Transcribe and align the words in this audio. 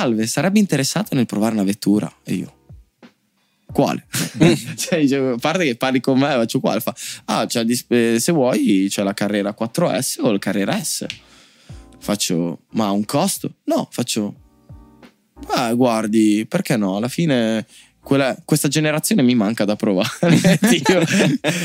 salve, 0.00 0.26
sarebbe 0.26 0.58
interessato 0.58 1.14
nel 1.14 1.26
provare 1.26 1.54
una 1.54 1.62
vettura? 1.62 2.10
E 2.24 2.34
io, 2.34 2.54
quale? 3.70 4.06
cioè, 4.76 5.00
dicevo, 5.00 5.34
a 5.34 5.38
parte 5.38 5.64
che 5.64 5.76
parli 5.76 6.00
con 6.00 6.18
me, 6.18 6.28
faccio 6.28 6.60
quale? 6.60 6.80
Fa, 6.80 6.94
ah, 7.26 7.46
eh, 7.48 8.18
se 8.18 8.32
vuoi 8.32 8.86
c'è 8.88 9.02
la 9.02 9.14
carriera 9.14 9.54
4S 9.58 10.18
o 10.20 10.32
la 10.32 10.38
carriera 10.38 10.82
S. 10.82 11.06
Faccio, 11.98 12.60
ma 12.70 12.86
ha 12.86 12.92
un 12.92 13.04
costo? 13.04 13.56
No, 13.64 13.86
faccio, 13.90 14.34
ah, 15.48 15.72
guardi, 15.74 16.46
perché 16.48 16.76
no? 16.76 16.96
Alla 16.96 17.08
fine 17.08 17.66
quella- 18.02 18.36
questa 18.44 18.68
generazione 18.68 19.22
mi 19.22 19.34
manca 19.34 19.64
da 19.64 19.76
provare. 19.76 20.08
Io- 20.88 21.04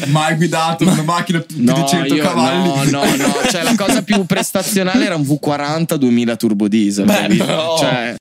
Mai 0.07 0.35
guidato 0.35 0.83
una 0.87 1.01
macchina 1.03 1.39
più 1.39 1.57
di 1.57 1.65
100 1.87 2.15
io- 2.15 2.23
cavalli. 2.23 2.91
No, 2.91 3.03
no, 3.03 3.15
no. 3.15 3.33
Cioè, 3.49 3.63
la 3.63 3.75
cosa 3.75 4.03
più 4.03 4.25
prestazionale 4.25 5.05
era 5.05 5.15
un 5.15 5.23
V40 5.23 5.95
2000 5.95 6.35
turbo 6.35 6.67
diesel. 6.67 7.05
Beh, 7.05 7.27
no. 7.35 7.75
Cioè, 7.79 8.15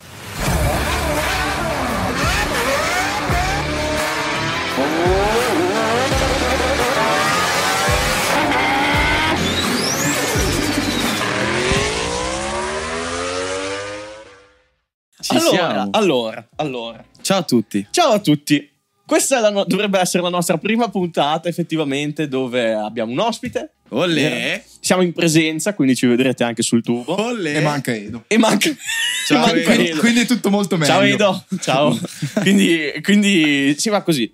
ci 15.20 15.36
allora, 15.36 15.48
siamo. 15.48 15.88
allora, 15.92 16.48
allora. 16.56 17.04
Ciao 17.24 17.38
a 17.38 17.42
tutti. 17.42 17.86
Ciao 17.90 18.12
a 18.12 18.18
tutti. 18.18 18.68
Questa 19.06 19.48
no- 19.48 19.64
dovrebbe 19.64 19.98
essere 19.98 20.22
la 20.22 20.28
nostra 20.28 20.58
prima 20.58 20.88
puntata, 20.90 21.48
effettivamente, 21.48 22.28
dove 22.28 22.74
abbiamo 22.74 23.12
un 23.12 23.18
ospite. 23.18 23.70
Olè. 23.88 24.62
Siamo 24.78 25.00
in 25.00 25.14
presenza, 25.14 25.72
quindi 25.72 25.96
ci 25.96 26.06
vedrete 26.06 26.44
anche 26.44 26.60
sul 26.62 26.82
tubo. 26.82 27.18
Olè. 27.22 27.56
E 27.56 27.60
manca 27.62 27.94
Edo. 27.94 28.24
E 28.26 28.36
manca. 28.36 28.68
Ciao, 29.26 29.38
manca 29.38 29.54
Edo. 29.56 29.64
Quindi, 29.70 29.88
Edo. 29.90 30.00
quindi 30.00 30.20
è 30.20 30.26
tutto 30.26 30.50
molto 30.50 30.76
meglio. 30.76 30.92
Ciao 30.92 31.00
Edo. 31.02 31.44
Ciao. 31.60 31.98
quindi, 32.42 32.92
quindi 33.02 33.74
si 33.78 33.88
va 33.88 34.02
così. 34.02 34.30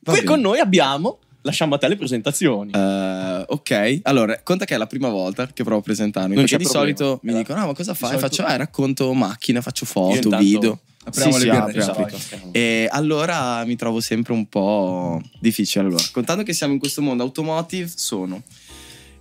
Va 0.00 0.12
Qui 0.12 0.22
bene. 0.22 0.24
con 0.24 0.40
noi 0.40 0.58
abbiamo. 0.60 1.18
Lasciamo 1.42 1.74
a 1.74 1.78
te 1.78 1.88
le 1.88 1.96
presentazioni. 1.96 2.72
Eh, 2.74 3.44
ok, 3.48 4.00
allora 4.04 4.40
conta 4.42 4.64
che 4.64 4.74
è 4.74 4.78
la 4.78 4.86
prima 4.86 5.08
volta 5.10 5.46
che 5.46 5.62
provo 5.62 5.80
a 5.80 5.82
presentarmi. 5.82 6.34
Non 6.34 6.44
perché 6.44 6.56
di 6.58 6.64
problema. 6.64 6.96
solito 6.96 7.20
mi 7.22 7.32
Eh, 7.32 7.36
dicono: 7.36 7.60
Ah, 7.62 7.66
ma 7.66 7.74
cosa 7.74 7.92
fai? 7.92 8.10
solito- 8.10 8.26
Faccio, 8.28 8.44
ah, 8.44 8.56
racconto 8.56 9.12
macchine, 9.12 9.60
faccio 9.60 9.84
Io 9.84 9.90
foto, 9.90 10.14
intanto 10.16 10.38
video. 10.38 10.80
Apriamo 11.02 11.32
Sì, 11.32 11.46
le 11.46 11.52
sì, 11.54 11.58
birre, 11.66 11.82
apri, 11.82 12.02
apri. 12.02 12.48
E 12.52 12.88
allora 12.90 13.64
mi 13.64 13.74
trovo 13.76 14.00
sempre 14.00 14.32
un 14.34 14.46
po' 14.48 15.20
difficile. 15.40 15.86
Allora, 15.86 16.02
contando 16.12 16.42
che 16.42 16.52
siamo 16.52 16.72
in 16.74 16.78
questo 16.78 17.00
mondo 17.00 17.22
automotive, 17.22 17.90
sono 17.94 18.42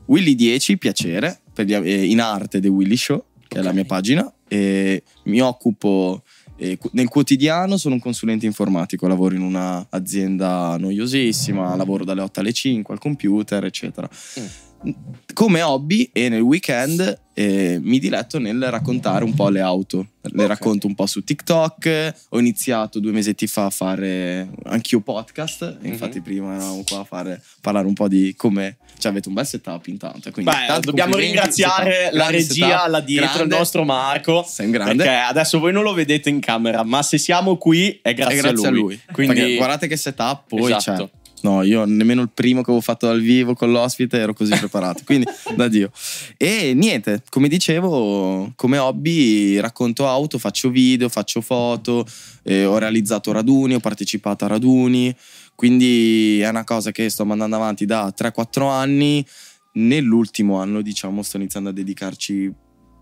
Willy 0.05 0.35
10, 0.35 0.77
piacere, 0.77 1.39
per 1.53 1.65
gli- 1.65 1.73
eh, 1.73 2.05
in 2.05 2.19
arte 2.19 2.59
The 2.59 2.67
Willy 2.67 2.97
Show, 2.97 3.23
che 3.47 3.59
è 3.59 3.61
la 3.61 3.71
mia 3.71 3.85
pagina. 3.85 4.31
E 4.47 5.03
mi 5.25 5.39
occupo 5.41 6.23
eh, 6.57 6.77
nel 6.91 7.07
quotidiano, 7.07 7.77
sono 7.77 7.93
un 7.93 8.01
consulente 8.01 8.45
informatico, 8.45 9.07
lavoro 9.07 9.35
in 9.35 9.41
un'azienda 9.41 10.75
noiosissima, 10.77 11.75
lavoro 11.77 12.03
dalle 12.03 12.21
8 12.21 12.41
alle 12.41 12.51
5 12.51 12.93
al 12.93 12.99
computer, 12.99 13.63
eccetera. 13.63 14.09
Come 15.33 15.61
hobby 15.61 16.09
e 16.13 16.27
nel 16.29 16.41
weekend 16.41 17.21
eh, 17.33 17.79
mi 17.81 17.99
diletto 17.99 18.39
nel 18.39 18.69
raccontare 18.69 19.23
un 19.23 19.33
po' 19.33 19.47
le 19.49 19.61
auto. 19.61 20.07
Le 20.21 20.43
Ok. 20.43 20.47
racconto 20.49 20.87
un 20.87 20.95
po' 20.95 21.05
su 21.05 21.23
TikTok. 21.23 22.13
Ho 22.29 22.39
iniziato 22.39 22.99
due 22.99 23.11
mesetti 23.11 23.47
fa 23.47 23.65
a 23.65 23.69
fare 23.69 24.49
anch'io 24.65 24.99
podcast. 24.99 25.77
Mhm. 25.79 25.85
Infatti, 25.87 26.21
prima 26.21 26.55
eravamo 26.55 26.83
qua 26.85 26.99
a 26.99 27.03
fare, 27.05 27.41
parlare 27.61 27.87
un 27.87 27.93
po' 27.93 28.07
di 28.09 28.33
come. 28.35 28.77
Cioè, 28.97 29.11
avete 29.11 29.29
un 29.29 29.33
bel 29.35 29.45
setup 29.45 29.87
intanto. 29.87 30.29
Quindi, 30.31 30.51
Beh, 30.51 30.65
tanto 30.67 30.89
dobbiamo 30.89 31.15
ringraziare 31.15 31.93
setup. 31.93 32.13
la 32.13 32.29
regia 32.29 32.67
setup, 32.67 32.87
là 32.89 32.99
dietro, 32.99 33.33
grande. 33.35 33.53
il 33.53 33.59
nostro 33.59 33.83
Marco. 33.85 34.43
Sei 34.45 34.69
grande. 34.69 35.03
Perché 35.03 35.19
adesso 35.19 35.59
voi 35.59 35.71
non 35.71 35.83
lo 35.83 35.93
vedete 35.93 36.27
in 36.29 36.41
camera, 36.41 36.83
ma 36.83 37.01
se 37.01 37.17
siamo 37.17 37.55
qui 37.55 37.97
è 38.01 38.13
grazie, 38.13 38.39
È 38.39 38.41
grazie 38.41 38.67
a 38.67 38.71
lui. 38.71 38.99
Quindi 39.13 39.35
Perché 39.35 39.55
guardate 39.55 39.87
che 39.87 39.95
setup 39.95 40.43
poi 40.49 40.73
Esatto. 40.73 41.05
c'è. 41.05 41.17
No, 41.41 41.63
io 41.63 41.85
nemmeno 41.85 42.21
il 42.21 42.29
primo 42.33 42.61
che 42.61 42.69
avevo 42.69 42.81
fatto 42.83 43.07
dal 43.07 43.21
vivo 43.21 43.53
con 43.53 43.71
l'ospite 43.71 44.17
ero 44.17 44.33
così 44.33 44.51
preparato. 44.59 45.03
Quindi, 45.05 45.25
da 45.55 45.67
Dio. 45.67 45.91
E 46.37 46.73
niente, 46.75 47.23
come 47.29 47.47
dicevo, 47.47 48.51
come 48.55 48.77
hobby 48.77 49.57
racconto 49.59 50.07
auto, 50.07 50.37
faccio 50.37 50.69
video, 50.69 51.07
faccio 51.09 51.41
foto, 51.41 52.05
eh, 52.43 52.65
ho 52.65 52.77
realizzato 52.77 53.31
raduni, 53.31 53.73
ho 53.75 53.79
partecipato 53.79 54.45
a 54.45 54.49
raduni. 54.49 55.15
Quindi 55.55 56.39
è 56.41 56.47
una 56.49 56.63
cosa 56.63 56.91
che 56.91 57.09
sto 57.09 57.25
mandando 57.25 57.55
avanti 57.55 57.85
da 57.85 58.13
3-4 58.15 58.69
anni. 58.69 59.25
Nell'ultimo 59.73 60.59
anno, 60.59 60.81
diciamo, 60.81 61.21
sto 61.21 61.37
iniziando 61.37 61.69
a 61.69 61.73
dedicarci 61.73 62.51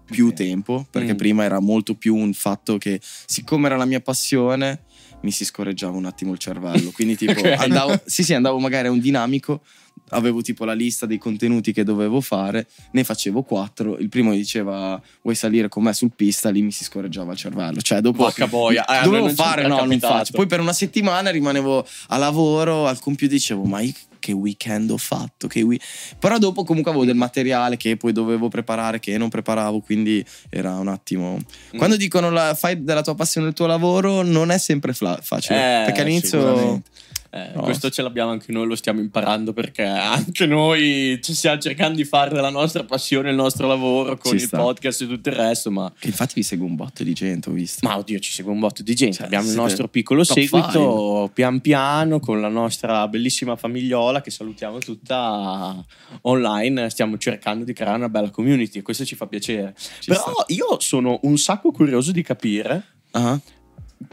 più 0.06 0.28
Ok. 0.28 0.34
tempo, 0.34 0.86
perché 0.90 1.14
Mm. 1.14 1.18
prima 1.18 1.44
era 1.44 1.59
molto 1.59 1.96
più 1.96 2.16
un 2.16 2.34
fatto 2.34 2.78
che, 2.78 3.00
siccome 3.25 3.68
era 3.68 3.78
la 3.78 3.86
mia 3.86 4.00
passione, 4.00 4.84
mi 5.22 5.32
si 5.32 5.46
scorreggiava 5.46 5.98
un 5.98 6.06
attimo 6.06 6.32
il 6.32 6.38
cervello. 6.38 6.92
Quindi, 6.92 7.16
tipo, 7.16 7.40
Ok. 7.42 7.60
andavo, 7.60 8.00
sì, 8.06 8.24
sì, 8.24 8.34
andavo 8.34 8.60
magari 8.60 8.88
a 8.88 8.92
un 8.92 9.00
dinamico, 9.00 9.62
avevo 10.09 10.41
tipo 10.41 10.66
la 10.66 10.73
lista 10.73 11.06
dei 11.06 11.18
contenuti 11.18 11.73
che 11.73 11.84
dovevo 11.84 12.22
fare, 12.22 12.68
ne 12.91 13.03
facevo 13.03 13.44
quattro. 13.44 13.97
Il 13.97 14.09
primo 14.09 14.31
mi 14.31 14.38
diceva: 14.38 15.01
Vuoi 15.22 15.35
salire 15.35 15.68
con 15.69 15.84
me 15.84 15.94
sul 15.94 16.12
pista? 16.16 16.50
Lì 16.50 16.62
mi 16.62 16.72
si 16.72 16.84
scorreggiava 16.84 17.31
il 17.31 17.38
cervello. 17.38 17.81
Cioè, 17.81 18.01
dopo. 18.01 18.23
Porca 18.23 18.47
boia. 18.47 18.85
Eh, 18.85 19.03
dovevo 19.03 19.29
fare, 19.29 19.68
no, 19.68 19.84
non 19.84 20.00
faccio. 20.00 20.34
Poi 20.34 20.47
per 20.47 20.59
una 20.59 20.73
settimana 20.73 21.29
rimanevo 21.29 21.85
a 22.07 22.18
lavoro 22.18 22.88
al 22.88 23.00
computer 23.00 23.35
dicevo: 23.35 23.63
Ma 23.63 23.81
io 23.81 23.94
che 24.19 24.31
weekend 24.31 24.90
ho 24.90 24.97
fatto? 24.97 25.47
Che 25.47 25.62
we-" 25.62 25.79
Però 26.19 26.38
dopo 26.38 26.63
comunque 26.63 26.91
avevo 26.91 27.06
del 27.06 27.16
materiale 27.16 27.78
che 27.78 27.97
poi 27.97 28.12
dovevo 28.12 28.47
preparare, 28.47 29.00
che 29.00 29.18
non 29.18 29.29
preparavo, 29.29 29.79
quindi 29.79 30.24
era 30.50 30.75
un 30.75 30.88
attimo. 30.88 31.38
Mm. 31.38 31.78
Quando 31.78 31.95
dicono 31.97 32.29
la- 32.29 32.53
fai 32.56 32.84
della 32.84 33.01
tua 33.01 33.16
passione 33.16 33.47
il 33.47 33.53
tuo 33.53 33.66
lavoro, 33.66 34.22
non 34.24 34.51
è 34.51 34.57
sempre 34.57 34.94
fla- 34.94 35.19
facile. 35.22 35.81
Eh, 35.81 35.85
perché 35.85 36.01
all'inizio. 36.01 36.81
Eh, 37.30 37.52
No. 37.56 37.62
Questo 37.64 37.90
ce 37.90 38.02
l'abbiamo 38.02 38.32
anche 38.32 38.52
noi, 38.52 38.68
lo 38.68 38.76
stiamo 38.76 39.00
imparando 39.00 39.52
perché 39.54 39.84
anche 39.84 40.46
noi 40.46 41.20
ci 41.22 41.34
stiamo 41.34 41.60
cercando 41.60 41.96
di 41.98 42.04
fare 42.06 42.34
della 42.34 42.50
nostra 42.50 42.84
passione 42.84 43.30
il 43.30 43.36
nostro 43.36 43.68
lavoro 43.68 44.18
con 44.18 44.32
Ci 44.32 44.38
il 44.38 44.48
sta. 44.48 44.58
podcast 44.58 45.02
e 45.02 45.08
tutto 45.08 45.30
il 45.30 45.36
resto, 45.36 45.72
ma, 45.72 45.92
Che 45.98 46.08
infatti 46.08 46.34
vi 46.36 46.44
segue 46.44 46.66
un 46.66 46.76
botto 46.76 47.04
di 47.04 47.14
gente, 47.14 47.50
ho 47.50 47.54
visto. 47.54 47.86
ma 47.88 47.98
oddio 47.98 48.20
ci 48.20 48.32
segue 48.32 48.52
un 48.52 48.60
botto 48.60 48.84
di 48.84 48.94
gente, 48.96 49.18
Cioè, 49.18 49.26
abbiamo 49.26 49.50
il 49.50 49.56
nostro 49.56 49.88
piccolo 49.88 50.24
seguito 50.24 51.30
pian 51.34 51.60
piano 51.62 52.20
con 52.20 52.40
la 52.42 52.48
nostra 52.50 53.08
bellissima 53.08 53.56
famigliola 53.56 54.22
che 54.22 54.32
salutiamo 54.32 54.78
tutta 54.80 55.84
online, 56.22 56.90
stiamo 56.90 57.18
cercando 57.18 57.64
di 57.64 57.74
creare 57.74 57.98
una 57.98 58.10
bella 58.10 58.30
community 58.30 58.80
e 58.80 58.82
questo 58.82 59.06
ci 59.06 59.16
fa 59.16 59.28
piacere. 59.28 59.74
Ci 59.78 60.10
Però 60.10 60.22
sta. 60.22 60.46
io 60.54 60.80
sono 60.80 61.20
un 61.24 61.38
sacco 61.38 61.72
curioso 61.72 62.12
di 62.12 62.22
capire 62.22 62.84
Ah, 63.12 63.40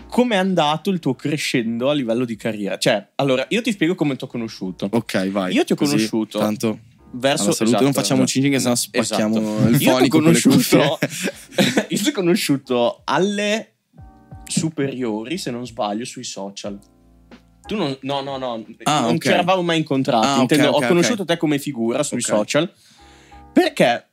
come 0.08 0.34
è 0.34 0.38
andato 0.38 0.90
il 0.90 0.98
tuo 0.98 1.14
crescendo 1.14 1.90
a 1.90 1.92
livello 1.94 2.24
di 2.24 2.36
carriera. 2.36 2.78
Cioè, 2.78 3.10
allora, 3.16 3.44
io 3.48 3.60
ti 3.62 3.72
spiego 3.72 3.94
come 3.94 4.16
ti 4.16 4.24
ho 4.24 4.26
conosciuto. 4.26 4.88
Ok, 4.90 5.28
vai. 5.30 5.52
Io 5.54 5.64
ti 5.64 5.72
ho 5.72 5.76
Così, 5.76 5.92
conosciuto 5.92 6.38
Tanto. 6.38 6.78
Verso 7.16 7.44
Alla 7.44 7.52
salute, 7.52 7.80
non 7.82 7.92
facciamo 7.92 8.22
esatto. 8.24 8.30
cinging 8.32 8.54
che 8.54 8.60
sennò 8.60 8.74
spacchiamo 8.74 9.38
Esatto. 9.38 9.68
il 9.68 9.72
Io 9.74 9.78
ti 9.78 9.88
ho 9.88 9.92
fonico 9.92 10.18
conosciuto, 10.18 10.98
io 11.88 11.98
ti 11.98 12.08
ho 12.08 12.12
conosciuto 12.12 13.02
alle 13.04 13.74
superiori, 14.46 15.38
se 15.38 15.50
non 15.52 15.64
sbaglio, 15.66 16.04
sui 16.04 16.24
social. 16.24 16.78
Tu 17.66 17.76
non, 17.76 17.96
no, 18.02 18.20
no, 18.20 18.36
no, 18.36 18.64
Ah, 18.82 19.00
non 19.02 19.14
ok. 19.14 19.22
ci 19.22 19.28
eravamo 19.28 19.62
mai 19.62 19.78
incontrati. 19.78 20.26
Ah, 20.26 20.40
intendo, 20.40 20.68
ok, 20.70 20.82
ho 20.82 20.86
conosciuto 20.88 21.24
te 21.24 21.36
come 21.36 21.58
figura 21.58 22.02
sui 22.02 22.20
social 22.20 22.70
perché 23.52 24.08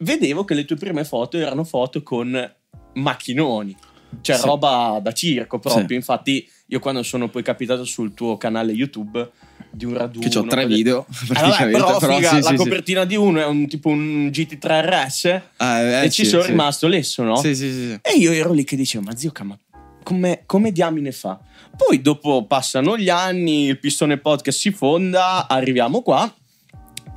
vedevo 0.00 0.44
che 0.44 0.54
le 0.54 0.64
tue 0.64 0.76
prime 0.76 1.04
foto 1.04 1.36
erano 1.36 1.62
foto 1.62 2.02
con 2.02 2.54
macchinoni, 2.94 3.76
cioè 4.20 4.36
Sì. 4.36 4.46
roba 4.46 4.98
da 5.02 5.12
circo 5.12 5.58
proprio. 5.58 5.86
Sì. 5.88 5.94
Infatti, 5.94 6.48
io 6.66 6.78
quando 6.80 7.02
sono 7.02 7.28
poi 7.28 7.42
capitato 7.42 7.84
sul 7.84 8.14
tuo 8.14 8.36
canale 8.36 8.72
YouTube 8.72 9.30
di 9.70 9.84
un 9.84 9.94
raduno 9.96 10.26
Che 10.28 10.38
ho 10.38 10.42
tre 10.42 10.62
quelle- 10.62 10.74
video. 10.74 11.06
eh, 11.08 11.26
vabbè, 11.28 11.40
praticamente, 11.40 11.78
però, 11.78 11.98
figa, 12.14 12.28
sì, 12.28 12.34
la 12.36 12.42
sì, 12.42 12.48
sì. 12.48 12.54
copertina 12.56 13.04
di 13.04 13.14
uno 13.16 13.40
è 13.40 13.44
un 13.46 13.66
tipo 13.68 13.88
un 13.90 14.28
GT3 14.28 14.80
RS 14.84 15.40
Ah, 15.58 15.78
eh, 15.80 16.04
e 16.06 16.10
ci 16.10 16.24
sì, 16.24 16.30
sono 16.30 16.42
sì. 16.42 16.48
rimasto 16.48 16.86
lesso, 16.88 17.22
no? 17.22 17.36
Sì, 17.36 17.54
sì, 17.54 17.70
sì. 17.70 17.86
sì. 17.88 17.98
E 18.02 18.16
io 18.18 18.32
ero 18.32 18.52
lì 18.52 18.64
che 18.64 18.74
dicevo, 18.76 19.04
ma 19.04 19.14
zio, 19.16 19.32
ma 19.42 19.58
come, 20.02 20.42
come 20.46 20.72
diamine 20.72 21.12
fa? 21.12 21.38
Poi 21.76 22.00
dopo 22.00 22.46
passano 22.46 22.96
gli 22.96 23.10
anni, 23.10 23.64
il 23.66 23.78
pistone 23.78 24.16
podcast 24.18 24.58
si 24.58 24.70
fonda, 24.70 25.46
arriviamo 25.46 26.00
qua 26.00 26.32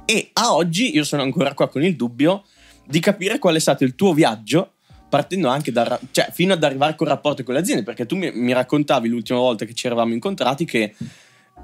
e 0.06 0.30
a 0.34 0.54
oggi 0.54 0.94
io 0.94 1.04
sono 1.04 1.22
ancora 1.22 1.54
qua 1.54 1.70
con 1.70 1.84
il 1.84 1.96
dubbio 1.96 2.44
di 2.86 3.00
capire 3.00 3.38
qual 3.40 3.56
è 3.56 3.60
stato 3.60 3.84
il 3.84 3.96
tuo 3.96 4.14
viaggio 4.14 4.74
partendo 5.10 5.48
anche 5.48 5.72
da 5.72 6.00
cioè 6.12 6.30
fino 6.32 6.54
ad 6.54 6.64
arrivare 6.64 6.96
col 6.96 7.08
rapporto 7.08 7.44
con 7.44 7.56
le 7.56 7.60
aziende 7.62 7.84
perché 7.84 8.06
tu 8.06 8.16
mi, 8.16 8.32
mi 8.34 8.54
raccontavi 8.54 9.10
l'ultima 9.10 9.40
volta 9.40 9.66
che 9.66 9.74
ci 9.74 9.88
eravamo 9.88 10.14
incontrati 10.14 10.66
che 10.66 10.94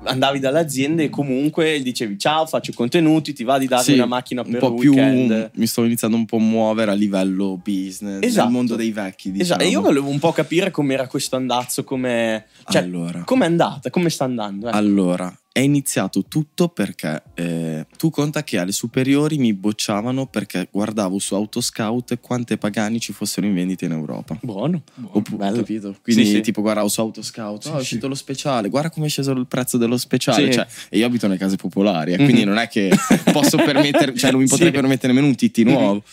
andavi 0.04 0.40
dalle 0.40 0.60
aziende 0.60 1.04
e 1.04 1.10
comunque 1.10 1.82
dicevi 1.82 2.20
ciao 2.20 2.46
faccio 2.46 2.74
contenuti 2.74 3.32
ti 3.34 3.44
va 3.46 3.58
di 3.58 3.68
darmi 3.68 3.86
Sì, 3.86 3.94
una 3.94 4.06
macchina 4.06 4.42
un 4.42 4.52
per 4.52 4.60
po' 4.60 4.74
un 4.74 4.80
più 4.80 4.92
weekend 4.94 5.52
mi 5.54 5.66
sto 5.68 5.84
iniziando 5.86 6.18
un 6.18 6.26
po' 6.26 6.36
a 6.36 6.42
muovere 6.42 6.92
a 6.92 6.96
livello 6.96 7.58
business 7.64 8.22
Esatto. 8.22 8.44
nel 8.44 8.54
mondo 8.54 8.76
dei 8.76 8.92
vecchi 8.92 9.32
diciamo. 9.32 9.44
Esatto, 9.44 9.64
e 9.64 9.68
io 9.70 9.82
volevo 9.82 10.10
un 10.10 10.20
po' 10.20 10.32
capire 10.34 10.70
com'era 10.70 11.08
questo 11.08 11.38
andazzo, 11.38 11.84
come... 11.86 12.46
Cioè, 12.68 12.82
allora 12.82 13.24
com'è 13.24 13.46
andata, 13.46 13.90
come 13.90 14.10
sta 14.10 14.26
andando. 14.26 14.68
eh. 14.68 14.72
allora 14.74 15.34
è 15.56 15.62
iniziato 15.62 16.26
tutto 16.28 16.68
perché 16.68 17.24
eh, 17.34 17.88
tu 17.96 18.10
conta 18.10 18.44
che 18.44 18.58
alle 18.58 18.74
superiori 18.74 19.38
mi 19.38 19.54
bocciavano 19.54 20.26
perché 20.26 20.68
guardavo 20.70 21.18
su 21.18 21.34
Autoscout 21.34 22.20
quante 22.20 22.58
Pagani 22.58 23.00
ci 23.00 23.14
fossero 23.14 23.48
in 23.48 23.54
vendita 23.54 23.86
in 23.86 23.94
Europa. 23.94 24.38
Buono. 24.42 24.84
Oppure, 25.12 25.38
Bello. 25.38 25.56
capito? 25.60 25.96
Quindi 26.04 26.26
Sì, 26.26 26.32
sì. 26.32 26.42
tipo 26.42 26.60
guardavo 26.60 26.90
su 26.90 27.00
Autoscout, 27.00 27.62
Sì, 27.62 27.68
oh, 27.70 27.72
è 27.72 27.76
sì. 27.76 27.82
uscito 27.84 28.10
lo 28.10 28.16
speciale, 28.16 28.68
guarda 28.68 28.90
come 28.90 29.06
è 29.06 29.10
sceso 29.10 29.32
il 29.32 29.48
prezzo 29.48 29.78
dello 29.78 29.96
speciale. 29.96 30.48
Sì. 30.48 30.52
Cioè, 30.52 30.68
e 30.90 30.98
io 30.98 31.06
abito 31.06 31.26
nelle 31.28 31.40
case 31.40 31.56
popolari, 31.56 32.12
eh, 32.12 32.18
quindi 32.18 32.42
Mhm. 32.42 32.50
non 32.50 32.58
è 32.58 32.68
che 32.68 32.90
posso 33.32 33.56
permettere, 33.56 34.14
cioè 34.14 34.32
non 34.32 34.42
mi 34.42 34.48
potrei 34.50 34.68
Sì. 34.68 34.74
permettere 34.74 35.14
nemmeno 35.14 35.28
un 35.32 35.36
TT 35.38 35.60
Mhm. 35.60 35.72
nuovo. 35.72 36.04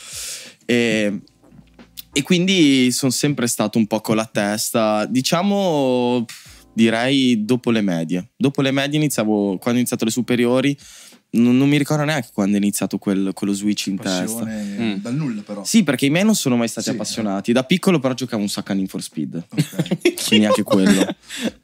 E, 0.65 1.21
e 2.13 2.23
quindi 2.23 2.93
sono 2.93 3.11
sempre 3.11 3.49
stato 3.49 3.77
un 3.79 3.89
po' 3.89 4.01
con 4.01 4.15
la 4.15 4.27
testa, 4.31 5.05
diciamo, 5.07 6.23
pff, 6.27 6.42
direi 6.73 7.45
dopo 7.45 7.71
le 7.71 7.81
medie. 7.81 8.31
Dopo 8.37 8.63
le 8.63 8.71
medie 8.71 8.99
iniziavo, 8.99 9.59
quando 9.59 9.73
ho 9.73 9.81
iniziato 9.81 10.05
le 10.05 10.11
superiori, 10.11 10.77
non, 11.35 11.57
non 11.57 11.67
mi 11.69 11.79
ricordo 11.79 12.05
neanche 12.05 12.29
quando 12.35 12.57
è 12.57 12.61
iniziato 12.61 12.99
quel- 12.99 13.31
quello 13.33 13.55
switch 13.55 13.87
in 13.87 13.97
testa. 13.97 14.21
Passione 14.25 14.63
Mm. 14.79 14.95
dal 14.97 15.15
nulla 15.15 15.41
però. 15.41 15.65
Sì, 15.65 15.83
perché 15.83 16.05
i 16.07 16.11
miei 16.11 16.25
non 16.25 16.35
sono 16.35 16.57
mai 16.57 16.69
stati 16.69 16.89
Sì. 16.89 16.95
appassionati. 16.95 17.53
Da 17.53 17.65
piccolo 17.65 17.99
però 18.01 18.13
giocavo 18.13 18.43
un 18.43 18.49
sacco 18.51 18.73
a 18.73 18.75
Need 18.75 18.89
for 18.89 19.03
Speed. 19.03 19.43
Ok. 19.51 20.15
Quindi 20.29 20.45
anche 20.47 20.63
quello. 20.63 21.07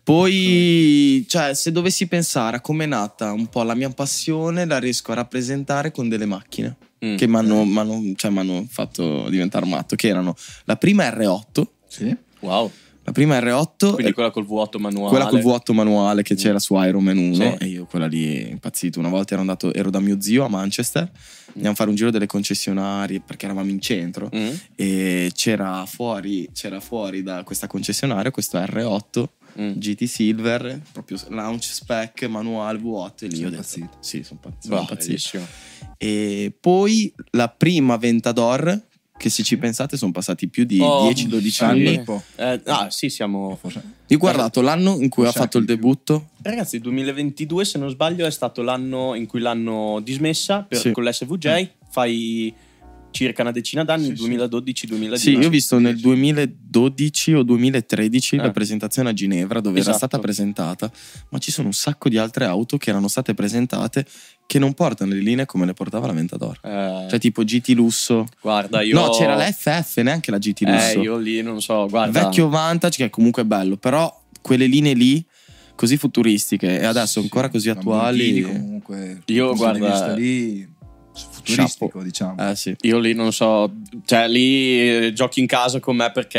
Poi, 0.03 1.25
cioè, 1.29 1.55
se 1.55 1.71
dovessi 1.71 2.07
pensare 2.07 2.57
a 2.57 2.61
come 2.61 2.85
è 2.85 2.87
nata 2.87 3.33
un 3.33 3.47
po' 3.49 3.63
la 3.63 3.75
mia 3.75 3.91
passione, 3.91 4.65
la 4.65 4.79
riesco 4.79 5.13
a 5.13 5.17
rappresentare 5.17 5.91
con 5.91 6.09
delle 6.09 6.27
macchine 6.27 6.77
Mm. 7.05 7.15
che 7.17 7.29
mi 7.29 7.37
hanno 7.37 8.13
cioè, 8.17 8.33
fatto 8.69 9.29
diventare 9.31 9.65
matto. 9.67 9.95
Che 9.95 10.09
erano 10.09 10.35
la 10.65 10.77
prima 10.77 11.09
R8. 11.09 11.67
Sì. 11.87 12.17
Wow. 12.41 12.71
La 13.09 13.15
prima 13.15 13.39
R8 13.39 13.95
Quindi 13.95 14.13
quella 14.13 14.31
col 14.31 14.45
V8 14.45 14.79
manuale. 14.79 15.09
quella 15.09 15.27
col 15.29 15.41
V8 15.41 15.73
manuale 15.73 16.23
che 16.23 16.35
c'era 16.35 16.59
su 16.59 16.77
Iron 16.83 17.03
Man 17.03 17.17
1 17.17 17.35
Sì. 17.35 17.57
e 17.59 17.67
io 17.67 17.87
quella 17.87 18.07
lì 18.07 18.51
impazzito. 18.51 18.99
Una 18.99 19.09
volta 19.09 19.33
ero 19.33 19.41
andato, 19.41 19.73
ero 19.73 19.89
da 19.89 19.99
mio 19.99 20.21
zio 20.21 20.45
a 20.45 20.49
Manchester, 20.49 21.11
andiamo 21.55 21.71
a 21.71 21.75
fare 21.75 21.89
un 21.89 21.97
giro 21.97 22.11
delle 22.11 22.27
concessionarie 22.27 23.21
perché 23.25 23.47
eravamo 23.47 23.71
in 23.71 23.81
centro 23.81 24.29
Mm. 24.35 24.51
e 24.77 25.31
c'era 25.35 25.87
fuori, 25.87 26.51
c'era 26.53 26.81
fuori 26.81 27.23
da 27.23 27.43
questa 27.45 27.67
concessionaria 27.67 28.31
questo 28.31 28.59
R8 28.59 29.29
Mm. 29.59 29.73
GT 29.73 30.05
Silver, 30.05 30.81
proprio 30.93 31.19
launch 31.31 31.65
spec 31.73 32.25
manuale 32.29 32.79
V8 32.79 33.25
e 33.25 33.27
lì 33.29 33.37
Sei 33.37 33.45
ho 33.47 33.51
detto 33.51 33.63
impazzito. 33.79 33.97
sì, 34.01 34.23
sono 34.23 34.39
pazz- 34.41 34.67
Bah, 34.69 34.85
sono 34.85 34.99
bellissimo. 34.99 35.47
E 35.97 36.53
poi 36.61 37.13
la 37.31 37.49
prima 37.49 37.97
Ventador 37.97 38.81
che 39.19 39.29
se 39.29 39.43
ci 39.43 39.59
pensate 39.59 39.99
sono 39.99 40.13
passati 40.13 40.49
più 40.49 40.65
di 40.65 40.81
Oh, 40.81 41.11
10-12 41.11 41.49
sì. 41.49 41.65
anni. 41.65 42.03
Eh, 42.37 42.61
ah, 42.65 42.89
sì, 42.91 43.11
siamo. 43.11 43.59
Forse. 43.61 43.83
Io 44.07 44.17
ho 44.17 44.21
guardato 44.21 44.63
l'anno 44.63 44.97
in 44.99 45.11
cui 45.11 45.27
ha 45.27 45.33
fatto 45.33 45.59
il 45.59 45.67
debutto. 45.67 46.29
Ragazzi, 46.41 46.77
il 46.77 46.83
2022, 46.83 47.65
se 47.67 47.79
non 47.79 47.91
sbaglio, 47.91 48.25
è 48.25 48.31
stato 48.31 48.63
l'anno 48.63 49.15
in 49.15 49.27
cui 49.27 49.41
l'hanno 49.41 50.01
dismessa 50.03 50.63
per- 50.63 50.79
Sì. 50.79 50.93
con 50.93 51.05
l'SVJ. 51.05 51.69
Fai 51.91 52.55
circa 53.11 53.43
una 53.43 53.51
decina 53.51 53.85
d'anni, 53.85 54.15
Sì, 54.15 54.17
sì. 54.17 54.29
2012-2010. 54.37 55.15
Sì, 55.17 55.31
io 55.37 55.47
ho 55.47 55.51
visto 55.51 55.79
nel 55.79 55.97
Sì. 55.97 56.03
2012 56.03 57.33
o 57.35 57.43
2013 57.43 58.37
Eh. 58.37 58.39
la 58.39 58.51
presentazione 58.51 59.09
a 59.09 59.13
Ginevra 59.13 59.61
dove 59.61 59.81
era 59.81 59.91
Esatto. 59.91 59.97
stata 60.07 60.19
presentata, 60.19 60.91
ma 61.31 61.39
ci 61.39 61.51
sono 61.51 61.69
un 61.69 61.73
sacco 61.73 62.09
di 62.09 62.17
altre 62.19 62.45
auto 62.45 62.77
che 62.77 62.91
erano 62.91 63.09
state 63.09 63.35
presentate 63.35 64.07
che 64.47 64.59
non 64.59 64.73
portano 64.75 65.13
le 65.13 65.21
linee 65.21 65.47
come 65.47 65.67
le 65.67 65.73
portava 65.75 66.07
la 66.07 66.13
Ventador. 66.13 66.59
Eh, 66.63 67.07
Cioè 67.11 67.19
tipo 67.19 67.43
GT 67.43 67.69
Lusso. 67.71 68.27
guarda, 68.41 68.83
io. 68.83 68.95
No, 68.95 69.11
c'era 69.11 69.35
la 69.35 69.51
FF, 69.51 69.99
neanche 70.03 70.31
la 70.31 70.39
GT 70.39 70.63
Eh, 70.63 70.71
Lusso. 70.73 71.01
io 71.03 71.17
lì 71.19 71.43
non 71.43 71.61
so, 71.61 71.87
guarda. 71.89 72.23
Vecchio 72.25 72.49
Vantage 72.49 72.97
che 72.99 73.05
è 73.07 73.11
comunque 73.11 73.45
bello, 73.45 73.77
però 73.77 74.15
quelle 74.41 74.67
linee 74.67 74.95
lì 74.95 75.25
così 75.75 75.97
futuristiche 75.97 76.81
e 76.81 76.85
adesso 76.85 77.19
Sì, 77.19 77.27
ancora 77.27 77.49
così 77.49 77.69
attuali. 77.69 78.43
comunque 78.43 79.23
Io, 79.27 79.55
guarda, 79.55 80.13
lì 80.15 80.67
futuristico 81.53 82.03
diciamo 82.03 82.51
Eh 82.51 82.57
sì. 82.57 82.75
Io 82.83 82.99
lì 82.99 83.15
non 83.15 83.33
so, 83.33 83.73
cioè 84.05 84.29
lì 84.29 85.07
eh, 85.07 85.13
giochi 85.15 85.41
in 85.41 85.47
casa 85.47 85.81
con 85.81 85.97
me 85.97 86.11
perché 86.13 86.39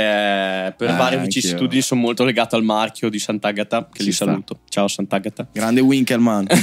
per 0.77 0.89
Eh, 0.89 0.95
varie 0.97 1.19
vicissitudini 1.19 1.81
sono 1.81 2.01
molto 2.01 2.23
legato 2.23 2.55
al 2.55 2.63
marchio 2.63 3.09
di 3.09 3.19
Sant'Agata, 3.19 3.89
che 3.91 3.99
Ci 3.99 4.05
li 4.05 4.11
sta. 4.11 4.25
saluto. 4.25 4.59
Ciao 4.69 4.87
Sant'Agata. 4.87 5.47
Grande 5.51 5.81
Winkelman. 5.81 6.47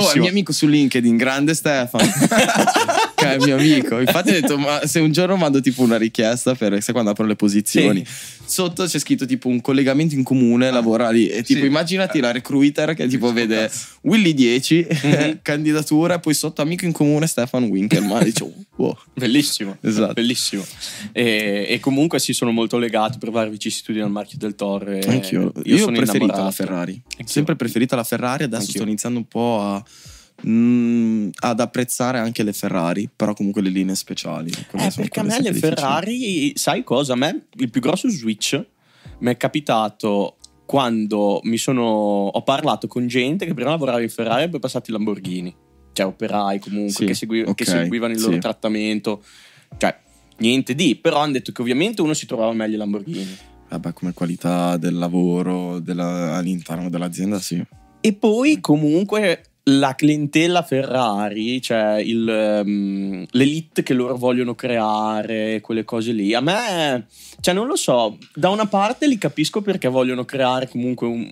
Oh, 0.00 0.12
è 0.12 0.18
mio 0.18 0.28
amico 0.30 0.52
su 0.52 0.66
LinkedIn, 0.66 1.16
grande 1.16 1.54
Stefano. 1.54 2.04
che 3.14 3.34
è 3.34 3.38
mio 3.38 3.56
amico. 3.56 3.98
Infatti 3.98 4.30
ho 4.30 4.32
detto, 4.32 4.58
ma 4.58 4.86
se 4.86 5.00
un 5.00 5.12
giorno 5.12 5.36
mando 5.36 5.60
tipo 5.60 5.82
una 5.82 5.96
richiesta 5.98 6.54
per 6.54 6.82
se 6.82 6.92
quando 6.92 7.10
aprono 7.10 7.28
le 7.30 7.36
posizioni, 7.36 8.04
sotto 8.44 8.84
c'è 8.86 8.98
scritto 8.98 9.26
tipo 9.26 9.48
un 9.48 9.60
collegamento 9.60 10.14
in 10.14 10.22
comune, 10.22 10.70
lavora 10.70 11.10
lì. 11.10 11.28
E 11.28 11.42
tipo 11.42 11.60
Sì. 11.60 11.66
immaginati 11.66 12.20
la 12.20 12.30
recruiter 12.32 12.94
che 12.94 13.06
tipo 13.08 13.32
vede 13.32 13.70
Willy 14.02 14.32
10, 14.34 14.86
Mhm. 15.02 15.38
candidatura, 15.42 16.18
poi 16.18 16.34
sotto 16.34 16.62
amico 16.62 16.84
in 16.84 16.92
comune 16.92 17.26
Stefano 17.26 17.59
Winkelman. 17.64 18.24
Dice, 18.24 18.42
"Oh, 18.44 18.52
wow. 18.76 18.96
Bellissimo, 19.14 19.76
Esatto. 19.80 20.12
bellissimo. 20.14 20.64
E, 21.12 21.66
e 21.68 21.80
comunque 21.80 22.18
si 22.18 22.32
sono 22.32 22.50
molto 22.50 22.78
legati 22.78 23.18
per 23.18 23.30
varie 23.30 23.50
vicissitudini 23.50 24.04
al 24.04 24.10
marchio 24.10 24.38
del 24.38 24.54
Torre. 24.54 25.00
Anch'io. 25.00 25.40
Io, 25.42 25.52
Io, 25.64 25.78
sono 25.78 25.90
ho 25.90 25.94
preferito 25.96 26.24
innamorato. 26.24 26.42
la 26.44 26.50
Ferrari. 26.50 27.02
Anch'io. 27.04 27.26
Sempre 27.26 27.56
preferita 27.56 27.96
la 27.96 28.04
Ferrari. 28.04 28.44
Adesso 28.44 28.60
Anch'io. 28.62 28.80
sto 28.80 28.88
iniziando 28.88 29.18
un 29.18 29.26
po' 29.28 29.60
a. 29.60 29.84
mm, 30.46 31.28
ad 31.40 31.60
apprezzare 31.60 32.18
anche 32.18 32.42
le 32.42 32.52
Ferrari, 32.52 33.08
però 33.14 33.34
comunque 33.34 33.62
le 33.62 33.70
linee 33.70 33.94
speciali. 33.94 34.50
Eh, 34.50 34.90
sono 34.90 34.92
perché 34.96 35.20
a 35.20 35.22
me 35.22 35.40
le 35.40 35.50
difficili. 35.52 35.60
Ferrari, 35.74 36.52
sai 36.56 36.82
cosa? 36.84 37.12
A 37.12 37.16
me 37.16 37.46
il 37.58 37.70
più 37.70 37.80
grosso 37.80 38.08
switch 38.08 38.62
mi 39.20 39.30
è 39.30 39.36
capitato 39.36 40.36
quando 40.64 41.40
mi 41.44 41.58
sono, 41.58 41.82
ho 41.82 42.42
parlato 42.42 42.86
con 42.86 43.06
gente 43.08 43.44
che 43.44 43.54
prima 43.54 43.70
lavorava 43.70 44.00
in 44.00 44.08
Ferrari 44.08 44.44
e 44.44 44.48
poi 44.48 44.60
passati 44.60 44.92
Lamborghini. 44.92 45.54
Cioè 46.00 46.08
operai 46.08 46.58
comunque 46.58 46.92
Sì, 46.92 47.04
che, 47.04 47.14
segui- 47.14 47.44
che 47.44 47.50
ok, 47.50 47.64
seguivano 47.64 48.14
il 48.14 48.20
loro 48.20 48.32
sì. 48.32 48.38
trattamento. 48.38 49.22
Cioè, 49.76 49.94
niente 50.38 50.74
di, 50.74 50.96
però 50.96 51.18
hanno 51.18 51.32
detto 51.32 51.52
che 51.52 51.60
ovviamente 51.60 52.00
uno 52.00 52.14
si 52.14 52.24
trovava 52.24 52.52
meglio 52.52 52.78
Lamborghini. 52.78 53.36
Vabbè, 53.68 53.92
come 53.92 54.14
qualità 54.14 54.76
del 54.78 54.96
lavoro 54.96 55.78
della- 55.78 56.36
all'interno 56.36 56.88
dell'azienda, 56.88 57.38
sì. 57.38 57.62
E 58.00 58.12
poi 58.14 58.60
comunque 58.60 59.42
la 59.64 59.94
clientela 59.94 60.62
Ferrari, 60.62 61.60
cioè 61.60 62.00
il, 62.00 62.26
ehm, 62.26 63.26
l'elite 63.32 63.82
che 63.82 63.92
loro 63.92 64.16
vogliono 64.16 64.54
creare, 64.54 65.60
quelle 65.60 65.84
cose 65.84 66.12
lì, 66.12 66.32
a 66.34 66.40
me, 66.40 67.06
cioè 67.40 67.52
non 67.52 67.66
lo 67.66 67.76
so, 67.76 68.16
da 68.34 68.48
una 68.48 68.66
parte 68.66 69.06
li 69.06 69.18
capisco 69.18 69.60
perché 69.60 69.88
vogliono 69.88 70.24
creare 70.24 70.66
comunque 70.66 71.06
un... 71.06 71.30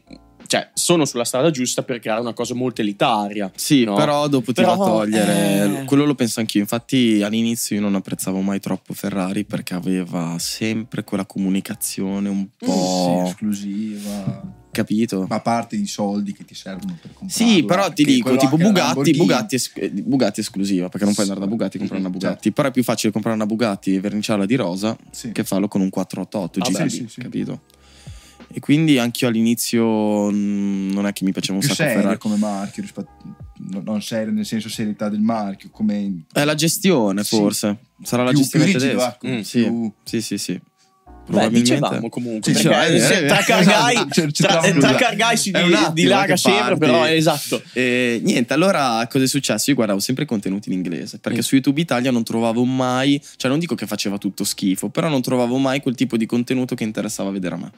Cioè, 0.48 0.70
sono 0.72 1.04
sulla 1.04 1.24
strada 1.24 1.50
giusta 1.50 1.82
per 1.82 1.98
creare 2.00 2.22
una 2.22 2.32
cosa 2.32 2.54
molto 2.54 2.80
elitaria. 2.80 3.52
Sì, 3.54 3.84
no? 3.84 3.94
però 3.96 4.26
dopo 4.28 4.46
ti 4.54 4.62
Però, 4.62 4.76
va 4.76 4.82
a 4.82 4.88
togliere. 4.88 5.80
eh. 5.82 5.84
Quello 5.84 6.06
lo 6.06 6.14
penso 6.14 6.40
anch'io. 6.40 6.62
Infatti, 6.62 7.22
all'inizio 7.22 7.76
io 7.76 7.82
non 7.82 7.94
apprezzavo 7.96 8.40
mai 8.40 8.58
troppo 8.58 8.94
Ferrari 8.94 9.44
perché 9.44 9.74
aveva 9.74 10.36
sempre 10.38 11.04
quella 11.04 11.26
comunicazione 11.26 12.30
un 12.30 12.48
sì, 12.58 12.64
po'. 12.66 13.24
esclusiva 13.26 14.56
capito? 14.70 15.26
ma 15.28 15.36
a 15.36 15.40
parte 15.40 15.74
i 15.76 15.86
soldi 15.86 16.32
che 16.32 16.44
ti 16.44 16.54
servono 16.54 16.96
per 17.00 17.12
comprare 17.12 17.50
Sì, 17.50 17.64
però 17.64 17.92
ti 17.92 18.04
dico, 18.04 18.36
tipo 18.36 18.56
Bugatti, 18.56 18.94
Bugatti, 18.94 19.12
Bugatti 19.16 19.54
es- 19.56 19.72
eh, 19.74 19.90
Bugatti 19.90 20.40
esclusiva, 20.40 20.88
perché 20.88 21.04
non 21.04 21.14
puoi 21.14 21.26
andare 21.26 21.44
da 21.44 21.50
Bugatti 21.52 21.76
e 21.76 21.78
comprare 21.80 22.00
una 22.02 22.10
Bugatti. 22.10 22.52
Però 22.52 22.68
è 22.68 22.70
più 22.70 22.82
facile 22.84 23.12
comprare 23.12 23.36
una 23.36 23.46
Bugatti 23.46 23.94
e 23.96 24.00
verniciarla 24.00 24.46
di 24.46 24.54
rosa 24.54 24.96
Sì. 25.10 25.32
che 25.32 25.42
farlo 25.44 25.66
con 25.68 25.80
un 25.80 25.90
488 25.90 26.60
Ah, 26.60 26.84
GTB, 26.84 26.86
sì, 26.88 27.06
sì. 27.08 27.20
capito? 27.20 27.60
E 28.50 28.60
quindi 28.60 28.98
anch'io 28.98 29.28
all'inizio 29.28 30.30
mm, 30.30 30.90
non 30.92 31.06
è 31.06 31.12
che 31.12 31.24
mi 31.24 31.32
piaceva 31.32 31.54
un 31.54 31.60
più 31.60 31.68
sacco 31.68 31.82
serio 31.82 32.00
Ferrari. 32.00 32.18
come 32.18 32.36
marchio 32.36 32.82
rispetto 32.82 33.10
no- 33.70 33.82
non 33.84 34.00
serio 34.02 34.32
nel 34.32 34.46
senso 34.46 34.68
serietà 34.68 35.08
del 35.08 35.20
marchio 35.20 35.68
come 35.70 36.22
È 36.32 36.44
la 36.44 36.54
gestione, 36.54 37.24
Sì. 37.24 37.36
forse. 37.36 37.76
Sarà 38.02 38.22
la 38.24 38.30
più, 38.30 38.38
gestione 38.40 38.64
più 38.66 38.78
tedesca. 38.78 39.14
ecco, 39.14 39.26
Mm, 39.28 39.40
Sì, 39.40 39.62
più- 39.62 39.92
sì, 40.04 40.20
sì, 40.22 40.38
sì. 40.38 40.60
Beh, 41.30 41.50
dicevamo 41.50 42.08
comunque. 42.08 42.50
Sì, 42.54 42.58
perché 42.62 42.98
sì, 43.00 43.04
se- 43.06 43.24
eh, 43.24 43.26
tra 43.26 43.40
eh, 43.40 43.44
Cargai, 43.44 43.92
esatto, 43.96 44.30
tra, 44.32 44.60
tra- 44.60 44.72
tra 44.72 45.36
si 45.36 45.50
attimo 45.50 45.92
dilaga 45.92 46.36
sempre, 46.38 46.78
però 46.78 47.04
esatto. 47.06 47.62
E 47.74 48.18
niente, 48.24 48.54
allora 48.54 49.06
cosa 49.10 49.24
è 49.24 49.28
successo? 49.28 49.68
Io 49.68 49.76
guardavo 49.76 50.00
sempre 50.00 50.24
i 50.24 50.26
contenuti 50.26 50.70
in 50.70 50.76
inglese 50.76 51.18
perché 51.18 51.40
Mm. 51.40 51.42
su 51.42 51.54
YouTube 51.56 51.82
Italia 51.82 52.10
non 52.10 52.24
trovavo 52.24 52.64
mai, 52.64 53.20
cioè 53.36 53.50
non 53.50 53.60
dico 53.60 53.74
che 53.74 53.86
faceva 53.86 54.16
tutto 54.16 54.42
schifo, 54.42 54.88
però 54.88 55.10
non 55.10 55.20
trovavo 55.20 55.58
mai 55.58 55.82
quel 55.82 55.94
tipo 55.96 56.16
di 56.16 56.24
contenuto 56.24 56.74
che 56.74 56.84
interessava 56.84 57.28
vedere 57.30 57.54
a 57.56 57.58
me. 57.58 57.72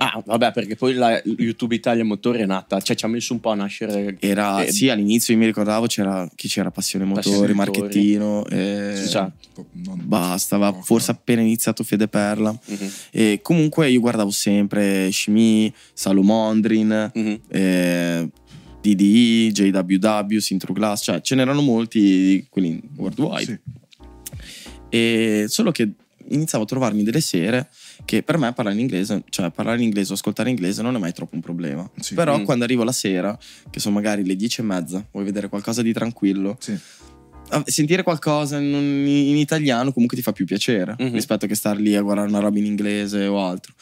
Ah, 0.00 0.22
vabbè, 0.24 0.52
perché 0.52 0.76
poi 0.76 0.94
la 0.94 1.20
YouTube 1.24 1.74
Italia 1.74 2.04
Motore 2.04 2.38
è 2.38 2.46
nata, 2.46 2.80
cioè 2.80 2.94
ci 2.94 3.04
ha 3.04 3.08
messo 3.08 3.32
un 3.32 3.40
po' 3.40 3.50
a 3.50 3.56
nascere. 3.56 4.16
Era 4.20 4.62
Eh, 4.62 4.70
sì, 4.70 4.88
all'inizio 4.88 5.34
io 5.34 5.40
mi 5.40 5.46
ricordavo 5.46 5.86
c'era 5.86 6.28
chi 6.36 6.46
c'era 6.46 6.70
Passione 6.70 7.04
Motori, 7.04 7.24
Passione. 7.30 7.54
Marchettino, 7.54 8.46
e 8.46 8.94
sa. 8.94 9.28
non- 9.72 10.00
basta, 10.04 10.54
aveva 10.54 10.72
forse 10.82 11.10
appena 11.10 11.40
iniziato 11.40 11.82
Fede 11.82 12.06
Perla. 12.06 12.56
Mhm, 12.64 12.90
E 13.10 13.40
comunque 13.42 13.90
io 13.90 13.98
guardavo 13.98 14.30
sempre 14.30 15.10
Shmi, 15.10 15.74
Salomondrin, 15.92 17.10
mhm. 17.12 17.40
eh, 17.48 18.28
DDI, 18.80 19.50
JWW, 19.50 20.38
Sintru 20.38 20.74
Glass, 20.74 21.02
cioè 21.02 21.20
ce 21.22 21.34
n'erano 21.34 21.60
molti 21.60 22.46
quelli 22.48 22.80
worldwide. 22.94 23.60
Sì. 23.90 23.96
E 24.90 25.44
solo 25.48 25.72
che 25.72 25.90
iniziavo 26.28 26.62
a 26.62 26.66
trovarmi 26.68 27.02
delle 27.02 27.20
sere 27.20 27.68
che 28.04 28.22
per 28.22 28.38
me 28.38 28.52
parlare 28.52 28.76
in 28.76 28.82
inglese, 28.82 29.22
cioè 29.28 29.50
parlare 29.50 29.78
in 29.78 29.84
inglese 29.84 30.12
o 30.12 30.14
ascoltare 30.14 30.48
in 30.50 30.56
inglese 30.56 30.82
non 30.82 30.94
è 30.94 30.98
mai 30.98 31.12
troppo 31.12 31.34
un 31.34 31.40
problema. 31.40 31.88
Sì. 32.00 32.14
Però 32.14 32.38
Mm. 32.38 32.44
quando 32.44 32.64
arrivo 32.64 32.84
la 32.84 32.92
sera, 32.92 33.36
che 33.70 33.80
sono 33.80 33.94
magari 33.94 34.24
le 34.24 34.36
dieci 34.36 34.60
e 34.60 34.64
mezza, 34.64 35.04
vuoi 35.10 35.24
vedere 35.24 35.48
qualcosa 35.48 35.82
di 35.82 35.92
tranquillo, 35.92 36.56
Sì. 36.60 36.76
sentire 37.64 38.02
qualcosa 38.02 38.58
in, 38.58 38.74
in 38.74 39.36
italiano 39.36 39.90
comunque 39.92 40.16
ti 40.18 40.22
fa 40.22 40.32
più 40.32 40.44
piacere 40.44 40.94
Mhm. 40.98 41.12
rispetto 41.12 41.46
che 41.46 41.54
star 41.54 41.78
lì 41.78 41.94
a 41.96 42.02
guardare 42.02 42.28
una 42.28 42.40
roba 42.40 42.58
in 42.58 42.66
inglese 42.66 43.26
o 43.26 43.42
altro. 43.44 43.72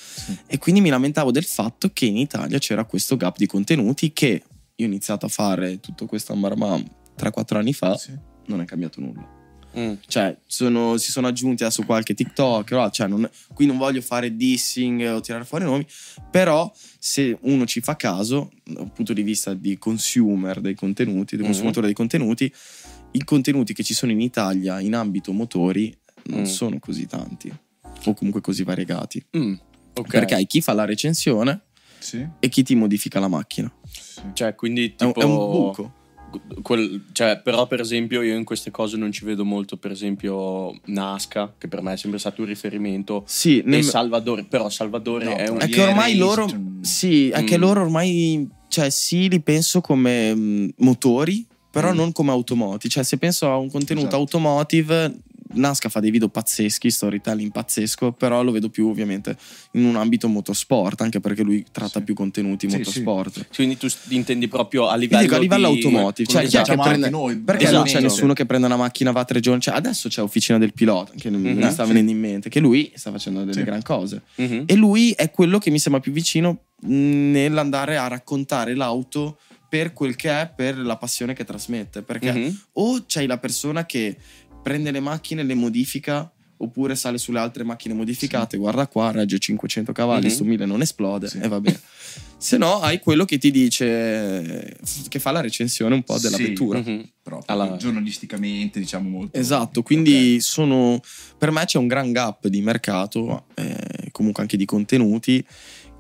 E 0.47 0.59
quindi 0.59 0.81
mi 0.81 0.89
lamentavo 0.89 1.31
del 1.33 1.45
fatto 1.45 1.91
che 1.93 2.07
in 2.07 2.17
Italia 2.17 2.59
c'era 2.59 2.85
questo 2.85 3.17
gap 3.17 3.37
di 3.37 3.47
contenuti 3.47 4.13
che 4.13 4.43
io 4.77 4.85
ho 4.85 4.89
iniziato 4.89 5.27
a 5.27 5.29
fare 5.29 5.81
tutto 5.81 6.07
questo 6.07 6.33
ambaramam 6.33 6.85
3-4 7.17 7.59
anni 7.59 7.73
fa, 7.73 7.97
Sì. 7.97 8.13
non 8.47 8.61
è 8.61 8.65
cambiato 8.65 9.01
nulla. 9.01 9.35
Mm. 9.79 9.93
Cioè, 10.07 10.37
sono- 10.47 10.97
si 10.97 11.11
sono 11.11 11.27
aggiunti 11.27 11.63
adesso 11.63 11.83
qualche 11.85 12.15
TikTok, 12.15 12.91
cioè 12.91 13.07
non- 13.09 13.29
qui 13.53 13.67
non 13.67 13.77
voglio 13.77 14.01
fare 14.01 14.35
dissing 14.35 15.03
o 15.13 15.21
tirare 15.21 15.45
fuori 15.45 15.65
nomi, 15.65 15.87
però 16.31 16.73
se 16.99 17.37
uno 17.43 17.67
ci 17.67 17.81
fa 17.81 17.95
caso, 17.97 18.51
dal 18.65 18.91
punto 18.91 19.13
di 19.13 19.23
vista 19.23 19.53
di 19.55 19.77
consumer 19.79 20.61
dei 20.61 20.75
contenuti, 20.75 21.37
del 21.37 21.45
Mhm. 21.45 21.51
consumatore 21.51 21.87
dei 21.87 21.95
contenuti, 21.95 22.51
i 23.13 23.25
contenuti 23.25 23.75
che 23.75 23.83
ci 23.83 23.93
sono 23.95 24.13
in 24.13 24.21
Italia 24.21 24.81
in 24.81 24.95
ambito 24.95 25.33
motori 25.33 25.95
non 26.25 26.41
Mm. 26.41 26.45
sono 26.45 26.79
così 26.79 27.07
tanti 27.07 27.53
o 28.07 28.15
comunque 28.15 28.41
così 28.41 28.63
variegati. 28.65 29.25
Mm. 29.37 29.55
Ok. 29.95 30.09
Perché 30.11 30.35
hai 30.35 30.47
chi 30.47 30.61
fa 30.61 30.73
la 30.73 30.85
recensione 30.85 31.63
Sì. 31.99 32.27
e 32.41 32.49
chi 32.49 32.63
ti 32.63 32.75
modifica 32.75 33.21
la 33.21 33.29
macchina. 33.29 33.73
Sì. 33.91 34.21
Cioè, 34.33 34.55
quindi 34.55 34.95
È 34.97 35.05
un, 35.05 35.13
tipo... 35.13 35.21
è 35.21 35.25
un 35.25 35.37
buco. 35.37 35.95
Quel- 36.63 37.05
cioè, 37.13 37.41
però, 37.43 37.67
per 37.67 37.81
esempio, 37.81 38.23
io 38.23 38.37
in 38.37 38.45
queste 38.45 38.71
cose 38.71 38.97
non 38.97 39.13
ci 39.13 39.25
vedo 39.25 39.45
molto. 39.45 39.77
Per 39.77 39.91
esempio, 39.91 40.75
Nasca, 40.87 41.55
che 41.59 41.69
per 41.69 41.83
me 41.83 41.93
è 41.95 41.97
sempre 41.97 42.19
stato 42.19 42.41
un 42.43 42.47
riferimento. 42.49 43.25
Sì, 43.27 43.59
E 43.59 43.63
nel- 43.65 43.85
Salvadore, 43.85 44.45
però 44.45 44.69
Salvadore 44.69 45.25
No, 45.25 45.37
è 45.37 45.49
un... 45.49 45.61
È 45.61 45.69
che 45.69 45.83
ormai 45.83 46.09
Ieri, 46.15 46.19
loro, 46.19 46.47
sì, 46.81 47.29
è 47.31 47.45
che 47.45 47.57
Mm. 47.57 47.61
loro 47.61 47.83
ormai, 47.83 48.49
cioè 48.69 48.91
sì, 48.91 49.29
li 49.29 49.41
penso 49.41 49.81
come 49.81 50.35
mm, 50.35 50.69
motori, 50.79 51.47
però 51.71 51.93
Mm. 51.93 51.97
non 51.97 52.13
come 52.13 52.31
automotive. 52.31 52.89
Cioè, 52.89 53.05
se 53.05 53.19
penso 53.19 53.51
a 53.51 53.57
un 53.57 53.71
contenuto 53.71 54.07
Esatto. 54.07 54.21
automotive, 54.23 55.19
Nasca 55.57 55.89
fa 55.89 56.01
dei 56.01 56.11
video 56.11 56.29
pazzeschi, 56.29 56.91
storytelling 56.91 57.51
pazzesco, 57.51 58.13
però 58.13 58.43
lo 58.43 58.51
vedo 58.53 58.69
più 58.69 58.89
ovviamente 58.89 59.37
in 59.73 59.85
un 59.85 59.97
ambito 59.97 60.29
motorsport, 60.29 61.01
anche 61.01 61.21
perché 61.21 61.43
lui 61.43 61.65
tratta 61.73 61.99
Sì. 61.99 62.05
più 62.05 62.15
contenuti 62.15 62.69
Sì, 62.71 62.77
motorsport. 62.79 63.47
Quindi 63.55 63.77
tu 63.77 63.87
intendi 64.09 64.49
proprio 64.49 64.89
a 64.89 64.97
livello, 64.97 65.23
dico 65.23 65.35
a 65.35 65.39
livello 65.39 65.71
di- 65.73 65.83
automotive, 65.83 66.29
cioè 66.29 66.43
quello 66.49 66.65
chi 66.65 66.71
è 66.71 66.75
che 66.75 66.81
prende... 66.83 67.11
noi, 67.11 67.37
Perché 67.39 67.71
non 67.71 67.83
c'è 67.83 67.89
Esatto. 67.89 68.03
nessuno 68.05 68.33
che 68.33 68.47
prende 68.47 68.67
una 68.67 68.77
macchina, 68.77 69.11
va 69.13 69.25
tre 69.25 69.41
giorni. 69.41 69.61
Cioè, 69.61 69.75
adesso 69.75 70.09
c'è 70.09 70.23
Officina 70.23 70.59
del 70.59 70.73
Pilota, 70.73 71.13
che 71.17 71.31
non 71.31 71.41
Mhm. 71.41 71.57
mi 71.57 71.71
sta 71.71 71.83
Sì. 71.83 71.89
venendo 71.89 72.11
in 72.13 72.19
mente, 72.21 72.49
che 72.49 72.61
lui 72.61 72.93
sta 72.95 73.11
facendo 73.11 73.41
delle 73.41 73.53
Sì. 73.53 73.63
gran 73.63 73.83
cose. 73.83 74.23
Mhm. 74.37 74.65
E 74.67 74.75
lui 74.75 75.13
è 75.13 75.31
quello 75.31 75.59
che 75.59 75.71
mi 75.71 75.79
sembra 75.79 76.01
più 76.01 76.13
vicino 76.13 76.61
nell'andare 76.83 77.97
a 77.97 78.07
raccontare 78.09 78.75
l'auto 78.75 79.39
per 79.69 79.93
quel 79.93 80.15
che 80.15 80.31
è, 80.31 80.51
per 80.55 80.79
la 80.79 80.97
passione 80.97 81.35
che 81.35 81.45
trasmette. 81.45 82.03
Perché 82.03 82.33
Mhm. 82.33 82.61
o 82.75 83.05
c'hai 83.07 83.27
la 83.27 83.39
persona 83.39 83.85
che 83.85 84.17
prende 84.67 84.91
le 84.91 84.99
macchine, 84.99 85.45
le 85.45 85.55
modifica, 85.55 86.29
oppure 86.57 86.97
sale 86.97 87.19
sulle 87.19 87.39
altre 87.39 87.63
macchine 87.63 87.95
modificate, 87.95 88.57
guarda 88.57 88.89
qua, 88.89 89.13
raggio 89.13 89.39
500 89.39 89.93
cavalli, 89.93 90.27
Mhm. 90.27 90.33
sto 90.33 90.43
1000 90.45 90.67
non 90.67 90.81
esplode, 90.81 91.29
Sì. 91.29 91.39
e 91.39 91.47
va 91.47 91.61
bene. 91.61 91.81
Se 92.37 92.57
no, 92.59 92.81
hai 92.81 92.99
quello 92.99 93.25
che 93.25 93.39
ti 93.39 93.53
dice, 93.53 94.77
che 95.09 95.19
fa 95.21 95.31
la 95.31 95.41
recensione 95.41 95.95
un 95.95 96.03
po' 96.03 96.19
della 96.19 96.37
Sì. 96.37 96.43
vettura. 96.49 96.81
Mhm. 96.81 97.09
Proprio 97.23 97.55
Alla- 97.55 97.77
giornalisticamente, 97.77 98.81
diciamo 98.81 99.09
molto. 99.09 99.39
Esatto, 99.39 99.83
quindi 99.85 100.41
sono 100.41 101.01
per 101.39 101.53
me 101.53 101.65
c'è 101.65 101.79
un 101.79 101.87
gran 101.87 102.11
gap 102.11 102.49
di 102.49 102.61
mercato, 102.61 103.45
eh, 103.55 104.09
comunque 104.11 104.43
anche 104.43 104.57
di 104.57 104.65
contenuti 104.65 105.47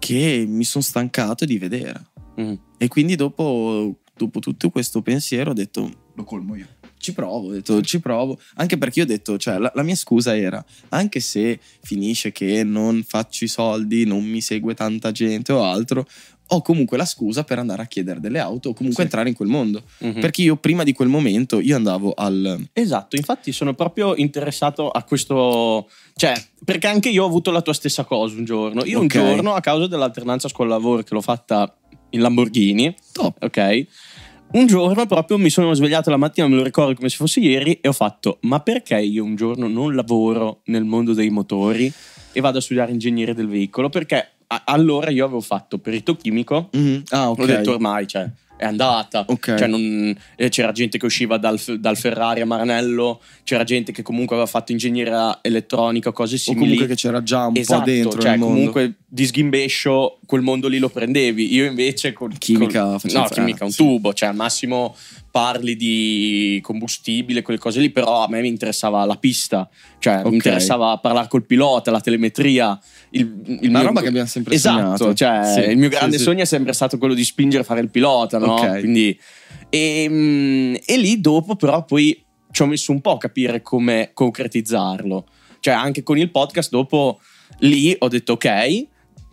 che 0.00 0.44
mi 0.48 0.64
sono 0.64 0.82
stancato 0.82 1.44
di 1.44 1.56
vedere. 1.58 2.06
Mhm. 2.34 2.58
E 2.78 2.88
quindi 2.88 3.14
dopo, 3.14 4.00
dopo 4.16 4.40
tutto 4.40 4.70
questo 4.70 5.02
pensiero 5.02 5.50
ho 5.50 5.54
detto 5.54 6.02
Lo 6.16 6.24
colmo 6.24 6.54
io. 6.56 6.66
Ci 6.98 7.12
provo, 7.12 7.48
ho 7.48 7.52
detto 7.52 7.80
ci 7.82 8.00
provo, 8.00 8.38
anche 8.56 8.78
perché 8.78 9.00
io 9.00 9.04
ho 9.04 9.08
detto, 9.08 9.38
cioè 9.38 9.58
la, 9.58 9.70
la 9.74 9.82
mia 9.82 9.94
scusa 9.94 10.36
era, 10.36 10.64
anche 10.90 11.20
se 11.20 11.58
finisce 11.82 12.32
che 12.32 12.64
non 12.64 13.04
faccio 13.06 13.44
i 13.44 13.48
soldi, 13.48 14.04
non 14.04 14.24
mi 14.24 14.40
segue 14.40 14.74
tanta 14.74 15.12
gente 15.12 15.52
o 15.52 15.62
altro, 15.62 16.06
ho 16.50 16.62
comunque 16.62 16.96
la 16.96 17.04
scusa 17.04 17.42
per 17.42 17.58
andare 17.58 17.82
a 17.82 17.86
chiedere 17.86 18.20
delle 18.20 18.38
auto 18.38 18.68
o 18.68 18.72
comunque 18.72 19.00
Sì. 19.00 19.08
entrare 19.08 19.28
in 19.28 19.34
quel 19.34 19.48
mondo. 19.48 19.82
Mhm. 19.98 20.20
Perché 20.20 20.42
io 20.42 20.56
prima 20.56 20.84
di 20.84 20.92
quel 20.92 21.08
momento, 21.08 21.58
io 21.60 21.74
andavo 21.74 22.12
al... 22.14 22.64
Esatto, 22.72 23.16
infatti 23.16 23.50
sono 23.50 23.74
proprio 23.74 24.14
interessato 24.14 24.88
a 24.90 25.02
questo, 25.02 25.88
cioè, 26.14 26.40
perché 26.64 26.86
anche 26.86 27.08
io 27.08 27.24
ho 27.24 27.26
avuto 27.26 27.50
la 27.50 27.62
tua 27.62 27.72
stessa 27.72 28.04
cosa 28.04 28.36
un 28.36 28.44
giorno. 28.44 28.84
Io 28.84 28.98
un 29.00 29.06
Ok. 29.06 29.10
giorno, 29.12 29.54
a 29.54 29.60
causa 29.60 29.88
dell'alternanza 29.88 30.46
scuola-lavoro 30.48 31.02
che 31.02 31.14
l'ho 31.14 31.20
fatta 31.20 31.76
in 32.10 32.20
Lamborghini, 32.20 32.94
Top. 33.12 33.36
ok? 33.42 33.86
Un 34.52 34.66
giorno 34.66 35.04
proprio 35.06 35.36
mi 35.38 35.50
sono 35.50 35.74
svegliato 35.74 36.08
la 36.08 36.16
mattina, 36.16 36.48
me 36.48 36.56
lo 36.56 36.62
ricordo 36.62 36.94
come 36.94 37.08
se 37.08 37.16
fosse 37.16 37.40
ieri, 37.40 37.78
e 37.80 37.88
ho 37.88 37.92
fatto: 37.92 38.38
Ma 38.42 38.60
perché 38.60 38.98
io 38.98 39.22
un 39.22 39.34
giorno 39.36 39.68
non 39.68 39.94
lavoro 39.94 40.60
nel 40.66 40.84
mondo 40.84 41.12
dei 41.12 41.28
motori 41.30 41.92
e 42.32 42.40
vado 42.40 42.58
a 42.58 42.60
studiare 42.60 42.92
ingegneria 42.92 43.34
del 43.34 43.48
veicolo? 43.48 43.88
Perché 43.90 44.30
allora 44.64 45.10
io 45.10 45.24
avevo 45.24 45.40
fatto 45.40 45.78
perito 45.78 46.16
chimico, 46.16 46.68
Mhm. 46.72 47.02
Ah, 47.10 47.30
ok. 47.30 47.38
ho 47.38 47.46
detto 47.46 47.72
ormai, 47.72 48.06
cioè, 48.06 48.30
è 48.56 48.64
andata. 48.64 49.24
Ok. 49.28 49.54
Cioè, 49.56 49.66
non- 49.66 50.16
eh, 50.36 50.48
c'era 50.48 50.72
gente 50.72 50.98
che 50.98 51.06
usciva 51.06 51.36
dal, 51.36 51.58
dal 51.78 51.96
Ferrari 51.96 52.40
a 52.40 52.46
Maranello, 52.46 53.20
c'era 53.44 53.64
gente 53.64 53.92
che 53.92 54.02
comunque 54.02 54.34
aveva 54.36 54.50
fatto 54.50 54.72
ingegneria 54.72 55.38
elettronica, 55.42 56.12
cose 56.12 56.34
o 56.34 56.38
simili. 56.38 56.60
comunque 56.62 56.86
che 56.86 56.94
c'era 56.94 57.22
già 57.22 57.46
un 57.46 57.56
esatto, 57.56 57.80
po' 57.80 57.86
dentro 57.86 58.20
cioè 58.20 58.38
comunque 58.38 58.94
di 59.06 59.26
sghimbescio 59.26 60.18
quel 60.26 60.42
mondo 60.42 60.68
lì 60.68 60.78
lo 60.78 60.88
prendevi. 60.88 61.52
Io 61.54 61.64
invece 61.64 62.12
con 62.12 62.32
Chimica 62.36 62.98
facevo 62.98 63.22
no, 63.22 63.28
chimica 63.28 63.64
un 63.64 63.74
tubo, 63.74 64.12
cioè 64.12 64.28
al 64.30 64.34
massimo 64.34 64.94
parli 65.36 65.76
di 65.76 66.58
combustibile, 66.62 67.42
quelle 67.42 67.58
cose 67.58 67.78
lì, 67.78 67.90
però 67.90 68.24
a 68.24 68.28
me 68.28 68.40
mi 68.40 68.48
interessava 68.48 69.04
la 69.04 69.16
pista, 69.16 69.68
cioè 69.98 70.20
Ok. 70.20 70.28
mi 70.30 70.36
interessava 70.36 70.96
parlare 70.96 71.28
col 71.28 71.44
pilota, 71.44 71.90
la 71.90 72.00
telemetria, 72.00 72.78
il, 73.10 73.20
il 73.60 73.68
Una 73.68 73.80
mio- 73.80 73.88
roba 73.88 74.00
che 74.00 74.08
abbiamo 74.08 74.26
sempre 74.26 74.54
Esatto, 74.54 74.96
sognato. 74.96 75.14
cioè 75.14 75.42
Sì, 75.52 75.70
il 75.72 75.76
mio 75.76 75.90
grande 75.90 76.16
sì. 76.16 76.22
sogno 76.22 76.40
è 76.40 76.46
sempre 76.46 76.72
stato 76.72 76.96
quello 76.96 77.12
di 77.12 77.22
spingere 77.22 77.64
a 77.64 77.66
fare 77.66 77.80
il 77.82 77.90
pilota, 77.90 78.38
no? 78.38 78.54
Ok. 78.54 78.78
Quindi 78.80 79.18
e, 79.68 80.06
mm, 80.08 80.74
e 80.86 80.96
lì 80.96 81.20
dopo 81.20 81.54
però 81.54 81.84
poi 81.84 82.24
ci 82.50 82.62
ho 82.62 82.66
messo 82.66 82.90
un 82.92 83.02
po' 83.02 83.12
a 83.12 83.18
capire 83.18 83.60
come 83.60 84.12
concretizzarlo. 84.14 85.26
Cioè 85.60 85.74
anche 85.74 86.02
con 86.02 86.16
il 86.16 86.30
podcast 86.30 86.70
dopo 86.70 87.20
lì 87.58 87.94
ho 87.98 88.08
detto 88.08 88.32
ok, 88.32 88.86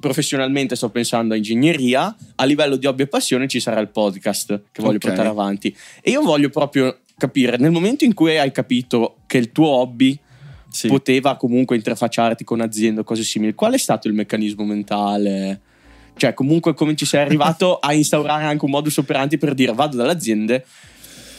professionalmente 0.07 0.75
sto 0.75 0.89
pensando 0.89 1.33
a 1.33 1.37
ingegneria, 1.37 2.13
a 2.35 2.43
livello 2.43 2.75
di 2.75 2.85
hobby 2.85 3.03
e 3.03 3.07
passione 3.07 3.47
ci 3.47 3.61
sarà 3.61 3.79
il 3.79 3.87
podcast 3.87 4.63
che 4.71 4.81
voglio 4.81 4.97
Ok. 4.97 5.05
portare 5.07 5.29
avanti. 5.29 5.73
E 6.01 6.11
io 6.11 6.21
voglio 6.21 6.49
proprio 6.49 6.99
capire, 7.17 7.55
nel 7.57 7.71
momento 7.71 8.03
in 8.03 8.13
cui 8.13 8.37
hai 8.37 8.51
capito 8.51 9.19
che 9.27 9.37
il 9.37 9.51
tuo 9.53 9.67
hobby 9.69 10.19
Sì. 10.69 10.87
poteva 10.89 11.37
comunque 11.37 11.77
interfacciarti 11.77 12.43
con 12.43 12.59
aziende 12.59 12.99
o 13.01 13.03
cose 13.05 13.23
simili, 13.23 13.53
qual 13.53 13.73
è 13.73 13.77
stato 13.77 14.09
il 14.09 14.13
meccanismo 14.13 14.65
mentale? 14.65 15.61
Cioè, 16.15 16.33
comunque, 16.33 16.73
come 16.73 16.95
ci 16.95 17.05
sei 17.05 17.21
arrivato 17.21 17.77
a 17.81 17.93
instaurare 17.93 18.43
anche 18.43 18.65
un 18.65 18.71
modus 18.71 18.97
operandi 18.97 19.37
per 19.37 19.53
dire 19.53 19.71
vado 19.73 19.95
dalle 19.97 20.11
aziende, 20.11 20.65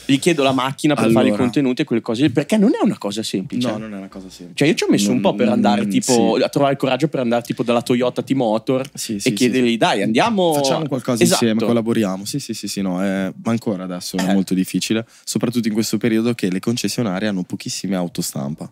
gli 0.07 0.19
chiedo 0.19 0.43
la 0.43 0.53
macchina 0.53 0.95
per 0.95 1.11
fare 1.11 1.25
i 1.27 1.29
Allora. 1.29 1.43
contenuti 1.43 1.83
e 1.83 1.85
quelle 1.85 2.03
cose 2.03 2.31
perché 2.31 2.57
non 2.57 2.71
è 2.71 2.83
una 2.85 2.99
cosa 2.99 3.23
semplice. 3.23 3.69
No, 3.71 3.79
non 3.79 3.95
è 3.95 3.97
una 3.97 4.09
cosa 4.09 4.29
semplice. 4.29 4.55
Cioè, 4.57 4.69
io 4.69 4.75
ci 4.75 4.85
ho 4.85 4.89
messo 4.91 5.11
un 5.11 5.21
po' 5.21 5.35
per 5.35 5.47
Non- 5.47 5.55
andare 5.55 5.87
tipo 5.87 6.37
sì. 6.37 6.43
a 6.43 6.49
trovare 6.49 6.73
il 6.75 6.79
coraggio 6.79 7.09
per 7.09 7.21
andare 7.21 7.43
tipo 7.43 7.63
dalla 7.63 7.83
Toyota 7.83 8.23
T-Motor 8.23 8.91
Sì, 8.95 9.19
sì, 9.19 9.29
e 9.29 9.33
chiedergli, 9.33 9.77
dai, 9.77 10.03
andiamo. 10.03 10.53
Facciamo 10.55 10.87
qualcosa 10.87 11.23
Esatto. 11.23 11.45
insieme, 11.45 11.67
collaboriamo. 11.67 12.25
Sì, 12.25 12.39
sì, 12.39 12.55
sì, 12.55 12.69
sì, 12.69 12.81
no, 12.83 13.03
è- 13.03 13.33
ma 13.43 13.51
ancora 13.51 13.85
adesso 13.85 14.17
è 14.17 14.29
Eh. 14.29 14.33
molto 14.33 14.55
difficile, 14.55 15.07
soprattutto 15.25 15.69
in 15.69 15.75
questo 15.75 15.97
periodo 15.99 16.35
che 16.35 16.51
le 16.51 16.61
concessionarie 16.61 17.29
hanno 17.29 17.43
pochissime 17.43 17.97
autostampa. 17.97 18.71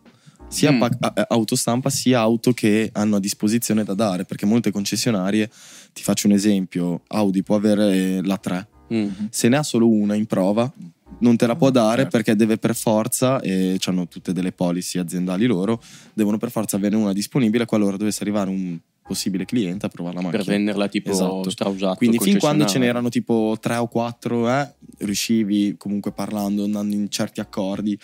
Sia 0.49 0.71
Mm. 0.71 0.79
pa- 0.79 0.91
a- 1.01 1.27
autostampa 1.31 1.89
sia 1.89 2.21
auto 2.21 2.53
che 2.53 2.91
hanno 2.93 3.17
a 3.17 3.21
disposizione 3.21 3.85
da 3.85 3.95
dare, 3.95 4.25
perché 4.27 4.45
molte 4.45 4.71
concessionarie, 4.71 5.49
ti 5.95 6.03
faccio 6.03 6.27
un 6.27 6.35
esempio, 6.35 7.01
Audi 7.07 7.43
può 7.43 7.57
avere 7.57 8.21
la 8.23 8.37
3, 8.37 8.67
Mm. 8.93 9.09
se 9.31 9.49
ne 9.49 9.57
ha 9.57 9.63
solo 9.63 9.89
una 9.89 10.15
in 10.15 10.27
prova, 10.27 10.71
non 11.19 11.37
te 11.37 11.47
la 11.47 11.57
può 11.57 11.71
dare 11.71 12.03
Certo. 12.03 12.11
perché 12.17 12.37
deve 12.37 12.59
per 12.59 12.75
forza, 12.75 13.41
e 13.41 13.79
hanno 13.87 14.09
tutte 14.09 14.33
delle 14.33 14.53
policy 14.53 14.99
aziendali 14.99 15.47
loro, 15.47 15.81
devono 16.15 16.39
per 16.39 16.51
forza 16.51 16.77
averne 16.77 16.97
una 16.97 17.13
disponibile 17.13 17.65
qualora 17.65 17.97
dovesse 17.97 18.23
arrivare 18.23 18.51
un 18.51 18.79
possibile 19.05 19.45
cliente 19.45 19.85
a 19.87 19.89
provare 19.89 20.15
la 20.17 20.23
macchina. 20.23 20.43
Per 20.45 20.53
venderla 20.53 20.89
tipo 20.89 21.11
Esatto. 21.11 21.51
strausato. 21.51 21.97
Quindi 21.97 22.19
fin 22.19 22.39
quando 22.39 22.65
ce 22.67 22.79
n'erano 22.79 23.09
tipo 23.09 23.57
tre 23.61 23.77
o 23.77 23.89
quattro, 23.89 24.49
eh, 24.49 24.73
riuscivi 24.99 25.75
comunque 25.77 26.13
parlando, 26.13 26.65
andando 26.65 26.95
in 26.95 27.11
certi 27.11 27.41
accordi 27.41 27.99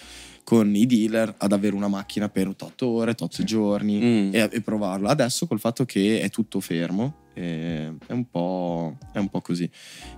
con 0.44 0.74
i 0.74 0.86
dealer 0.86 1.34
ad 1.38 1.52
avere 1.52 1.74
una 1.76 1.88
macchina 1.88 2.28
per 2.28 2.48
8 2.48 2.86
ore, 2.86 3.14
8 3.16 3.42
giorni 3.44 3.98
Mm. 3.98 4.34
e, 4.34 4.48
e 4.52 4.60
provarla. 4.60 5.10
Adesso 5.10 5.46
col 5.46 5.60
fatto 5.60 5.84
che 5.84 6.20
è 6.20 6.30
tutto 6.30 6.60
fermo 6.60 7.26
eh, 7.38 7.94
è, 8.06 8.12
un 8.12 8.28
po', 8.28 8.96
è 9.12 9.18
un 9.18 9.28
po' 9.28 9.40
così. 9.40 9.68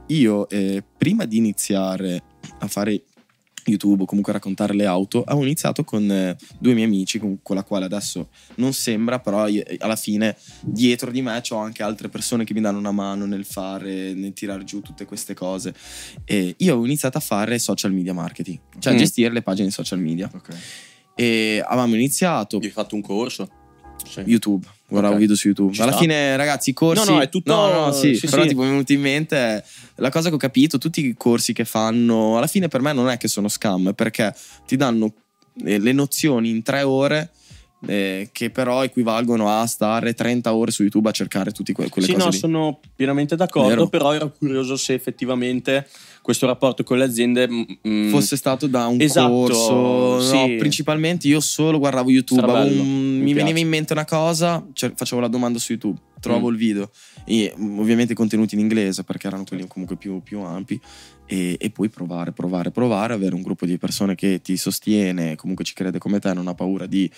Io 0.07 0.49
eh, 0.49 0.83
prima 0.97 1.25
di 1.27 1.37
iniziare 1.37 2.23
a 2.61 2.67
fare 2.67 3.03
YouTube 3.67 4.03
o 4.03 4.07
comunque 4.07 4.33
raccontare 4.33 4.73
le 4.75 4.87
auto, 4.87 5.23
avevo 5.23 5.45
iniziato 5.45 5.85
con 5.85 6.11
eh, 6.11 6.35
due 6.59 6.73
miei 6.73 6.87
amici 6.87 7.19
con, 7.19 7.41
con 7.43 7.57
la 7.57 7.63
quale 7.63 7.85
adesso 7.85 8.31
non 8.57 8.73
sembra, 8.73 9.21
però 9.21 9.47
io- 9.49 9.63
alla 9.79 9.97
fine 9.97 10.35
dietro 10.63 11.11
di 11.11 11.21
me 11.21 11.41
ho 11.51 11.57
anche 11.57 11.83
altre 11.83 12.09
persone 12.09 12.45
che 12.45 12.55
mi 12.55 12.63
danno 12.63 12.79
una 12.79 12.91
mano 12.91 13.27
nel 13.27 13.45
fare, 13.45 14.15
nel 14.15 14.33
tirare 14.33 14.65
giù 14.65 14.81
tutte 14.81 15.05
queste 15.05 15.35
cose. 15.35 15.75
E 16.25 16.55
io 16.57 16.77
ho 16.79 16.85
iniziato 16.87 17.19
a 17.19 17.21
fare 17.21 17.59
social 17.59 17.93
media 17.93 18.15
marketing, 18.15 18.59
cioè 18.79 18.93
a 18.95 18.97
Mm. 18.97 18.99
gestire 18.99 19.33
le 19.33 19.43
pagine 19.43 19.71
social 19.71 20.01
media. 20.01 20.29
Ok. 20.35 20.57
E 21.15 21.63
avevamo 21.65 21.95
iniziato 21.97 22.59
Gli 22.59 22.65
hai 22.65 22.71
fatto 22.71 22.95
un 22.95 23.03
corso? 23.03 23.49
Sì. 24.09 24.21
YouTube, 24.27 24.67
guardavo 24.89 25.15
Ok. 25.15 25.21
video 25.21 25.37
su 25.37 25.47
YouTube. 25.49 25.73
Ci 25.75 25.81
Alla 25.83 25.93
sta. 25.93 26.01
fine, 26.01 26.37
ragazzi, 26.37 26.71
i 26.71 26.73
corsi. 26.73 27.09
No, 27.09 27.17
no, 27.17 27.21
è 27.23 27.29
tutto- 27.29 27.55
No, 27.55 27.87
no, 27.87 27.93
sì, 27.93 28.15
sì, 28.15 28.29
però 28.29 28.43
sì. 28.43 28.49
tipo 28.49 28.61
mi 28.63 28.67
è 28.69 28.71
venuto 28.71 28.93
in 28.93 29.01
mente 29.01 29.65
la 29.97 30.11
cosa 30.11 30.29
che 30.29 30.35
ho 30.35 30.39
capito, 30.39 30.79
tutti 30.79 31.05
i 31.05 31.15
corsi 31.17 31.53
che 31.53 31.65
fanno, 31.65 32.37
alla 32.37 32.47
fine 32.47 32.69
per 32.69 32.81
me 32.81 32.93
non 32.93 33.09
è 33.09 33.17
che 33.17 33.29
sono 33.29 33.49
scam, 33.49 33.93
perché 33.95 34.35
ti 34.67 34.77
danno 34.77 35.13
eh, 35.65 35.79
le 35.79 35.93
nozioni 35.93 36.51
in 36.51 36.63
tre 36.63 36.83
ore. 36.83 37.31
eh, 37.87 38.29
che 38.31 38.51
però 38.51 38.85
equivalgono 38.85 39.49
a 39.49 39.65
stare 39.67 40.13
30 40.13 40.53
ore 40.53 40.71
su 40.71 40.83
YouTube 40.83 41.09
a 41.09 41.13
cercare 41.13 41.51
tutte 41.51 41.73
que- 41.73 41.89
quelle 41.89 42.07
Sì, 42.09 42.13
cose 42.13 42.25
no, 42.27 42.31
lì. 42.31 42.37
sono 42.37 42.81
pienamente 42.95 43.37
d'accordo, 43.37 43.69
Vero. 43.71 43.89
però 43.89 44.13
ero 44.13 44.31
curioso 44.37 44.77
se 44.77 44.93
effettivamente 44.93 45.89
questo 46.23 46.47
rapporto 46.47 46.83
con 46.85 46.99
le 46.99 47.05
aziende 47.05 47.49
mm, 47.49 47.63
mm, 47.89 48.11
fosse 48.11 48.37
stato 48.37 48.67
da 48.67 48.87
un 48.87 49.01
Esatto, 49.01 49.31
corso. 49.33 50.21
sì. 50.21 50.35
No, 50.37 50.57
principalmente 50.59 51.27
io 51.29 51.41
solo 51.41 51.79
guardavo 51.79 52.11
YouTube. 52.11 52.47
Bello, 52.47 52.83
un- 52.83 53.19
mi 53.19 53.23
mi 53.25 53.33
veniva 53.33 53.59
in 53.59 53.69
mente 53.69 53.93
una 53.93 54.05
cosa, 54.05 54.65
cioè, 54.73 54.93
facevo 54.95 55.21
la 55.21 55.29
domanda 55.29 55.59
su 55.59 55.73
YouTube, 55.73 55.99
trovavo 56.21 56.49
Mm. 56.49 56.53
il 56.53 56.57
video. 56.59 56.91
E 57.25 57.55
mm, 57.59 57.79
ovviamente 57.79 58.15
contenuti 58.15 58.55
in 58.55 58.61
inglese 58.61 59.05
perché 59.05 59.27
erano 59.29 59.45
quelli 59.45 59.67
comunque 59.67 59.97
più, 59.97 60.21
più 60.23 60.41
ampi. 60.41 60.81
E, 61.27 61.57
e 61.61 61.71
poi 61.71 61.89
provare, 61.89 62.33
provare, 62.33 62.73
provare, 62.73 63.15
avere 63.15 63.37
un 63.37 63.43
gruppo 63.43 63.65
di 63.65 63.79
persone 63.79 64.17
che 64.17 64.41
ti 64.43 64.57
sostiene, 64.57 65.37
comunque 65.37 65.65
ci 65.65 65.75
crede 65.75 65.99
come 65.99 66.19
te, 66.19 66.33
non 66.35 66.49
ha 66.49 66.55
paura 66.55 66.87
di 66.87 67.09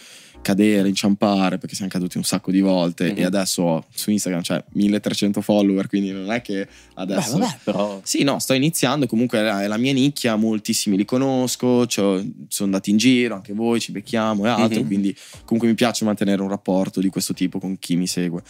cadere, 0.42 0.88
inciampare, 0.88 1.56
perché 1.58 1.74
siamo 1.74 1.90
caduti 1.90 2.16
un 2.18 2.24
sacco 2.24 2.50
di 2.50 2.60
volte. 2.60 3.12
Mhm. 3.12 3.18
E 3.18 3.24
adesso 3.24 3.62
ho 3.62 3.84
su 3.90 4.10
Instagram 4.10 4.42
c'è 4.42 4.62
1300 4.72 5.40
follower, 5.40 5.86
quindi 5.88 6.10
non 6.10 6.30
è 6.30 6.42
che 6.42 6.64
Beh, 6.66 6.68
adesso. 6.94 7.38
vabbè, 7.38 7.58
però 7.64 8.00
Sì, 8.02 8.22
no, 8.24 8.38
sto 8.38 8.52
iniziando, 8.52 9.06
comunque 9.06 9.38
è 9.38 9.42
la, 9.42 9.62
è 9.62 9.66
la 9.68 9.76
mia 9.78 9.92
nicchia, 9.92 10.36
moltissimi 10.36 10.96
li 10.96 11.04
conosco, 11.04 11.84
c'ho- 11.86 12.18
sono 12.48 12.68
andati 12.70 12.90
in 12.90 12.96
giro, 12.96 13.34
anche 13.36 13.52
voi 13.54 13.80
ci 13.80 13.92
becchiamo 13.92 14.44
e 14.44 14.48
altro, 14.48 14.80
Mhm. 14.80 14.86
quindi 14.86 15.16
comunque 15.44 15.68
mi 15.68 15.74
piace 15.74 16.04
mantenere 16.04 16.42
un 16.42 16.48
rapporto 16.48 17.00
di 17.00 17.08
questo 17.08 17.32
tipo 17.32 17.58
con 17.58 17.78
chi 17.78 17.96
mi 17.96 18.06
segue. 18.06 18.42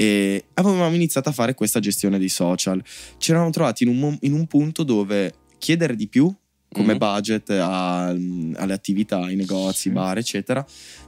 E 0.00 0.44
avevamo 0.54 0.94
iniziato 0.94 1.28
a 1.28 1.32
fare 1.32 1.54
questa 1.54 1.80
gestione 1.80 2.18
dei 2.18 2.28
social. 2.28 2.82
Ci 3.16 3.30
eravamo 3.30 3.50
trovati 3.52 3.82
in 3.84 3.88
un, 4.00 4.16
in 4.20 4.32
un 4.32 4.46
punto 4.46 4.84
dove 4.84 5.32
chiedere 5.58 5.96
di 5.96 6.06
più 6.06 6.32
come 6.72 6.92
Mhm. 6.92 6.98
budget 6.98 7.50
a- 7.50 8.06
alle 8.08 8.72
attività, 8.72 9.20
ai 9.20 9.36
negozi, 9.36 9.80
Sì. 9.88 9.90
bar, 9.90 10.18
eccetera, 10.18 10.64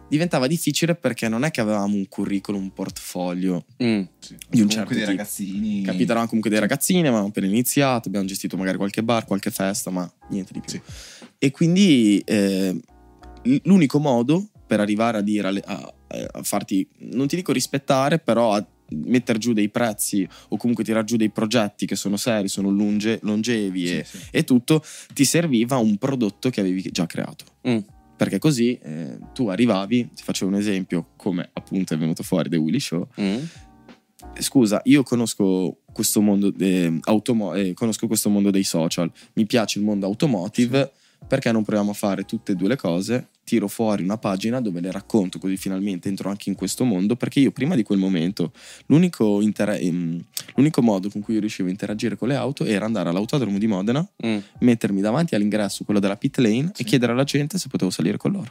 diventava 0.08 0.46
difficile 0.46 0.94
perché 0.96 1.28
non 1.28 1.44
è 1.44 1.50
che 1.50 1.60
avevamo 1.60 1.94
un 1.94 2.08
curriculum, 2.08 2.62
un 2.62 2.72
portfolio 2.72 3.64
mm, 3.82 4.02
Sì. 4.18 4.34
Di 4.48 4.60
un 4.60 4.68
Comunque 4.68 4.74
certo 4.74 4.88
dei 4.94 4.98
tipo. 5.02 5.10
ragazzini. 5.16 5.82
Capito, 5.82 6.04
eravamo 6.04 6.26
comunque 6.26 6.50
dei 6.50 6.58
ragazzini, 6.60 7.00
avevamo 7.00 7.28
appena 7.28 7.46
iniziato, 7.46 8.08
abbiamo 8.08 8.26
gestito 8.26 8.56
magari 8.56 8.76
qualche 8.78 9.02
bar, 9.02 9.24
qualche 9.26 9.50
festa, 9.50 9.90
ma 9.90 10.10
niente 10.30 10.52
di 10.52 10.60
più. 10.60 10.70
Sì. 10.72 10.80
E 11.38 11.50
quindi 11.50 12.20
eh, 12.24 12.78
l'unico 13.64 13.98
modo 14.00 14.48
per 14.66 14.80
arrivare 14.80 15.18
a 15.18 15.20
dire 15.20 15.48
alle- 15.48 15.62
a, 15.64 15.92
a 16.32 16.42
farti, 16.42 16.86
non 17.10 17.26
ti 17.28 17.36
dico 17.36 17.52
rispettare, 17.52 18.18
però 18.18 18.54
a 18.54 18.66
mettere 19.04 19.38
giù 19.38 19.52
dei 19.52 19.68
prezzi 19.68 20.26
o 20.48 20.56
comunque 20.56 20.84
tirar 20.84 21.04
giù 21.04 21.16
dei 21.16 21.30
progetti 21.30 21.86
che 21.86 21.96
sono 21.96 22.16
seri, 22.16 22.48
sono 22.48 22.70
lunge- 22.70 23.18
longevi 23.22 23.86
Sì, 23.86 23.96
e, 23.98 24.04
sì. 24.04 24.18
e 24.30 24.44
tutto, 24.44 24.82
ti 25.14 25.24
serviva 25.24 25.76
un 25.76 25.96
prodotto 25.96 26.50
che 26.50 26.60
avevi 26.60 26.82
già 26.90 27.06
creato. 27.06 27.44
mm. 27.68 27.78
Perché 28.16 28.38
così 28.38 28.78
eh, 28.82 29.16
tu 29.32 29.48
arrivavi, 29.48 30.10
ti 30.14 30.22
facevo 30.22 30.50
un 30.50 30.56
esempio, 30.58 31.08
come 31.16 31.48
appunto 31.54 31.94
è 31.94 31.96
venuto 31.96 32.22
fuori 32.22 32.50
The 32.50 32.56
Willy 32.56 32.78
Show, 32.80 33.08
Mm. 33.20 33.38
scusa, 34.38 34.80
io 34.84 35.02
conosco 35.02 35.78
questo 35.92 36.20
mondo, 36.20 36.50
de- 36.50 36.98
automo- 37.04 37.54
eh, 37.54 37.72
conosco 37.74 38.06
questo 38.06 38.28
mondo 38.28 38.50
dei 38.50 38.62
social, 38.64 39.10
mi 39.34 39.46
piace 39.46 39.78
il 39.78 39.84
mondo 39.84 40.06
automotive, 40.06 40.92
perché 41.26 41.52
non 41.52 41.62
proviamo 41.64 41.90
a 41.92 41.94
fare 41.94 42.24
tutte 42.24 42.52
e 42.52 42.54
due 42.56 42.68
le 42.68 42.76
cose? 42.76 43.28
Tiro 43.44 43.66
fuori 43.68 44.02
una 44.02 44.16
pagina 44.18 44.60
dove 44.60 44.80
le 44.80 44.90
racconto, 44.92 45.38
così 45.38 45.56
finalmente 45.56 46.08
entro 46.08 46.28
anche 46.28 46.48
in 46.50 46.54
questo 46.54 46.84
mondo, 46.84 47.16
perché 47.16 47.40
io 47.40 47.50
prima 47.50 47.74
di 47.74 47.82
quel 47.82 47.98
momento 47.98 48.52
l'unico, 48.86 49.40
inter- 49.40 49.78
ehm, 49.80 50.24
l'unico 50.56 50.82
modo 50.82 51.08
con 51.10 51.20
cui 51.20 51.34
io 51.34 51.40
riuscivo 51.40 51.68
a 51.68 51.70
interagire 51.70 52.16
con 52.16 52.28
le 52.28 52.34
auto 52.36 52.64
era 52.64 52.84
andare 52.84 53.08
all'autodromo 53.08 53.58
di 53.58 53.66
Modena, 53.66 54.06
Mm. 54.24 54.38
mettermi 54.60 55.00
davanti 55.00 55.34
all'ingresso, 55.34 55.84
quello 55.84 56.00
della 56.00 56.16
pit 56.16 56.38
lane, 56.38 56.70
Sì. 56.74 56.82
e 56.82 56.84
chiedere 56.84 57.12
alla 57.12 57.24
gente 57.24 57.58
se 57.58 57.68
potevo 57.68 57.90
salire 57.90 58.16
con 58.16 58.32
loro. 58.32 58.50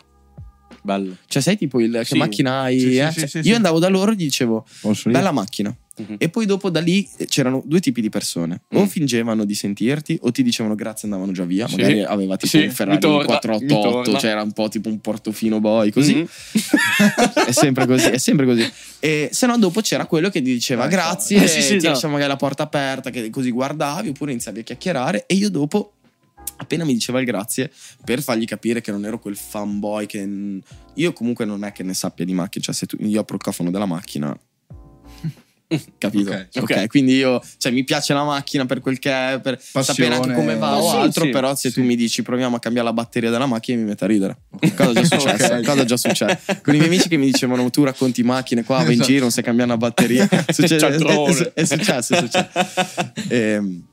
Bello. 0.81 1.15
Cioè, 1.27 1.41
sai 1.41 1.57
tipo 1.57 1.79
il 1.81 1.91
che 1.91 2.05
Sì. 2.05 2.17
macchina 2.17 2.61
hai? 2.61 2.79
Sì, 2.79 2.97
eh? 2.97 3.11
sì, 3.11 3.19
Cioè, 3.19 3.27
sì, 3.27 3.37
io 3.39 3.43
sì. 3.43 3.51
andavo 3.53 3.79
da 3.79 3.89
loro 3.89 4.11
e 4.11 4.15
gli 4.15 4.23
dicevo, 4.23 4.65
bella 5.05 5.31
macchina. 5.31 5.75
Mhm. 6.07 6.15
E 6.17 6.29
poi 6.29 6.45
dopo 6.45 6.69
da 6.69 6.79
lì 6.79 7.07
eh, 7.17 7.25
c'erano 7.25 7.61
due 7.65 7.79
tipi 7.79 8.01
di 8.01 8.09
persone. 8.09 8.61
O 8.73 8.83
Mm. 8.83 8.85
fingevano 8.85 9.45
di 9.45 9.53
sentirti, 9.53 10.17
o 10.21 10.31
ti 10.31 10.43
dicevano 10.43 10.75
grazie 10.75 11.07
andavano 11.07 11.31
già 11.33 11.43
via. 11.43 11.67
Sì. 11.67 11.75
Magari 11.75 12.03
aveva 12.03 12.35
tipo 12.37 12.57
Sì, 12.57 12.63
un 12.65 12.71
Ferrari 12.71 12.99
torna, 12.99 13.25
488, 13.25 13.97
mi 13.97 14.03
torna. 14.03 14.19
cioè 14.19 14.29
era 14.31 14.41
un 14.41 14.51
po' 14.51 14.67
tipo 14.69 14.89
un 14.89 14.99
portofino 14.99 15.59
boy, 15.59 15.91
così. 15.91 16.15
Mhm. 16.15 16.27
è 17.47 17.51
sempre 17.51 17.85
così, 17.85 18.07
è 18.09 18.17
sempre 18.17 18.45
così. 18.45 18.71
E 18.99 19.29
se 19.31 19.45
no 19.45 19.57
dopo 19.57 19.81
c'era 19.81 20.05
quello 20.05 20.29
che 20.29 20.41
ti 20.41 20.51
diceva 20.53 20.83
Ah, 20.83 20.87
grazie, 20.87 21.43
eh, 21.43 21.47
sì, 21.47 21.61
sì, 21.61 21.77
ti 21.77 21.85
no. 21.85 21.91
lasciava 21.91 22.13
magari 22.13 22.29
la 22.31 22.37
porta 22.37 22.63
aperta, 22.63 23.09
che 23.09 23.29
così 23.29 23.51
guardavi, 23.51 24.09
oppure 24.09 24.31
iniziavi 24.31 24.59
a 24.59 24.63
chiacchierare. 24.63 25.25
E 25.25 25.35
io 25.35 25.49
dopo 25.49 25.93
appena 26.57 26.83
mi 26.83 26.93
diceva 26.93 27.19
il 27.19 27.25
grazie 27.25 27.71
per 28.03 28.21
fargli 28.21 28.45
capire 28.45 28.81
che 28.81 28.91
non 28.91 29.05
ero 29.05 29.19
quel 29.19 29.35
fanboy 29.37 30.05
che 30.05 30.27
io 30.93 31.13
comunque 31.13 31.45
non 31.45 31.63
è 31.63 31.71
che 31.71 31.83
ne 31.83 31.93
sappia 31.93 32.25
di 32.25 32.33
macchine 32.33 32.63
cioè 32.63 32.73
se 32.73 32.85
tu, 32.85 32.97
io 32.99 33.19
apro 33.21 33.35
il 33.35 33.41
cofano 33.41 33.71
della 33.71 33.85
macchina 33.85 34.37
capito 35.99 36.31
Ok, 36.31 36.47
ok, 36.55 36.61
ok. 36.63 36.87
quindi 36.87 37.15
io 37.15 37.39
cioè 37.57 37.71
mi 37.71 37.83
piace 37.83 38.13
la 38.13 38.23
macchina 38.23 38.65
per 38.65 38.79
quel 38.79 38.97
che 38.97 39.11
è 39.11 39.39
per 39.39 39.61
sapere 39.61 40.15
anche 40.15 40.33
come 40.33 40.55
va 40.55 40.77
o 40.81 40.89
sì, 40.89 40.95
altro 40.95 41.25
sì, 41.25 41.29
però 41.29 41.53
se 41.55 41.69
sì. 41.69 41.75
tu 41.75 41.83
mi 41.83 41.95
dici 41.95 42.23
proviamo 42.23 42.55
a 42.55 42.59
cambiare 42.59 42.87
la 42.87 42.93
batteria 42.93 43.29
della 43.29 43.45
macchina 43.45 43.77
mi 43.79 43.83
metto 43.85 44.03
a 44.05 44.07
ridere 44.07 44.37
cosa 44.75 44.99
è 44.99 45.03
già 45.03 45.19
successo 45.19 45.53
Ok. 45.53 45.63
cosa 45.65 45.81
è 45.81 45.85
già 45.85 45.97
successo 45.97 46.37
con 46.63 46.73
i 46.73 46.77
miei 46.77 46.89
amici 46.89 47.07
che 47.07 47.17
mi 47.17 47.25
dicevano 47.27 47.69
tu 47.69 47.83
racconti 47.83 48.23
macchine 48.23 48.63
qua 48.63 48.77
vai 48.77 48.85
in 48.85 48.91
Esatto. 48.93 49.07
giro 49.09 49.21
non 49.21 49.31
sai 49.31 49.43
cambiare 49.43 49.69
una 49.69 49.79
batteria 49.79 50.27
Succede- 50.49 50.79
Cialtrone. 50.79 51.51
è, 51.53 51.61
è 51.61 51.65
successo 51.65 52.13
è 52.15 52.17
successo 52.17 52.47
Ehm, 53.27 53.83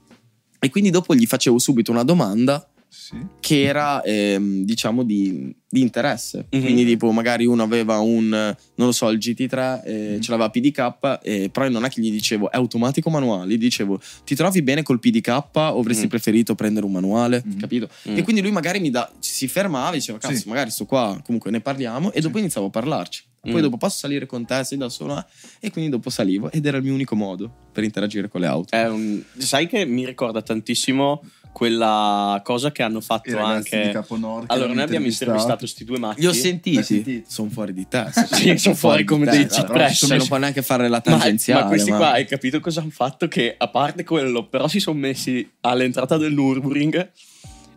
e 0.59 0.71
quindi 0.71 0.89
dopo 0.91 1.15
gli 1.15 1.27
facevo 1.27 1.59
subito 1.59 1.91
una 1.91 2.03
domanda 2.05 2.67
Sì. 2.89 3.17
che 3.41 3.63
era 3.63 4.03
ehm, 4.03 4.65
diciamo 4.65 5.03
di, 5.03 5.55
di 5.69 5.81
interesse 5.81 6.47
Mhm. 6.51 6.61
quindi 6.63 6.85
tipo 6.85 7.11
magari 7.13 7.45
uno 7.45 7.63
aveva 7.63 7.99
un 7.99 8.29
non 8.29 8.87
lo 8.87 8.93
so 8.93 9.09
il 9.11 9.19
GT3 9.19 9.83
eh, 9.85 10.13
Mhm. 10.15 10.21
ce 10.21 10.31
l'aveva 10.31 10.51
PDK 10.51 11.19
eh, 11.23 11.51
però 11.51 11.69
non 11.69 11.85
è 11.85 11.89
che 11.91 12.01
gli 12.01 12.11
dicevo 12.11 12.51
è 12.51 12.57
automatico 12.57 13.09
o 13.09 13.13
manuale 13.13 13.53
gli 13.55 13.59
dicevo 13.59 14.01
ti 14.25 14.35
trovi 14.35 14.63
bene 14.63 14.83
col 14.83 14.99
PDK 15.01 15.29
o 15.53 15.79
avresti 15.79 16.05
Mhm. 16.05 16.09
preferito 16.09 16.55
prendere 16.55 16.87
un 16.87 16.93
manuale 16.93 17.43
Mhm. 17.45 17.59
capito 17.59 17.89
e 18.05 18.23
quindi 18.23 18.41
lui 18.41 18.51
magari 18.53 18.81
mi 18.81 18.91
da, 18.91 19.11
si 19.19 19.47
fermava 19.49 19.91
e 19.91 19.99
diceva 19.99 20.19
cazzo 20.19 20.35
Sì. 20.35 20.49
magari 20.49 20.71
sto 20.71 20.87
qua 20.87 21.21
comunque 21.25 21.51
ne 21.51 21.61
parliamo 21.61 22.13
e 22.13 22.21
dopo 22.21 22.39
iniziavo 22.39 22.69
a 22.69 22.71
parlarci 22.71 23.25
poi 23.47 23.55
Mm. 23.55 23.61
dopo 23.61 23.77
posso 23.77 23.99
salire 23.99 24.27
con 24.27 24.45
te 24.45 24.65
sei 24.65 24.77
da 24.79 24.89
solo 24.89 25.17
eh? 25.19 25.25
e 25.61 25.71
quindi 25.71 25.91
dopo 25.91 26.11
salivo 26.11 26.51
ed 26.51 26.67
era 26.67 26.79
il 26.79 26.83
mio 26.83 26.95
unico 26.95 27.15
modo 27.15 27.49
per 27.73 27.85
interagire 27.85 28.29
con 28.29 28.41
le 28.41 28.47
auto 28.49 28.75
È 28.75 28.89
un- 28.89 29.23
Sai 29.37 29.69
che 29.69 29.85
mi 29.85 30.05
ricorda 30.05 30.43
tantissimo 30.43 31.23
quella 31.57 32.39
cosa 32.45 32.71
che 32.71 32.83
hanno 32.83 33.01
fatto 33.01 33.39
anche. 33.39 33.87
di 33.87 33.91
Caponord. 33.93 34.47
che 34.47 34.53
Allora, 34.53 34.75
noi 34.75 34.83
abbiamo 34.83 35.07
intervistato 35.07 35.57
questi 35.61 35.85
due 35.87 35.99
matti. 35.99 36.21
li 36.21 36.27
ho 36.27 36.33
sentiti 36.35 36.83
sentito? 36.83 37.31
sono 37.31 37.49
fuori 37.49 37.73
di 37.73 37.89
te 37.89 38.05
Sì, 38.31 38.59
sono 38.59 38.75
fuori 38.75 39.05
come 39.05 39.25
dei 39.25 39.47
testa, 39.47 39.63
cipressi. 39.63 40.07
non 40.15 40.27
può 40.27 40.37
neanche 40.37 40.61
fare 40.61 40.87
la 40.91 41.03
Ma, 41.03 41.13
tangenziale 41.13 41.63
ma 41.63 41.69
questi 41.69 41.91
ma- 41.93 41.97
qua 41.97 42.11
hai 42.13 42.27
capito 42.27 42.61
cosa 42.61 42.81
hanno 42.83 42.91
fatto? 42.91 43.27
Che 43.27 43.55
a 43.57 43.69
parte 43.69 44.05
quello, 44.05 44.47
però 44.49 44.69
si 44.69 44.81
sono 44.81 44.99
messi 44.99 45.51
all'entrata 45.63 46.19
del 46.19 46.35
Nürburgring 46.35 47.09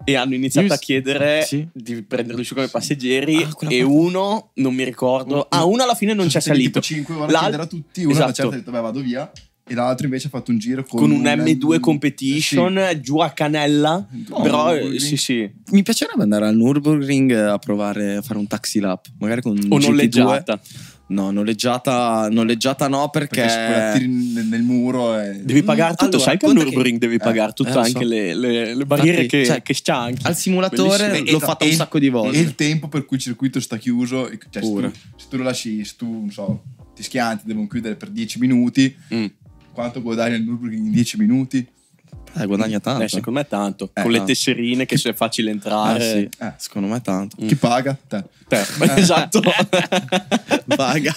e 0.04 0.16
hanno 0.16 0.34
iniziato 0.36 0.68
Io- 0.68 0.74
a 0.74 0.78
chiedere 0.78 1.44
sì. 1.44 1.66
di 1.72 2.02
prenderli 2.04 2.44
su 2.44 2.56
come 2.56 2.68
passeggeri. 2.68 3.38
Ah, 3.38 3.48
e 3.48 3.48
parte. 3.60 3.82
uno 3.82 4.50
non 4.56 4.74
mi 4.74 4.84
ricordo. 4.84 5.46
Ah, 5.50 5.64
uno 5.64 5.84
alla 5.84 5.96
fine 5.96 6.14
non 6.14 6.28
c'è 6.28 6.42
salito. 6.42 6.82
5 6.82 7.16
ore 7.16 7.24
a 7.24 7.32
L'al- 7.32 7.42
chiedere 7.44 7.64
a 7.64 7.66
tutti. 7.66 8.02
Uno 8.02 8.10
Esatto. 8.12 8.26
alla 8.26 8.34
certa 8.34 8.56
ha 8.56 8.58
detto, 8.58 8.72
beh, 8.72 8.82
vado 8.82 9.00
via. 9.00 9.32
E 9.70 9.76
l'altro 9.76 10.06
invece 10.06 10.28
ha 10.28 10.30
fatto 10.32 10.50
un 10.52 10.58
giro 10.58 10.84
con, 10.84 11.00
Con 11.02 11.12
un 11.12 11.22
M2 11.24 11.80
competition 11.80 12.80
giù 13.02 13.20
a 13.20 13.30
Canella. 13.30 14.08
Oh, 14.32 14.42
però 14.42 14.72
Nürburgring. 14.74 14.96
eh, 14.96 15.00
sì, 15.00 15.16
sì. 15.18 15.50
mi 15.72 15.84
piacerebbe 15.84 16.24
andare 16.24 16.48
al 16.48 16.56
Nürburgring 16.58 17.32
a 17.50 17.58
provare 17.60 18.16
a 18.18 18.22
fare 18.22 18.40
un 18.40 18.48
taxi 18.48 18.80
lap 18.80 19.06
magari 19.20 19.42
con 19.42 19.52
un 19.58 19.66
O 19.72 19.78
GT2. 19.78 19.90
noleggiata. 19.90 20.60
no 21.10 21.32
noleggiata 21.32 22.28
noleggiata 22.30 22.88
no 22.88 23.10
perché, 23.10 23.42
Perché, 23.42 24.06
nel, 24.08 24.46
nel 24.46 24.62
muro 24.64 25.20
e... 25.20 25.40
Devi 25.44 25.64
pagare 25.64 25.92
tutto. 25.96 26.06
Allora, 26.18 26.24
Sai 26.24 26.38
che 26.38 26.46
al 26.46 26.52
conta 26.52 26.64
che- 26.66 26.70
Nürburgring 26.72 26.98
devi 27.00 27.16
eh, 27.16 27.20
pagare 27.20 27.50
eh, 27.52 27.54
tutte 27.54 27.72
so. 27.72 27.80
anche 27.80 28.06
le, 28.06 28.34
le- 28.36 28.74
le 28.76 28.86
barriere 28.86 29.24
Infatti, 29.24 29.38
che, 29.38 29.46
cioè, 29.46 29.62
che 29.62 29.76
c'ha 29.82 30.02
anche. 30.02 30.28
al 30.28 30.36
simulatore 30.36 31.08
Bellissimo. 31.10 31.32
l'ho 31.32 31.38
E- 31.44 31.48
fatto 31.48 31.64
e- 31.66 31.68
un 31.70 31.74
sacco 31.74 32.00
di 32.00 32.10
volte 32.10 32.38
E 32.38 32.42
il 32.42 32.56
tempo 32.56 32.88
per 32.88 33.06
cui 33.06 33.18
il 33.18 33.24
circuito 33.24 33.60
sta 33.60 33.78
chiuso, 33.78 34.30
cioè 34.50 34.64
se 34.64 34.72
tu, 34.72 34.92
se 35.16 35.26
tu 35.30 35.38
lo 35.38 35.44
lasci, 35.44 35.84
se 35.86 35.94
tu, 35.98 36.12
non 36.12 36.32
so, 36.32 36.64
ti 36.96 37.04
schianti, 37.04 37.44
devono 37.46 37.68
chiudere 37.68 37.96
per 37.96 38.10
10 38.10 38.40
minuti, 38.40 38.94
Mm. 39.14 39.26
Quanto 39.80 40.02
guadagni 40.02 40.36
al 40.36 40.42
Nürburgring 40.42 40.88
in 40.88 40.92
10 40.92 41.18
minuti? 41.18 41.66
Eh, 42.36 42.46
guadagna 42.46 42.80
tanto. 42.82 43.04
Eh, 43.04 43.08
secondo 43.08 43.40
me 43.40 43.48
tanto. 43.48 43.92
Eh, 43.94 44.02
Con 44.02 44.12
le 44.12 44.20
no. 44.20 44.26
tesserine 44.26 44.86
che 44.86 44.98
se 44.98 45.12
è 45.12 45.14
facile 45.14 45.50
Ah, 45.50 45.54
entrare. 45.54 46.02
sì, 46.02 46.30
Eh. 46.44 46.54
secondo 46.58 46.90
me 46.90 47.02
tanto. 47.02 47.38
Chi 47.46 47.56
paga? 47.56 47.98
Te. 48.08 48.24
Te. 48.48 48.62
esatto. 49.00 49.42
Vaga. 50.66 51.16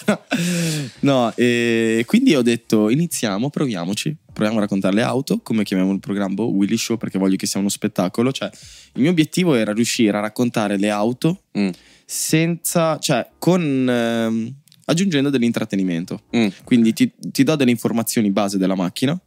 No, 1.00 1.32
e 1.34 2.04
quindi 2.06 2.34
ho 2.36 2.42
detto 2.42 2.88
iniziamo, 2.88 3.50
proviamoci. 3.50 4.16
Proviamo 4.32 4.58
a 4.58 4.62
raccontare 4.62 4.94
le 4.94 5.02
auto, 5.02 5.40
come 5.42 5.64
chiamiamo 5.64 5.92
il 5.92 5.98
programma 5.98 6.34
Boh, 6.34 6.48
Willy 6.50 6.76
Show, 6.78 6.96
perché 6.96 7.18
voglio 7.18 7.36
che 7.36 7.46
sia 7.46 7.58
uno 7.60 7.68
spettacolo. 7.68 8.30
Cioè, 8.32 8.48
il 8.94 9.02
mio 9.02 9.10
obiettivo 9.10 9.54
era 9.54 9.72
riuscire 9.72 10.16
a 10.16 10.20
raccontare 10.20 10.78
le 10.78 10.88
auto 10.90 11.42
Mm, 11.58 11.68
senza, 12.06 12.98
cioè, 12.98 13.28
con 13.38 13.86
ehm, 13.90 14.54
aggiungendo 14.86 15.30
dell'intrattenimento. 15.30 16.22
mm. 16.36 16.46
Quindi 16.64 16.92
ti, 16.92 17.12
ti 17.18 17.42
do 17.42 17.56
delle 17.56 17.70
informazioni 17.70 18.30
base 18.30 18.58
della 18.58 18.74
macchina. 18.74 19.18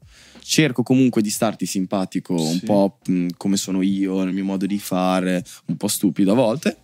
Cerco 0.47 0.83
comunque 0.83 1.21
di 1.23 1.29
starti 1.31 1.65
simpatico, 1.65 2.33
un 2.33 2.59
Sì. 2.59 2.65
po' 2.65 2.99
mh, 3.07 3.27
come 3.37 3.57
sono 3.57 3.81
io, 3.81 4.23
nel 4.23 4.33
mio 4.33 4.43
modo 4.43 4.65
di 4.67 4.77
fare, 4.77 5.43
un 5.67 5.75
po' 5.77 5.87
stupido 5.87 6.33
a 6.33 6.35
volte. 6.35 6.77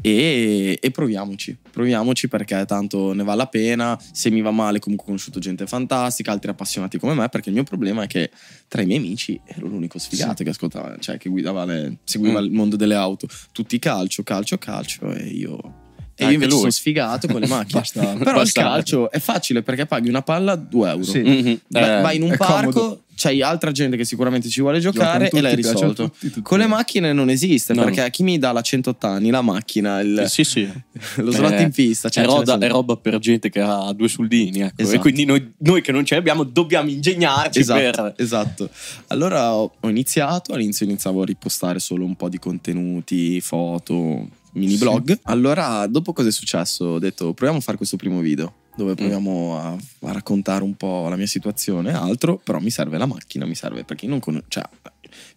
E, 0.00 0.76
e 0.80 0.90
proviamoci, 0.90 1.56
proviamoci 1.70 2.26
perché 2.26 2.64
tanto 2.66 3.12
ne 3.12 3.22
vale 3.22 3.36
la 3.38 3.46
pena. 3.46 3.96
Se 4.12 4.30
mi 4.30 4.40
va 4.40 4.50
male, 4.50 4.80
comunque 4.80 5.04
ho 5.06 5.08
conosciuto 5.10 5.38
gente 5.38 5.66
fantastica, 5.68 6.32
altri 6.32 6.50
appassionati 6.50 6.98
come 6.98 7.14
me. 7.14 7.28
Perché 7.28 7.50
il 7.50 7.54
mio 7.54 7.62
problema 7.64 8.02
è 8.02 8.06
che 8.08 8.30
tra 8.66 8.82
i 8.82 8.86
miei 8.86 8.98
amici 8.98 9.40
ero 9.44 9.68
l'unico 9.68 9.98
sfigato 10.00 10.42
che 10.42 10.50
ascoltava, 10.50 10.96
cioè 10.98 11.18
che 11.18 11.28
guidava 11.28 11.64
le, 11.64 11.98
seguiva 12.02 12.40
Mm. 12.40 12.44
il 12.44 12.50
mondo 12.50 12.74
delle 12.74 12.94
auto. 12.96 13.28
Tutti 13.52 13.78
calcio, 13.78 14.24
calcio, 14.24 14.58
calcio. 14.58 15.12
E 15.12 15.26
io. 15.28 15.80
E 16.14 16.24
io 16.26 16.30
invece 16.32 16.50
lui. 16.50 16.58
sono 16.60 16.70
sfigato 16.70 17.26
con 17.26 17.40
le 17.40 17.46
macchine. 17.48 17.80
Basta. 17.80 18.00
Però 18.18 18.32
Basta. 18.34 18.60
il 18.60 18.66
calcio 18.66 19.10
è 19.10 19.18
facile 19.18 19.62
perché 19.62 19.86
paghi 19.86 20.08
una 20.08 20.22
palla 20.22 20.54
2 20.56 20.88
euro. 20.90 21.02
Sì. 21.04 21.18
Mhm. 21.20 21.60
Vai- 21.68 21.82
Eh, 21.98 22.02
vai 22.02 22.16
in 22.16 22.22
un 22.22 22.34
parco, 22.36 22.70
comodo. 22.70 23.02
c'hai 23.16 23.40
altra 23.42 23.72
gente 23.72 23.96
che 23.96 24.04
sicuramente 24.04 24.48
ci 24.48 24.60
vuole 24.60 24.78
giocare 24.78 25.24
Giocano 25.24 25.38
e 25.38 25.40
l'hai 25.42 25.56
tutti, 25.62 25.72
risolto. 25.74 26.04
tutti, 26.04 26.26
tutti. 26.28 26.42
Con 26.42 26.58
le 26.58 26.66
macchine 26.66 27.12
non 27.12 27.28
esiste 27.30 27.72
No. 27.72 27.84
perché 27.84 28.10
chi 28.10 28.22
mi 28.24 28.38
dà 28.38 28.52
la 28.52 28.60
180 28.60 29.08
anni, 29.08 29.30
la 29.30 29.40
macchina, 29.42 30.00
il- 30.00 30.24
Sì, 30.28 30.44
sì. 30.44 30.70
lo 31.16 31.30
slot 31.30 31.52
Eh, 31.52 31.62
in 31.62 31.70
pista, 31.70 32.08
cioè 32.10 32.24
è, 32.24 32.26
roba, 32.26 32.58
è 32.58 32.68
roba 32.68 32.96
per 32.96 33.18
gente 33.18 33.48
che 33.48 33.60
ha 33.60 33.92
due 33.94 34.08
soldini. 34.08 34.60
Ecco. 34.60 34.82
Esatto. 34.82 34.96
E 34.96 35.00
quindi 35.00 35.24
noi, 35.24 35.52
noi 35.58 35.80
che 35.80 35.92
non 35.92 36.04
ce 36.04 36.14
l'abbiamo 36.16 36.44
dobbiamo 36.44 36.90
ingegnarci 36.90 37.58
Esatto, 37.60 37.80
per. 38.02 38.14
esatto. 38.18 38.68
Allora 39.08 39.54
ho 39.54 39.72
iniziato, 39.88 40.52
all'inizio 40.52 40.84
iniziavo 40.86 41.22
a 41.22 41.24
ripostare 41.24 41.78
solo 41.80 42.04
un 42.04 42.14
po' 42.16 42.28
di 42.28 42.38
contenuti, 42.38 43.40
foto, 43.40 44.28
mini 44.52 44.72
Sì. 44.72 44.78
blog. 44.78 45.18
Allora, 45.24 45.86
dopo 45.86 46.12
cosa 46.12 46.28
è 46.28 46.32
successo? 46.32 46.84
Ho 46.84 46.98
detto 46.98 47.32
proviamo 47.32 47.58
a 47.58 47.62
fare 47.62 47.76
questo 47.76 47.96
primo 47.96 48.20
video 48.20 48.54
Mm. 48.72 48.74
dove 48.76 48.94
proviamo 48.94 49.58
a, 49.58 49.72
a 49.72 50.12
raccontare 50.12 50.64
un 50.64 50.74
po' 50.74 51.06
la 51.10 51.16
mia 51.16 51.26
situazione 51.26 51.90
e 51.90 51.94
altro, 51.94 52.38
però 52.42 52.58
mi 52.58 52.70
serve 52.70 52.96
la 52.96 53.04
macchina, 53.04 53.44
mi 53.44 53.54
serve 53.54 53.84
perché 53.84 54.06
non 54.06 54.18
conosco, 54.18 54.46
cioè, 54.48 54.62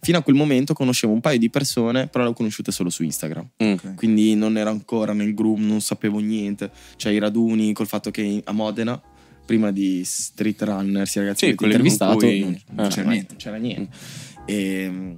fino 0.00 0.16
a 0.16 0.22
quel 0.22 0.36
momento 0.36 0.72
conoscevo 0.72 1.12
un 1.12 1.20
paio 1.20 1.38
di 1.38 1.50
persone, 1.50 2.06
però 2.06 2.24
le 2.24 2.30
ho 2.30 2.32
conosciute 2.32 2.72
solo 2.72 2.88
su 2.88 3.02
Instagram. 3.02 3.46
Mm. 3.62 3.72
Ok. 3.72 3.94
Quindi 3.94 4.34
non 4.34 4.56
ero 4.56 4.70
ancora 4.70 5.12
nel 5.12 5.34
group, 5.34 5.58
non 5.58 5.82
sapevo 5.82 6.18
niente. 6.20 6.70
Cioè 6.96 7.12
i 7.12 7.18
raduni 7.18 7.74
col 7.74 7.86
fatto 7.86 8.10
che 8.10 8.40
a 8.42 8.52
Modena, 8.52 8.98
prima 9.44 9.70
di 9.70 10.02
Street 10.02 10.62
Runners, 10.62 11.14
i 11.14 11.18
ragazzi 11.18 11.44
Sì, 11.44 11.50
che 11.50 11.56
ti 11.58 11.64
intervistato, 11.66 12.16
cui- 12.16 12.40
non, 12.40 12.58
non 12.70 12.88
c'era 12.88 13.06
Mm. 13.06 13.10
niente. 13.10 13.26
Non 13.32 13.36
c'era 13.38 13.56
niente. 13.58 13.96
E, 14.46 15.16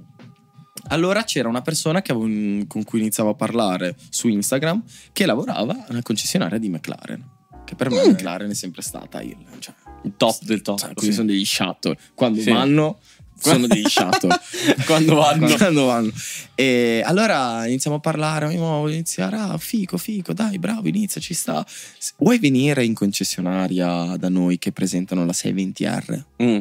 allora 0.87 1.23
c'era 1.23 1.47
una 1.47 1.61
persona 1.61 2.01
che 2.01 2.11
avevo- 2.11 2.65
con 2.67 2.83
cui 2.83 2.99
iniziavo 2.99 3.29
a 3.29 3.35
parlare 3.35 3.95
su 4.09 4.27
Instagram 4.27 4.83
che 5.11 5.25
lavorava 5.25 5.85
alla 5.87 6.01
concessionaria 6.01 6.57
di 6.57 6.69
McLaren. 6.69 7.37
Che 7.65 7.75
per 7.75 7.89
me 7.91 8.03
Mm. 8.03 8.09
McLaren 8.11 8.49
è 8.49 8.53
sempre 8.55 8.81
stata 8.81 9.21
il, 9.21 9.35
cioè, 9.59 9.73
Il 10.03 10.13
top 10.17 10.43
del 10.43 10.61
top. 10.61 10.79
cioè, 10.79 10.93
questi 10.93 11.13
sono 11.13 11.27
degli 11.27 11.45
shuttle. 11.45 11.97
Quando 12.15 12.41
Sì. 12.41 12.49
vanno, 12.51 12.99
sono 13.37 13.67
degli 13.67 13.85
shuttle. 13.87 14.35
Quando 14.87 15.15
vanno. 15.15 15.47
Quando 15.55 15.85
vanno. 15.85 16.11
E 16.55 17.03
allora 17.05 17.67
iniziamo 17.67 17.97
a 17.97 17.99
parlare. 17.99 18.51
Io 18.53 18.59
voglio 18.61 18.93
iniziare. 18.95 19.35
Ah, 19.37 19.57
fico, 19.59 19.97
fico, 19.97 20.33
dai, 20.33 20.57
bravo, 20.57 20.87
inizia, 20.87 21.21
ci 21.21 21.33
sta. 21.35 21.63
Vuoi 22.17 22.39
venire 22.39 22.83
in 22.83 22.95
concessionaria 22.95 24.15
da 24.17 24.29
noi 24.29 24.57
che 24.57 24.71
presentano 24.71 25.23
la 25.25 25.31
620R? 25.33 26.23
Mm. 26.41 26.57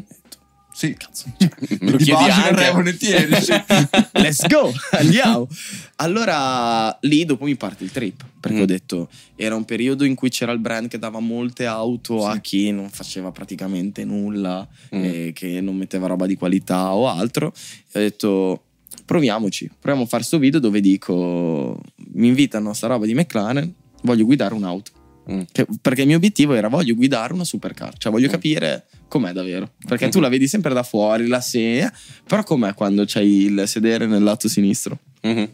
Sì. 0.78 0.94
Cazzo, 0.96 1.24
cioè, 1.36 1.50
lo 1.90 1.96
Di 1.96 2.04
chiedi 2.04 2.22
base 2.24 2.40
anche. 2.48 2.70
volentieri. 2.70 3.40
sì. 3.42 3.52
Let's 4.14 4.46
go, 4.46 4.72
andiamo. 4.92 5.48
Allora 5.96 6.96
lì 7.02 7.24
dopo 7.24 7.44
mi 7.46 7.56
parte 7.56 7.82
il 7.82 7.90
trip 7.90 8.24
perché 8.38 8.58
Mm. 8.58 8.62
ho 8.62 8.64
detto 8.66 9.08
era 9.34 9.56
un 9.56 9.64
periodo 9.64 10.04
in 10.04 10.14
cui 10.14 10.28
c'era 10.30 10.52
il 10.52 10.60
brand 10.60 10.86
che 10.86 10.98
dava 11.00 11.18
molte 11.18 11.66
auto 11.66 12.24
a 12.26 12.34
Sì. 12.34 12.40
chi 12.42 12.70
non 12.70 12.88
faceva 12.90 13.32
praticamente 13.32 14.04
nulla 14.04 14.66
Mm. 14.94 15.02
e 15.04 15.32
che 15.34 15.60
non 15.60 15.74
metteva 15.76 16.06
roba 16.06 16.26
di 16.26 16.36
qualità 16.36 16.94
o 16.94 17.08
altro. 17.08 17.52
E 17.92 17.98
ho 17.98 18.02
detto 18.02 18.62
proviamoci, 19.04 19.68
proviamo 19.80 20.04
a 20.04 20.08
fare 20.08 20.22
sto 20.22 20.38
video 20.38 20.60
dove 20.60 20.80
dico 20.80 21.80
mi 22.14 22.28
invitano 22.28 22.70
a 22.70 22.74
sta 22.74 22.86
roba 22.86 23.04
di 23.04 23.14
McLaren, 23.14 23.74
voglio 24.02 24.24
guidare 24.24 24.54
un'auto. 24.54 24.92
Mm. 25.30 25.40
Che- 25.52 25.66
perché 25.82 26.00
il 26.02 26.06
mio 26.06 26.16
obiettivo 26.16 26.54
era 26.54 26.68
voglio 26.68 26.94
guidare 26.94 27.32
una 27.34 27.44
supercar, 27.44 27.96
cioè 27.98 28.10
voglio 28.10 28.28
Mm. 28.28 28.30
capire 28.30 28.86
com'è 29.08 29.32
davvero. 29.32 29.72
Perché 29.86 30.06
Mhm. 30.06 30.10
tu 30.10 30.20
la 30.20 30.28
vedi 30.28 30.48
sempre 30.48 30.72
da 30.72 30.82
fuori, 30.82 31.26
la 31.26 31.40
sedia, 31.40 31.92
però 32.26 32.42
com'è 32.44 32.72
quando 32.74 33.04
c'hai 33.06 33.44
il 33.44 33.62
sedere 33.66 34.06
nel 34.06 34.22
lato 34.22 34.48
sinistro? 34.48 34.98
Mhm. 35.22 35.48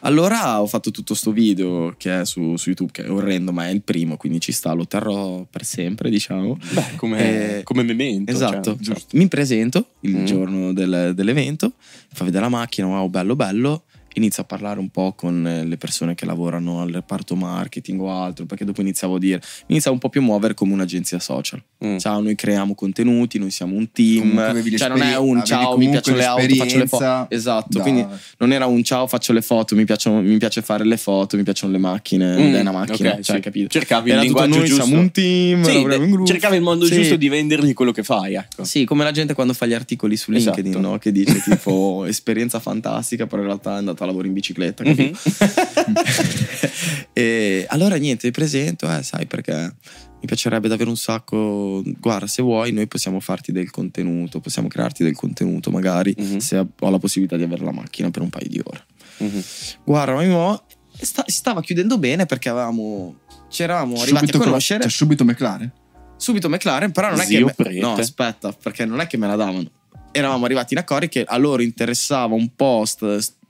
Allora 0.00 0.60
ho 0.60 0.66
fatto 0.66 0.90
tutto 0.90 1.14
sto 1.14 1.32
video 1.32 1.94
che 1.96 2.20
è 2.20 2.24
su, 2.26 2.56
su 2.56 2.68
YouTube, 2.68 2.92
che 2.92 3.04
è 3.04 3.10
orrendo, 3.10 3.50
ma 3.52 3.66
è 3.66 3.70
il 3.70 3.82
primo, 3.82 4.16
quindi 4.16 4.40
ci 4.40 4.52
sta, 4.52 4.72
lo 4.72 4.86
terrò 4.86 5.44
per 5.50 5.64
sempre, 5.64 6.10
diciamo. 6.10 6.58
Beh, 6.72 6.94
come, 6.96 7.58
Eh, 7.58 7.62
come 7.64 7.82
memento. 7.82 8.30
Esatto, 8.30 8.78
cioè, 8.80 8.94
mi 9.12 9.26
presento 9.26 9.92
il 10.00 10.16
Mm. 10.18 10.24
giorno 10.24 10.72
del- 10.72 11.12
dell'evento, 11.14 11.72
fa 12.12 12.24
vedere 12.24 12.44
la 12.44 12.50
macchina, 12.50 12.86
wow, 12.86 13.08
bello 13.08 13.34
bello, 13.34 13.84
inizio 14.16 14.42
a 14.42 14.46
parlare 14.46 14.80
un 14.80 14.88
po' 14.88 15.12
con 15.14 15.46
eh, 15.46 15.64
le 15.64 15.76
persone 15.76 16.14
che 16.14 16.24
lavorano 16.24 16.80
al 16.80 16.90
reparto 16.90 17.34
marketing 17.36 18.00
o 18.00 18.10
altro, 18.10 18.46
perché 18.46 18.64
dopo 18.64 18.80
iniziavo 18.80 19.16
a 19.16 19.18
dire, 19.18 19.36
mi 19.66 19.74
iniziavo 19.74 19.94
un 19.94 20.00
po' 20.00 20.08
più 20.08 20.20
a 20.20 20.24
muovere 20.24 20.54
come 20.54 20.72
un'agenzia 20.72 21.18
social. 21.18 21.62
Mm. 21.84 21.98
Ciao, 21.98 22.20
noi 22.22 22.34
creiamo 22.34 22.74
contenuti, 22.74 23.38
noi 23.38 23.50
siamo 23.50 23.76
un 23.76 23.90
team, 23.92 24.34
cioè 24.76 24.88
non 24.88 25.02
è 25.02 25.16
un 25.18 25.44
ciao, 25.44 25.76
mi 25.76 25.88
piacciono 25.90 26.16
le 26.16 26.24
auto, 26.24 26.54
faccio 26.54 26.78
le 26.78 26.86
foto. 26.86 27.26
Esatto, 27.28 27.76
da- 27.78 27.80
quindi 27.82 28.06
non 28.38 28.52
era 28.52 28.66
un 28.66 28.82
ciao, 28.82 29.06
faccio 29.06 29.32
le 29.32 29.42
foto, 29.42 29.74
mi, 29.74 29.84
piacciono- 29.84 30.20
mi 30.22 30.38
piace 30.38 30.62
fare 30.62 30.84
le 30.84 30.96
foto, 30.96 31.36
mi 31.36 31.42
piacciono 31.42 31.72
le 31.72 31.78
macchine, 31.78 32.36
Mm, 32.36 32.54
è 32.54 32.60
una 32.60 32.72
macchina, 32.72 33.10
ok, 33.12 33.20
cioè, 33.20 33.36
sì. 33.36 33.42
capito? 33.42 33.68
Cercavi 33.68 34.10
Era 34.10 34.20
il 34.20 34.24
linguaggio 34.26 34.56
noi 34.58 34.66
giusto. 34.66 34.84
siamo 34.84 35.00
un 35.00 35.10
team, 35.10 35.62
Sì, 35.62 35.82
gruppo. 35.82 36.24
cercavi 36.26 36.56
il 36.56 36.62
modo 36.62 36.86
Sì. 36.86 36.94
giusto 36.94 37.16
di 37.16 37.28
vendergli 37.28 37.72
quello 37.74 37.92
che 37.92 38.02
fai, 38.02 38.34
ecco. 38.34 38.64
Sì, 38.64 38.84
come 38.84 39.04
la 39.04 39.10
gente 39.12 39.34
quando 39.34 39.52
fa 39.52 39.66
gli 39.66 39.74
articoli 39.74 40.16
su 40.16 40.32
Esatto. 40.32 40.56
LinkedIn, 40.60 40.80
no? 40.80 40.96
Che 40.98 41.12
dice 41.12 41.40
tipo 41.40 42.04
esperienza 42.08 42.58
fantastica, 42.60 43.26
però 43.26 43.42
in 43.42 43.48
realtà 43.48 43.74
è 43.74 43.78
andato 43.78 44.04
lavoro 44.06 44.26
in 44.26 44.32
bicicletta. 44.32 44.82
Mhm. 44.84 44.94
capito? 44.94 45.18
e 47.12 47.66
allora 47.68 47.96
niente, 47.96 48.30
presento, 48.30 48.90
eh, 48.90 49.02
sai 49.02 49.26
perché 49.26 49.74
mi 50.18 50.26
piacerebbe 50.26 50.68
davvero 50.68 50.90
un 50.90 50.96
sacco. 50.96 51.82
Guarda, 52.00 52.26
se 52.26 52.42
vuoi, 52.42 52.72
noi 52.72 52.86
possiamo 52.86 53.20
farti 53.20 53.52
del 53.52 53.70
contenuto, 53.70 54.40
possiamo 54.40 54.68
crearti 54.68 55.02
del 55.02 55.14
contenuto, 55.14 55.70
magari 55.70 56.14
Mhm. 56.16 56.38
se 56.38 56.58
ho 56.58 56.90
la 56.90 56.98
possibilità 56.98 57.36
di 57.36 57.42
avere 57.42 57.64
la 57.64 57.72
macchina 57.72 58.10
per 58.10 58.22
un 58.22 58.30
paio 58.30 58.48
di 58.48 58.60
ore. 58.64 58.84
Mhm. 59.18 59.42
Guarda, 59.84 60.14
ma 60.14 60.24
mo- 60.24 60.62
sta- 60.98 61.24
stava 61.26 61.60
chiudendo 61.60 61.98
bene 61.98 62.26
perché 62.26 62.48
avevamo. 62.48 63.18
Ci 63.48 63.62
eravamo 63.62 63.94
arrivati 64.00 64.26
Subito, 64.26 64.36
a 64.36 64.40
con- 64.40 64.48
conoscere 64.48 64.80
cioè, 64.82 64.90
subito 64.90 65.24
McLaren? 65.24 65.70
subito 66.16 66.48
McLaren, 66.48 66.90
però 66.92 67.10
non 67.10 67.20
è 67.20 67.24
Zio 67.24 67.46
che. 67.46 67.54
me- 67.68 67.78
no, 67.78 67.92
aspetta, 67.94 68.50
perché 68.52 68.84
non 68.84 69.00
è 69.00 69.06
che 69.06 69.16
me 69.16 69.26
la 69.26 69.36
davano. 69.36 69.64
Eravamo 70.10 70.46
arrivati 70.46 70.72
in 70.72 70.80
accordi 70.80 71.08
che 71.08 71.24
a 71.26 71.36
loro 71.36 71.60
interessava 71.62 72.34
un 72.34 72.48
po' 72.56 72.84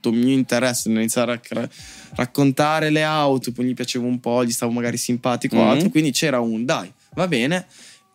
st- 0.07 0.11
sto 0.11 0.11
mio 0.11 0.33
interesse 0.33 0.89
nell'iniziare 0.89 1.33
a 1.33 1.39
cra- 1.39 1.69
raccontare 2.15 2.89
le 2.89 3.03
auto, 3.03 3.51
poi 3.51 3.65
gli 3.65 3.73
piaceva 3.73 4.05
un 4.05 4.19
po', 4.19 4.43
gli 4.43 4.51
stavo 4.51 4.71
magari 4.71 4.97
simpatico 4.97 5.57
o 5.57 5.63
Mhm. 5.63 5.69
altro, 5.69 5.89
quindi 5.89 6.11
c'era 6.11 6.39
un 6.39 6.65
dai, 6.65 6.91
va 7.15 7.27
bene. 7.27 7.65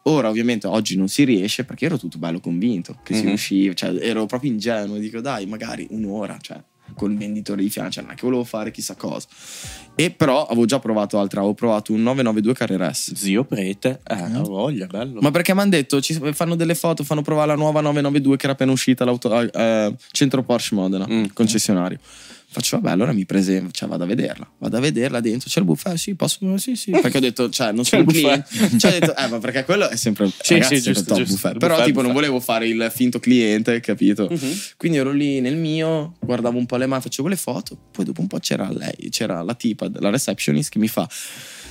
Ora 0.07 0.29
ovviamente 0.29 0.67
oggi 0.67 0.97
non 0.97 1.07
si 1.09 1.23
riesce 1.23 1.65
perché 1.65 1.85
ero 1.87 1.97
tutto 1.97 2.19
bello 2.19 2.41
convinto 2.41 2.99
che 3.05 3.15
si 3.15 3.21
Mhm. 3.23 3.27
riusciva, 3.29 3.75
cioè 3.75 3.97
ero 4.01 4.27
proprio 4.27 4.51
ingenuo, 4.51 4.99
dico 4.99 5.21
dai, 5.21 5.47
magari 5.47 5.87
un'ora, 5.91 6.39
cioè 6.41 6.61
col 6.95 7.17
venditore 7.17 7.63
di 7.63 7.71
fianco, 7.71 7.93
cioè 7.93 8.03
non 8.05 8.13
è 8.13 8.15
che 8.17 8.23
volevo 8.25 8.45
fare 8.45 8.71
chissà 8.71 8.95
cosa. 8.95 9.27
E 9.95 10.11
però 10.11 10.47
avevo 10.47 10.65
già 10.65 10.79
provato 10.79 11.19
altra, 11.19 11.41
avevo 11.41 11.55
provato 11.55 11.93
un 11.93 12.03
992 12.03 12.55
Carrera 12.55 12.93
S. 12.93 13.13
Zio 13.15 13.45
prete, 13.45 14.01
eh, 14.07 14.15
ha 14.15 14.41
voglia, 14.41 14.87
bello. 14.87 15.21
Ma 15.21 15.31
perché 15.31 15.55
mi 15.55 15.61
hanno 15.61 15.71
detto, 15.71 16.01
ci 16.01 16.19
fanno 16.33 16.55
delle 16.57 16.75
foto, 16.75 17.05
fanno 17.05 17.23
provare 17.23 17.49
la 17.49 17.57
nuova 17.57 17.81
992 17.81 18.37
che 18.37 18.45
era 18.45 18.53
appena 18.55 18.73
uscita 18.73 19.03
all'auto, 19.05 19.41
eh, 19.53 19.95
centro 20.13 20.43
Porsche 20.43 20.75
Modena, 20.75 21.07
Mm. 21.09 21.25
concessionario. 21.35 21.99
Faccio, 22.53 22.77
vabbè, 22.79 22.91
allora 22.91 23.12
mi 23.12 23.25
presento, 23.25 23.71
cioè 23.71 23.88
vado 23.88 24.05
a 24.05 24.07
vederla, 24.07 24.47
vado 24.59 24.77
a 24.77 24.81
vederla 24.81 25.21
dentro, 25.21 25.49
c'è 25.49 25.61
il 25.61 25.65
buffet, 25.65 25.95
sì, 25.95 26.15
posso, 26.15 26.59
sì, 26.59 26.77
sì. 26.77 26.91
Perché 27.01 27.17
ho 27.17 27.21
detto, 27.21 27.49
cioè, 27.49 27.73
non 27.73 27.83
C'è 27.83 27.97
sono 27.97 28.03
il 28.03 28.09
cliente. 28.09 28.49
Cioè, 28.79 28.91
ho 28.97 28.99
detto, 29.01 29.17
eh, 29.17 29.27
ma 29.29 29.38
perché 29.38 29.65
quello 29.65 29.88
è 29.88 29.97
sempre, 29.97 30.31
Sì, 30.43 30.55
ragazzi, 30.55 30.77
sì, 30.77 30.83
giusto, 30.93 31.05
top 31.05 31.17
giusto. 31.17 31.33
buffet. 31.35 31.59
Però 31.59 31.75
buffet, 31.75 31.87
tipo 31.87 32.03
non 32.03 32.12
buffet. 32.12 32.27
volevo 32.29 32.41
fare 32.45 32.69
il 32.69 32.91
finto 32.95 33.19
cliente, 33.19 33.81
capito? 33.81 34.29
Mhm. 34.31 34.53
Quindi 34.77 34.99
ero 34.99 35.12
lì 35.12 35.41
nel 35.41 35.57
mio, 35.57 36.15
guardavo 36.21 36.59
un 36.59 36.67
po' 36.67 36.77
le 36.77 36.85
mani, 36.87 37.01
facevo 37.01 37.29
le 37.29 37.37
foto, 37.37 37.77
poi 37.91 38.05
dopo 38.05 38.21
un 38.21 38.27
po' 38.27 38.38
c'era 38.38 38.69
lei, 38.71 39.09
c'era 39.11 39.41
la 39.43 39.55
tipa, 39.55 39.88
la 39.95 40.11
receptionist 40.11 40.71
che 40.71 40.79
mi 40.79 40.88
fa, 40.88 41.09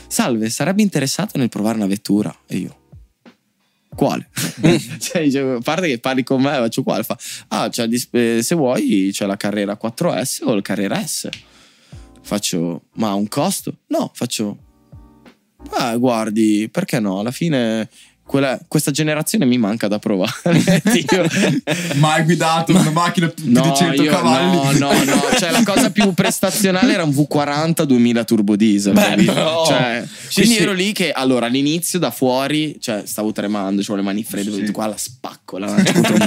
salve, 0.07 0.49
sarebbe 0.49 0.81
interessato 0.81 1.37
nel 1.37 1.49
provare 1.49 1.77
una 1.77 1.87
vettura? 1.87 2.35
E 2.47 2.57
io, 2.57 2.75
quale? 3.95 4.29
cioè, 4.99 5.23
dicevo, 5.23 5.57
a 5.57 5.61
parte 5.61 5.87
che 5.87 5.99
parli 5.99 6.23
con 6.23 6.41
me, 6.41 6.51
faccio 6.51 6.83
quale? 6.83 7.03
Fa, 7.03 7.17
ah, 7.49 7.69
eh, 8.11 8.41
se 8.41 8.55
vuoi 8.55 9.09
c'è 9.11 9.25
la 9.25 9.37
carriera 9.37 9.77
4S 9.81 10.39
o 10.43 10.55
la 10.55 10.61
carriera 10.61 11.05
S. 11.05 11.29
Faccio, 12.23 12.83
ma 12.95 13.09
ha 13.09 13.15
un 13.15 13.27
costo? 13.27 13.79
No, 13.87 14.11
faccio, 14.13 14.57
ah, 15.71 15.95
guardi, 15.97 16.69
perché 16.71 16.99
no? 16.99 17.19
Alla 17.19 17.31
fine 17.31 17.89
quella- 18.31 18.57
questa 18.65 18.91
generazione 18.91 19.43
mi 19.43 19.57
manca 19.57 19.89
da 19.89 19.99
provare. 19.99 20.31
Mai 21.97 22.23
guidato 22.23 22.71
una 22.71 22.89
macchina 22.89 23.27
più 23.27 23.51
No, 23.51 23.61
di 23.61 23.75
100 23.75 24.03
io- 24.03 24.09
cavalli. 24.11 24.79
no, 24.79 24.93
no, 24.93 25.03
no, 25.03 25.21
cioè 25.37 25.51
la 25.51 25.63
cosa 25.63 25.91
più 25.91 26.13
prestazionale 26.13 26.93
era 26.93 27.03
un 27.03 27.09
V40 27.09 27.83
2000 27.83 28.23
turbo 28.23 28.55
diesel. 28.55 28.93
Beh, 28.93 29.15
no. 29.17 29.63
Cioè, 29.67 30.03
Sì, 30.29 30.33
quindi 30.41 30.55
sì. 30.55 30.61
ero 30.61 30.71
lì 30.71 30.93
che 30.93 31.11
allora 31.11 31.47
all'inizio 31.47 31.99
da 31.99 32.09
fuori, 32.09 32.77
cioè 32.79 33.03
stavo 33.05 33.33
tremando, 33.33 33.81
avevo 33.81 33.95
le 33.97 34.01
mani 34.01 34.23
fredde, 34.23 34.49
ho 34.49 34.53
Sì. 34.53 34.59
detto 34.61 34.71
qua 34.71 34.87
la 34.87 34.97
spacco, 34.97 35.57
la 35.57 35.67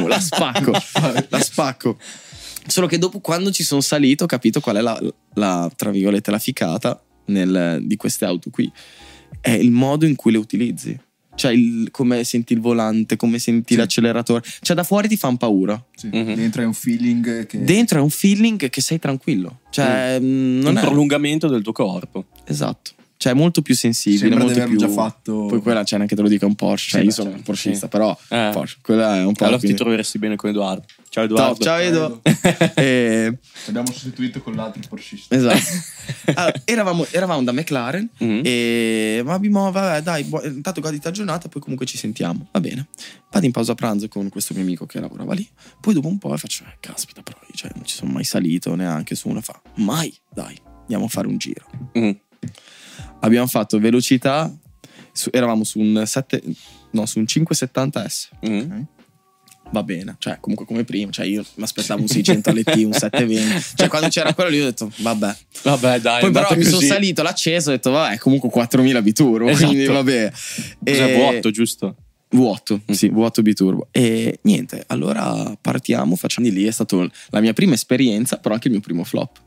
la 0.06 0.20
spacco, 0.20 0.72
la 1.30 1.40
spacco. 1.40 1.96
Solo 2.66 2.86
che 2.86 2.98
dopo 2.98 3.20
quando 3.20 3.50
ci 3.50 3.62
sono 3.62 3.80
salito 3.80 4.24
ho 4.24 4.26
capito 4.26 4.60
qual 4.60 4.76
è 4.76 4.80
la, 4.82 4.98
la, 5.34 5.70
tra 5.74 5.90
virgolette, 5.90 6.30
la 6.30 6.38
ficata 6.38 7.02
nel- 7.26 7.80
di 7.82 7.96
queste 7.96 8.26
auto 8.26 8.50
qui. 8.50 8.70
È 9.40 9.50
il 9.50 9.70
modo 9.70 10.04
in 10.06 10.14
cui 10.16 10.32
le 10.32 10.38
utilizzi. 10.38 10.98
Cioè 11.36 11.52
il- 11.52 11.88
come 11.90 12.22
senti 12.24 12.52
il 12.52 12.60
volante, 12.60 13.16
come 13.16 13.38
senti 13.38 13.74
Sì. 13.74 13.78
l'acceleratore. 13.80 14.42
Cioè 14.60 14.76
da 14.76 14.82
fuori 14.84 15.08
ti 15.08 15.16
fanno 15.16 15.36
paura. 15.36 15.82
Sì, 15.94 16.08
Mhm. 16.12 16.34
Dentro 16.34 16.62
è 16.62 16.64
un 16.64 16.74
feeling 16.74 17.46
che... 17.46 17.64
Dentro 17.64 17.98
è 17.98 18.02
un 18.02 18.10
feeling 18.10 18.68
che 18.70 18.80
sei 18.80 18.98
tranquillo. 18.98 19.60
Cioè, 19.70 20.18
mh, 20.20 20.24
non 20.62 20.72
un 20.72 20.76
è 20.76 20.80
prolungamento 20.80 21.48
del 21.48 21.62
tuo 21.62 21.72
corpo. 21.72 22.26
esatto. 22.44 22.92
Cioè, 23.16 23.32
è 23.32 23.36
molto 23.36 23.62
più 23.62 23.74
sensibile. 23.74 24.18
Sembra 24.20 24.38
di 24.40 24.44
molto 24.46 24.60
averlo 24.60 24.76
più... 24.78 24.86
già 24.86 24.92
fatto. 24.92 25.46
Poi 25.46 25.60
quella 25.60 25.82
c'è 25.82 25.96
neanche 25.96 26.14
te 26.14 26.20
lo 26.22 26.28
dico, 26.28 26.44
è 26.44 26.48
un 26.48 26.56
Porsche. 26.56 26.90
Cioè, 26.90 27.00
Sì, 27.00 27.06
io 27.06 27.10
beh, 27.10 27.12
sono 27.14 27.26
certo, 27.28 27.38
un 27.38 27.44
porschista, 27.46 27.86
sì. 27.86 27.88
però 27.88 28.18
Eh. 28.28 28.50
Porsche. 28.52 28.78
Quella 28.82 29.16
è 29.16 29.24
un 29.24 29.32
po'. 29.32 29.44
Allora 29.44 29.56
ti 29.58 29.64
quindi- 29.64 29.78
troveresti 29.82 30.18
bene 30.18 30.36
con 30.36 30.50
Edoardo. 30.50 30.84
Ciao 31.14 31.28
Ciao, 31.28 31.54
Edoardo. 31.54 31.62
ciao 31.62 31.78
Edo. 31.78 32.20
Ci 32.26 33.68
abbiamo 33.68 33.86
sostituito 33.92 34.40
con 34.42 34.54
l'altro 34.56 34.82
porschista. 34.88 35.32
esatto. 35.32 35.60
Allora, 36.34 36.52
eravamo, 36.66 37.06
eravamo 37.12 37.42
da 37.44 37.52
McLaren 37.52 38.10
Mhm. 38.18 38.40
e 38.44 39.22
ma 39.24 39.34
abbiamo, 39.34 39.70
vabbè, 39.70 40.02
dai, 40.02 40.24
bu- 40.24 40.40
intanto 40.44 40.80
goditi 40.80 41.04
la 41.04 41.12
giornata, 41.12 41.48
poi 41.48 41.60
comunque 41.62 41.86
ci 41.86 41.96
sentiamo. 41.96 42.48
Va 42.50 42.58
bene. 42.58 42.88
Vado 43.30 43.46
in 43.46 43.52
pausa 43.52 43.76
pranzo 43.76 44.08
con 44.08 44.28
questo 44.28 44.54
mio 44.54 44.64
amico 44.64 44.86
che 44.86 44.98
lavorava 44.98 45.34
lì. 45.34 45.48
Poi 45.80 45.94
dopo 45.94 46.08
un 46.08 46.18
po' 46.18 46.36
faccio, 46.36 46.64
eh, 46.64 46.76
caspita, 46.80 47.22
però 47.22 47.38
io, 47.46 47.54
cioè, 47.54 47.70
non 47.76 47.84
ci 47.84 47.94
sono 47.94 48.10
mai 48.10 48.24
salito 48.24 48.74
neanche 48.74 49.14
su 49.14 49.28
una 49.28 49.40
fa. 49.40 49.62
Mai, 49.76 50.12
dai, 50.32 50.60
andiamo 50.80 51.04
a 51.04 51.08
fare 51.08 51.28
un 51.28 51.36
giro. 51.38 51.64
Mhm. 51.92 52.18
Abbiamo 53.20 53.46
fatto 53.46 53.78
velocità, 53.78 54.52
su- 55.12 55.30
eravamo 55.32 55.62
su 55.62 55.78
un 55.78 56.02
7, 56.04 56.42
no, 56.90 57.06
su 57.06 57.20
un 57.20 57.24
570S. 57.24 58.28
Mhm. 58.40 58.86
Va 59.70 59.82
bene, 59.82 60.16
cioè 60.18 60.36
comunque 60.40 60.66
come 60.66 60.84
prima, 60.84 61.10
cioè 61.10 61.26
io 61.26 61.44
mi 61.54 61.64
aspettavo 61.64 62.00
un 62.02 62.06
600 62.06 62.50
LT, 62.52 62.74
un 62.84 62.92
720. 62.92 63.64
Cioè 63.74 63.88
quando 63.88 64.08
c'era 64.08 64.32
quello 64.34 64.50
lì 64.50 64.60
ho 64.60 64.64
detto 64.64 64.90
vabbè. 64.98 65.36
Vabbè, 65.62 66.00
dai. 66.00 66.20
Poi 66.20 66.30
però 66.30 66.54
mi 66.56 66.62
sono 66.64 66.80
salito, 66.80 67.22
l'ho 67.22 67.28
acceso, 67.28 67.70
ho 67.70 67.72
detto 67.72 67.90
vabbè, 67.90 68.18
comunque 68.18 68.50
4000 68.50 69.02
biturbo, 69.02 69.48
Esatto. 69.48 69.66
quindi 69.66 69.86
vabbè. 69.86 70.30
Cos'è 70.84 71.12
E- 71.12 71.16
vuoto, 71.16 71.50
giusto? 71.50 71.96
V8, 72.34 72.92
sì, 72.92 73.08
V8 73.10 73.42
biturbo. 73.42 73.88
E 73.90 74.38
niente, 74.42 74.84
allora 74.88 75.56
partiamo, 75.60 76.14
facciamo 76.16 76.48
di 76.48 76.52
lì, 76.54 76.64
è 76.64 76.70
stata 76.70 76.96
la 77.30 77.40
mia 77.40 77.52
prima 77.52 77.74
esperienza, 77.74 78.36
però 78.38 78.54
anche 78.54 78.68
il 78.68 78.74
mio 78.74 78.82
primo 78.82 79.02
flop. 79.04 79.40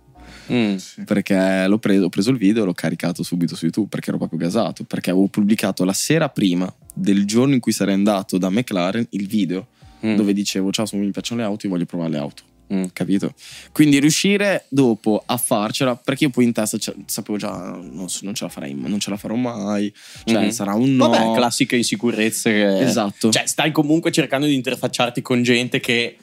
Mm. 0.51 0.75
Perché 1.05 1.65
l'ho 1.67 1.77
preso, 1.77 2.05
ho 2.05 2.09
preso 2.09 2.31
il 2.31 2.37
video 2.37 2.63
e 2.63 2.65
l'ho 2.65 2.73
caricato 2.73 3.21
subito 3.23 3.55
su 3.55 3.65
YouTube 3.65 3.89
perché 3.89 4.09
ero 4.09 4.17
proprio 4.17 4.39
gasato. 4.39 4.85
Perché 4.85 5.09
avevo 5.09 5.27
pubblicato 5.27 5.83
la 5.83 5.91
sera 5.93 6.29
prima 6.29 6.73
del 6.93 7.25
giorno 7.25 7.53
in 7.53 7.59
cui 7.59 7.73
sarei 7.73 7.93
andato 7.95 8.37
da 8.37 8.49
McLaren 8.49 9.05
il 9.11 9.27
video 9.27 9.67
Mm. 10.05 10.15
dove 10.15 10.33
dicevo 10.33 10.71
ciao, 10.71 10.85
mi 10.93 11.09
piacciono 11.11 11.41
le 11.41 11.47
auto, 11.47 11.65
io 11.65 11.71
voglio 11.71 11.85
provare 11.85 12.11
le 12.11 12.17
auto. 12.17 12.43
Mm. 12.73 12.83
Capito? 12.91 13.33
Quindi 13.71 13.99
riuscire 13.99 14.65
dopo 14.67 15.23
a 15.25 15.37
farcela, 15.37 15.95
perché 15.95 16.25
io 16.25 16.29
poi 16.29 16.43
in 16.43 16.51
testa 16.51 16.77
sapevo 17.05 17.37
già 17.37 17.51
non, 17.51 18.07
non 18.21 18.33
ce 18.33 18.43
la 18.43 18.49
farei, 18.49 18.73
non 18.75 18.99
ce 18.99 19.09
la 19.09 19.15
farò 19.17 19.35
mai. 19.35 19.93
Cioè, 20.25 20.43
Mhm. 20.43 20.49
sarà 20.49 20.73
un 20.73 20.95
no. 20.95 21.07
Vabbè, 21.07 21.33
classiche 21.37 21.77
insicurezze. 21.77 22.51
Che... 22.51 22.79
Esatto. 22.81 23.31
Cioè, 23.31 23.47
stai 23.47 23.71
comunque 23.71 24.11
cercando 24.11 24.45
di 24.45 24.53
interfacciarti 24.53 25.21
con 25.21 25.43
gente 25.43 25.79
che 25.79 26.17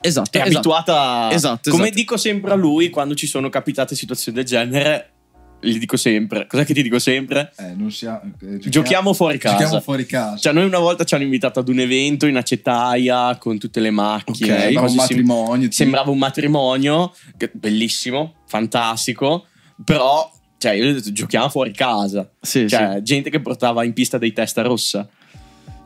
esatto, 0.00 0.36
è 0.38 0.40
esatto. 0.40 0.56
abituata. 0.56 1.28
Esatto, 1.32 1.70
Come 1.70 1.84
esatto. 1.84 1.98
dico 2.00 2.16
sempre 2.16 2.50
a 2.50 2.54
lui 2.56 2.90
quando 2.90 3.14
ci 3.14 3.28
sono 3.28 3.48
capitate 3.48 3.94
situazioni 3.94 4.38
del 4.38 4.46
genere, 4.46 5.10
gli 5.60 5.78
dico 5.78 5.96
sempre. 5.96 6.46
Cos'è 6.46 6.64
che 6.64 6.74
ti 6.74 6.82
dico 6.82 6.98
sempre? 6.98 7.52
Eh, 7.56 7.74
non 7.74 7.90
sia- 7.90 8.20
eh, 8.42 8.58
Giochiamo 8.68 9.12
fuori 9.12 9.38
casa. 9.38 9.56
Giochiamo 9.56 9.80
fuori 9.80 10.06
casa. 10.06 10.36
Cioè, 10.36 10.52
noi 10.52 10.64
una 10.66 10.78
volta 10.78 11.04
ci 11.04 11.14
hanno 11.14 11.24
invitato 11.24 11.60
ad 11.60 11.68
un 11.68 11.78
evento 11.80 12.26
in 12.26 12.36
acetaia 12.36 13.36
con 13.38 13.58
tutte 13.58 13.80
le 13.80 13.90
macchine. 13.90 14.52
Ok, 14.54 14.60
Sembrava 14.62 14.86
un 14.88 14.94
matrimonio. 14.94 15.60
tipo. 15.62 15.72
sembrava 15.74 16.10
un 16.10 16.18
matrimonio, 16.18 17.14
che- 17.36 17.50
bellissimo, 17.52 18.34
fantastico, 18.46 19.46
però 19.84 20.30
cioè, 20.58 20.72
io 20.72 20.88
ho 20.88 20.92
detto 20.94 21.12
giochiamo 21.12 21.48
fuori 21.48 21.72
casa. 21.72 22.30
Sì, 22.40 22.68
Cioè, 22.68 23.00
gente 23.02 23.30
che 23.30 23.40
portava 23.40 23.84
in 23.84 23.92
pista 23.92 24.18
dei 24.18 24.32
testa 24.32 24.62
rossa. 24.62 25.06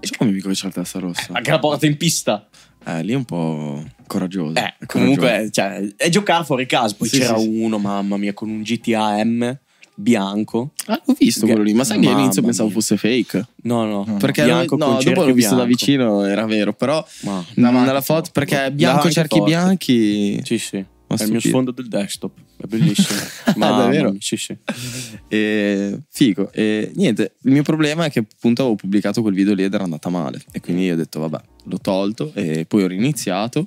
sì. 0.00 0.10
C'è 0.10 0.16
un 0.20 0.28
amico 0.28 0.48
che 0.48 0.54
c'ha 0.54 0.66
la 0.66 0.72
testa 0.72 0.98
rossa. 0.98 1.26
Anche 1.32 1.50
la 1.50 1.58
porta 1.58 1.86
in 1.86 1.96
pista. 1.96 2.48
Eh, 2.84 3.02
lì 3.02 3.12
è 3.12 3.16
un 3.16 3.24
po' 3.24 3.82
coraggioso. 4.06 4.54
Eh, 4.58 4.74
È 4.78 4.86
comunque, 4.86 5.48
cioè, 5.50 5.92
è 5.96 6.08
giocare 6.08 6.44
fuori 6.44 6.66
casa. 6.66 6.94
Poi 6.96 7.08
Sì, 7.08 7.18
c'era 7.18 7.36
sì, 7.38 7.42
sì. 7.44 7.60
uno, 7.62 7.78
mamma 7.78 8.16
mia, 8.16 8.32
con 8.32 8.48
un 8.48 8.62
GTA 8.62 9.22
M 9.24 9.58
bianco. 9.94 10.72
Ah, 10.86 11.00
l'ho 11.04 11.14
visto 11.18 11.44
quello 11.46 11.62
lì, 11.62 11.74
ma 11.74 11.84
sai 11.84 12.00
che 12.00 12.08
all'inizio 12.08 12.42
pensavo 12.42 12.68
mia. 12.68 12.76
fosse 12.78 12.96
fake. 12.96 13.46
No, 13.64 13.84
no. 13.84 14.04
No, 14.06 14.16
Perché 14.16 14.44
bianco 14.44 14.76
no, 14.76 14.86
con 14.94 15.04
dopo 15.04 15.24
l'ho 15.26 15.32
visto 15.34 15.50
da 15.54 15.64
bianco. 15.64 15.68
vicino, 15.76 16.24
era 16.24 16.46
vero, 16.46 16.72
però 16.72 17.04
Ma, 17.22 17.44
Davanti 17.54 17.86
nella 17.86 18.00
foto 18.00 18.30
perché 18.32 18.70
bianco 18.72 19.10
cerchi 19.10 19.36
forte. 19.38 19.52
bianchi. 19.52 20.40
sì, 20.44 20.58
sì. 20.58 20.84
Ma 21.06 21.16
È 21.16 21.22
il 21.24 21.30
mio 21.30 21.40
sfondo 21.40 21.70
del 21.72 21.88
desktop. 21.88 22.32
È 22.62 22.66
bellissimo. 22.66 23.18
Mamma 23.56 23.82
davvero? 23.82 24.10
mia, 24.10 24.20
Sì, 24.20 24.36
sì. 24.36 24.56
E 25.28 25.98
figo. 26.08 26.50
E 26.52 26.90
niente, 26.94 27.34
il 27.42 27.52
mio 27.52 27.62
problema 27.62 28.04
è 28.04 28.10
che 28.10 28.20
appunto 28.20 28.62
avevo 28.62 28.76
pubblicato 28.76 29.22
quel 29.22 29.34
video 29.34 29.54
lì 29.54 29.62
ed 29.64 29.74
era 29.74 29.84
andata 29.84 30.08
male. 30.08 30.40
E 30.52 30.60
quindi 30.60 30.90
ho 30.90 30.96
detto, 30.96 31.20
vabbè, 31.20 31.40
l'ho 31.64 31.78
tolto 31.80 32.32
e 32.34 32.64
poi 32.66 32.82
ho 32.82 32.86
riniziato. 32.86 33.66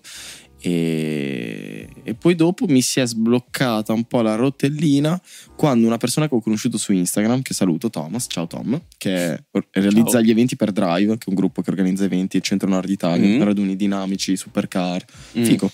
E, 0.66 1.90
e 2.04 2.14
poi 2.14 2.36
dopo 2.36 2.66
mi 2.68 2.82
si 2.82 3.02
è 3.02 3.06
sbloccata 3.06 3.92
un 3.92 4.06
po' 4.06 4.22
la 4.22 4.36
rotellina 4.36 5.22
quando 5.58 5.86
una 5.86 5.98
persona 5.98 6.30
che 6.30 6.36
ho 6.36 6.40
conosciuto 6.42 6.78
su 6.78 6.94
Instagram, 6.94 7.42
che 7.42 7.54
saluto 7.54 7.90
Thomas, 7.90 8.28
ciao 8.30 8.48
Tom, 8.48 8.82
che 8.98 9.44
realizza 9.72 10.10
Ciao. 10.12 10.22
gli 10.22 10.30
eventi 10.30 10.56
per 10.56 10.72
Drive, 10.72 11.18
che 11.18 11.26
è 11.26 11.30
un 11.30 11.36
gruppo 11.36 11.62
che 11.62 11.70
organizza 11.70 12.06
eventi 12.06 12.38
nel 12.38 12.46
centro 12.46 12.70
nord 12.70 12.90
Italia, 12.90 13.28
Mm. 13.28 13.44
raduni 13.44 13.76
dinamici, 13.76 14.38
supercar, 14.38 15.04
Mm. 15.38 15.44
figo. 15.44 15.70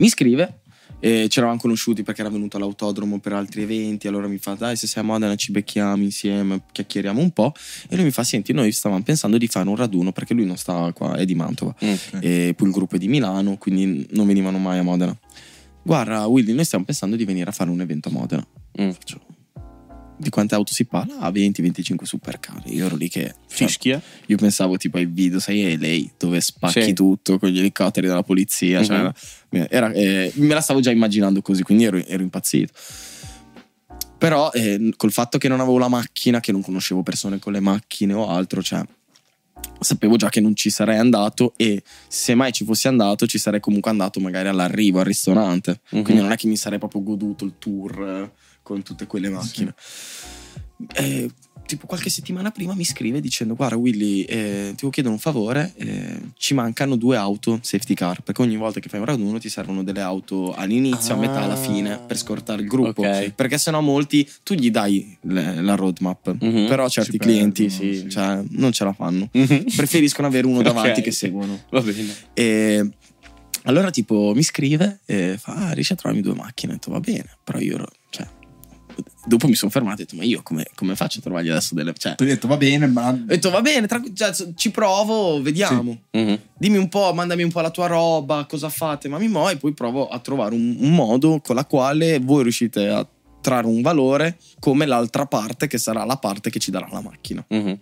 Mi 0.00 0.08
scrive, 0.10 0.60
e 1.04 1.26
ci 1.28 1.40
eravamo 1.40 1.58
conosciuti 1.58 2.04
perché 2.04 2.20
era 2.20 2.30
venuto 2.30 2.58
all'autodromo 2.58 3.18
per 3.18 3.32
altri 3.32 3.62
eventi. 3.62 4.06
Allora 4.06 4.28
mi 4.28 4.38
fa: 4.38 4.54
Dai, 4.54 4.76
se 4.76 4.86
sei 4.86 5.02
a 5.02 5.04
Modena 5.04 5.34
ci 5.34 5.50
becchiamo 5.50 6.00
insieme, 6.00 6.62
chiacchieriamo 6.70 7.20
un 7.20 7.32
po'. 7.32 7.52
E 7.88 7.96
lui 7.96 8.04
mi 8.04 8.12
fa: 8.12 8.22
Senti, 8.22 8.52
noi 8.52 8.70
stavamo 8.70 9.02
pensando 9.02 9.36
di 9.36 9.48
fare 9.48 9.68
un 9.68 9.74
raduno 9.74 10.12
perché 10.12 10.32
lui 10.32 10.46
non 10.46 10.56
sta 10.56 10.92
qua, 10.92 11.16
è 11.16 11.24
di 11.24 11.34
Mantova. 11.34 11.74
Mm. 11.84 11.94
E 12.20 12.54
poi 12.56 12.68
il 12.68 12.72
gruppo 12.72 12.94
è 12.94 12.98
di 12.98 13.08
Milano, 13.08 13.56
quindi 13.56 14.06
non 14.12 14.28
venivano 14.28 14.58
mai 14.58 14.78
a 14.78 14.82
Modena. 14.84 15.18
Guarda, 15.82 16.24
Willy, 16.26 16.52
noi 16.52 16.64
stiamo 16.64 16.84
pensando 16.84 17.16
di 17.16 17.24
venire 17.24 17.50
a 17.50 17.52
fare 17.52 17.68
un 17.68 17.80
evento 17.80 18.08
a 18.08 18.12
Modena. 18.12 18.46
Mm. 18.80 18.90
Faccio, 18.90 19.20
di 20.22 20.30
quante 20.30 20.54
auto 20.54 20.72
si 20.72 20.84
parla? 20.86 21.18
Ah, 21.18 21.30
20-25 21.30 22.04
supercar. 22.04 22.62
Io 22.66 22.86
ero 22.86 22.96
lì 22.96 23.08
che. 23.08 23.34
cioè, 23.48 23.66
Fischia. 23.68 24.00
io 24.26 24.36
pensavo 24.36 24.76
tipo 24.78 24.96
ai 24.96 25.06
video, 25.06 25.38
sai, 25.38 25.76
lei 25.76 26.10
dove 26.18 26.40
spacchi 26.40 26.82
Sì. 26.82 26.92
tutto 26.94 27.38
con 27.38 27.50
gli 27.50 27.58
elicotteri 27.58 28.06
della 28.06 28.22
polizia. 28.22 28.82
cioè, 28.84 29.12
Mhm. 29.50 29.66
era- 29.68 29.92
eh, 29.92 30.32
me 30.36 30.54
la 30.54 30.60
stavo 30.60 30.80
già 30.80 30.90
immaginando 30.90 31.42
così, 31.42 31.62
quindi 31.62 31.84
ero, 31.84 31.98
ero 32.06 32.22
impazzito. 32.22 32.72
Però 34.18 34.50
eh, 34.52 34.92
col 34.96 35.10
fatto 35.10 35.36
che 35.38 35.48
non 35.48 35.60
avevo 35.60 35.78
la 35.78 35.88
macchina, 35.88 36.38
che 36.40 36.52
non 36.52 36.62
conoscevo 36.62 37.02
persone 37.02 37.38
con 37.40 37.52
le 37.52 37.60
macchine 37.60 38.12
o 38.12 38.28
altro, 38.28 38.62
cioè 38.62 38.80
sapevo 39.80 40.16
già 40.16 40.28
che 40.28 40.40
non 40.40 40.54
ci 40.54 40.70
sarei 40.70 40.96
andato 40.98 41.54
e 41.56 41.82
se 42.08 42.34
mai 42.36 42.52
ci 42.52 42.64
fossi 42.64 42.86
andato 42.86 43.26
ci 43.26 43.38
sarei 43.38 43.58
comunque 43.60 43.90
andato 43.90 44.20
magari 44.20 44.46
all'arrivo 44.48 45.00
al 45.00 45.04
ristorante. 45.06 45.80
Mhm. 45.90 46.02
Quindi 46.02 46.22
non 46.22 46.30
è 46.30 46.36
che 46.36 46.46
mi 46.46 46.56
sarei 46.56 46.78
proprio 46.78 47.02
goduto 47.02 47.44
il 47.44 47.54
tour 47.58 48.30
con 48.72 48.82
tutte 48.82 49.06
quelle 49.06 49.28
macchine. 49.28 49.74
E, 50.94 51.30
tipo 51.64 51.86
qualche 51.86 52.10
settimana 52.10 52.50
prima 52.50 52.74
mi 52.74 52.84
scrive 52.84 53.20
dicendo 53.20 53.54
guarda 53.54 53.76
Willy 53.76 54.22
eh, 54.22 54.72
ti 54.76 54.90
chiedere 54.90 55.14
un 55.14 55.20
favore 55.20 55.72
eh, 55.76 56.18
ci 56.36 56.54
mancano 56.54 56.96
due 56.96 57.16
auto 57.16 57.60
safety 57.62 57.94
car 57.94 58.20
perché 58.20 58.42
ogni 58.42 58.56
volta 58.56 58.80
che 58.80 58.88
fai 58.88 58.98
un 58.98 59.06
raduno 59.06 59.38
ti 59.38 59.48
servono 59.48 59.84
delle 59.84 60.00
auto 60.00 60.52
all'inizio 60.54 61.14
a 61.14 61.18
metà 61.18 61.42
alla 61.42 61.54
fine 61.56 61.98
per 62.04 62.18
scortare 62.18 62.62
il 62.62 62.68
gruppo 62.68 63.02
Ok. 63.02 63.30
perché 63.30 63.58
sennò 63.58 63.80
molti 63.80 64.28
tu 64.42 64.54
gli 64.54 64.70
dai 64.72 65.16
le- 65.22 65.62
la 65.62 65.74
roadmap 65.76 66.34
Mhm. 66.40 66.66
però 66.66 66.88
certi 66.88 67.12
Ci 67.12 67.18
clienti 67.18 67.66
perdono, 67.66 67.92
sì, 67.92 67.98
sì. 68.00 68.10
cioè, 68.10 68.42
non 68.50 68.72
ce 68.72 68.84
la 68.84 68.92
fanno 68.92 69.28
Mhm. 69.32 69.64
preferiscono 69.76 70.26
avere 70.26 70.46
uno 70.48 70.62
davanti 70.62 70.98
Ok. 70.98 71.04
che 71.04 71.12
seguono 71.12 71.62
Va 71.70 71.80
bene. 71.80 72.12
e 72.34 72.90
allora 73.62 73.90
tipo 73.90 74.32
mi 74.34 74.42
scrive 74.42 74.98
e 75.06 75.36
fa 75.38 75.68
ah, 75.68 75.72
riesci 75.72 75.92
a 75.92 75.96
trovarmi 75.96 76.22
due 76.22 76.34
macchine 76.34 76.72
ho 76.72 76.74
detto 76.74 76.90
va 76.90 76.98
bene 77.00 77.28
però 77.44 77.60
io 77.60 77.86
dopo 79.24 79.46
mi 79.46 79.54
sono 79.54 79.70
fermato 79.70 80.00
e 80.00 80.02
ho 80.02 80.04
detto, 80.04 80.16
ma 80.16 80.24
io 80.24 80.42
come, 80.42 80.66
come 80.74 80.96
faccio 80.96 81.18
a 81.18 81.22
trovargli 81.22 81.48
adesso 81.48 81.74
delle... 81.74 81.92
Cioè, 81.96 82.16
hai 82.18 82.26
detto 82.26 82.48
va 82.48 82.56
bene, 82.56 82.86
ma... 82.86 83.10
ho 83.10 83.24
detto, 83.24 83.50
va 83.50 83.60
bene, 83.60 83.86
tranqu- 83.86 84.12
cioè, 84.14 84.32
ci 84.54 84.70
provo, 84.70 85.40
vediamo. 85.42 86.02
Mhm. 86.10 86.38
Dimmi 86.58 86.78
un 86.78 86.88
po', 86.88 87.12
mandami 87.12 87.42
un 87.42 87.50
po' 87.50 87.60
la 87.60 87.70
tua 87.70 87.86
roba, 87.86 88.46
cosa 88.48 88.68
fate, 88.68 89.08
ma 89.08 89.18
mi 89.18 89.28
mo 89.28 89.48
e 89.48 89.56
poi 89.56 89.72
provo 89.72 90.08
a 90.08 90.18
trovare 90.18 90.54
un, 90.54 90.76
un 90.78 90.94
modo 90.94 91.40
con 91.40 91.54
la 91.54 91.64
quale 91.64 92.18
voi 92.18 92.42
riuscite 92.42 92.88
a 92.88 93.06
trarre 93.42 93.66
un 93.66 93.82
valore 93.82 94.38
come 94.60 94.86
l'altra 94.86 95.26
parte 95.26 95.66
che 95.66 95.76
sarà 95.76 96.04
la 96.04 96.16
parte 96.16 96.48
che 96.48 96.58
ci 96.58 96.70
darà 96.70 96.88
la 96.90 97.02
macchina. 97.02 97.44
Mhm. 97.48 97.78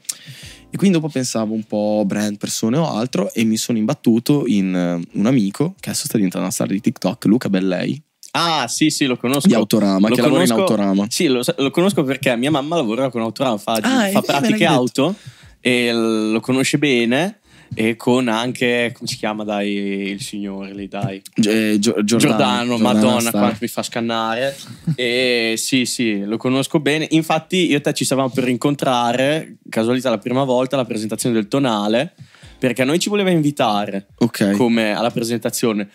E 0.72 0.76
quindi 0.76 0.96
dopo 0.96 1.08
pensavo 1.08 1.52
un 1.52 1.64
po' 1.64 2.04
brand, 2.06 2.38
persone 2.38 2.76
o 2.76 2.88
altro 2.88 3.32
e 3.32 3.44
mi 3.44 3.56
sono 3.56 3.78
imbattuto 3.78 4.44
in 4.46 4.74
eh, 4.74 5.18
un 5.18 5.26
amico 5.26 5.74
che 5.80 5.90
adesso 5.90 6.06
sta 6.06 6.16
diventando 6.16 6.46
una 6.46 6.54
star 6.54 6.68
di 6.68 6.80
TikTok, 6.80 7.24
Luca 7.26 7.48
Bellei, 7.48 8.00
Ah, 8.32 8.66
sì, 8.68 8.90
sì, 8.90 9.06
lo 9.06 9.16
conosco. 9.16 9.48
di 9.48 9.54
Autorama, 9.54 10.08
Lo 10.08 10.14
che 10.14 10.20
lavora 10.22 10.42
in 10.42 10.48
conosco- 10.48 10.72
Autorama. 10.72 11.06
Sì, 11.08 11.26
lo, 11.26 11.42
lo 11.56 11.70
conosco 11.70 12.02
perché 12.04 12.36
mia 12.36 12.50
mamma 12.50 12.76
lavora 12.76 13.08
con 13.10 13.22
Autorama, 13.22 13.56
fa, 13.58 13.78
Ah, 13.82 14.08
fa 14.10 14.20
pratiche 14.22 14.64
auto 14.66 15.14
e 15.60 15.92
lo 15.92 16.40
conosce 16.40 16.78
bene 16.78 17.40
e 17.74 17.94
con 17.96 18.26
anche, 18.28 18.92
come 18.94 19.08
si 19.08 19.16
chiama, 19.16 19.44
dai, 19.44 19.68
il 20.10 20.20
signore 20.20 20.72
lì, 20.74 20.88
dai. 20.88 21.22
Eh, 21.44 21.76
Gio- 21.78 22.02
Giordano, 22.04 22.78
Madonna, 22.78 23.20
sta- 23.20 23.30
quanto 23.38 23.58
mi 23.60 23.68
fa 23.68 23.82
scannare. 23.82 24.56
e 24.96 25.54
sì, 25.56 25.84
sì, 25.84 26.24
lo 26.24 26.36
conosco 26.36 26.80
bene. 26.80 27.06
Infatti, 27.10 27.68
io 27.70 27.76
e 27.76 27.80
te 27.80 27.92
ci 27.94 28.04
stavamo 28.04 28.30
per 28.30 28.48
incontrare, 28.48 29.56
casualità 29.68 30.10
la 30.10 30.18
prima 30.18 30.44
volta, 30.44 30.74
alla 30.76 30.84
presentazione 30.84 31.34
del 31.34 31.46
tonale, 31.48 32.14
perché 32.58 32.82
a 32.82 32.84
noi 32.84 32.98
ci 32.98 33.08
voleva 33.08 33.30
invitare 33.30 34.06
Ok. 34.18 34.52
come 34.56 34.92
alla 34.92 35.10
presentazione. 35.10 35.88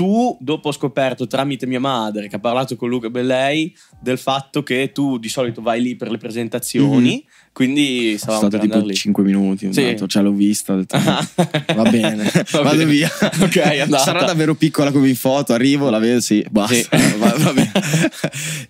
Tu, 0.00 0.34
dopo 0.40 0.68
ho 0.68 0.72
scoperto 0.72 1.26
tramite 1.26 1.66
mia 1.66 1.78
madre 1.78 2.26
che 2.26 2.36
ha 2.36 2.38
parlato 2.38 2.74
con 2.74 2.88
Luca 2.88 3.10
Bellei 3.10 3.70
del 4.00 4.16
fatto 4.16 4.62
che 4.62 4.92
tu 4.94 5.18
di 5.18 5.28
solito 5.28 5.60
vai 5.60 5.82
lì 5.82 5.94
per 5.94 6.10
le 6.10 6.16
presentazioni, 6.16 7.22
quindi 7.52 8.16
Sono 8.16 8.32
stavamo 8.32 8.48
stato 8.48 8.58
tipo 8.66 8.78
lì. 8.86 8.94
5 8.94 9.22
minuti, 9.22 9.70
Sì. 9.70 9.82
detto, 9.82 10.06
cioè 10.06 10.22
l'ho 10.22 10.32
vista, 10.32 10.72
ho 10.72 10.76
detto, 10.76 10.96
va 11.76 11.90
bene, 11.90 12.24
Va 12.50 12.62
vado 12.62 12.78
bene. 12.78 12.84
via. 12.90 13.10
Ok, 13.42 13.56
andata. 13.82 14.02
Sarà 14.02 14.24
davvero 14.24 14.54
piccola 14.54 14.90
come 14.90 15.10
in 15.10 15.16
foto, 15.16 15.52
arrivo, 15.52 15.90
la 15.90 15.98
vedo, 15.98 16.20
sì, 16.20 16.42
basta, 16.50 16.96
Sì. 16.96 17.16
va, 17.18 17.34
va 17.36 17.52
bene. 17.52 17.72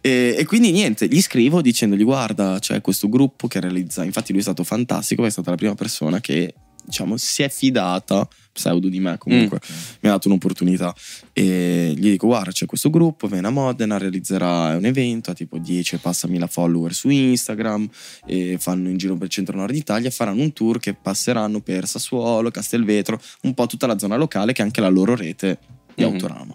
e, 0.00 0.34
e 0.36 0.44
quindi 0.46 0.72
niente, 0.72 1.06
gli 1.06 1.20
scrivo 1.22 1.60
dicendogli 1.62 2.02
guarda, 2.02 2.58
c'è 2.58 2.80
questo 2.80 3.08
gruppo 3.08 3.46
che 3.46 3.60
realizza, 3.60 4.02
infatti 4.02 4.32
lui 4.32 4.40
è 4.40 4.44
stato 4.44 4.64
fantastico, 4.64 5.24
è 5.24 5.30
stata 5.30 5.50
la 5.50 5.56
prima 5.56 5.74
persona 5.76 6.18
che 6.20 6.54
diciamo 6.90 7.16
si 7.16 7.42
è 7.42 7.48
fidata, 7.48 8.28
pseudo 8.52 8.88
di 8.88 8.98
me 8.98 9.16
comunque, 9.16 9.60
mi 10.00 10.08
ha 10.08 10.12
dato 10.12 10.28
un'opportunità 10.28 10.92
e 11.32 11.94
gli 11.96 12.10
dico 12.10 12.26
guarda 12.26 12.50
c'è 12.50 12.66
questo 12.66 12.90
gruppo, 12.90 13.28
viene 13.28 13.46
a 13.46 13.50
Modena, 13.50 13.96
realizzerà 13.96 14.76
un 14.76 14.84
evento, 14.84 15.30
ha 15.30 15.34
tipo 15.34 15.56
10 15.56 15.94
e 15.94 15.98
passa 15.98 16.26
mila 16.26 16.48
follower 16.48 16.92
su 16.92 17.08
Instagram 17.08 17.88
e 18.26 18.56
fanno 18.58 18.88
in 18.88 18.96
giro 18.96 19.14
per 19.14 19.24
il 19.26 19.30
centro 19.30 19.56
nord 19.56 19.74
Italia, 19.74 20.10
faranno 20.10 20.42
un 20.42 20.52
tour 20.52 20.80
che 20.80 20.94
passeranno 20.94 21.60
per 21.60 21.86
Sassuolo, 21.86 22.50
Castelvetro, 22.50 23.20
un 23.42 23.54
po' 23.54 23.66
tutta 23.66 23.86
la 23.86 23.98
zona 23.98 24.16
locale 24.16 24.52
che 24.52 24.62
è 24.62 24.64
anche 24.64 24.80
la 24.80 24.88
loro 24.88 25.14
rete 25.14 25.58
di 25.94 26.04
Mhm. 26.04 26.12
Autorama. 26.12 26.54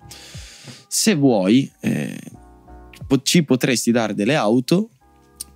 Se 0.87 1.15
vuoi 1.15 1.71
eh, 1.79 2.17
ci 3.23 3.43
potresti 3.43 3.91
dare 3.91 4.13
delle 4.13 4.35
auto 4.35 4.89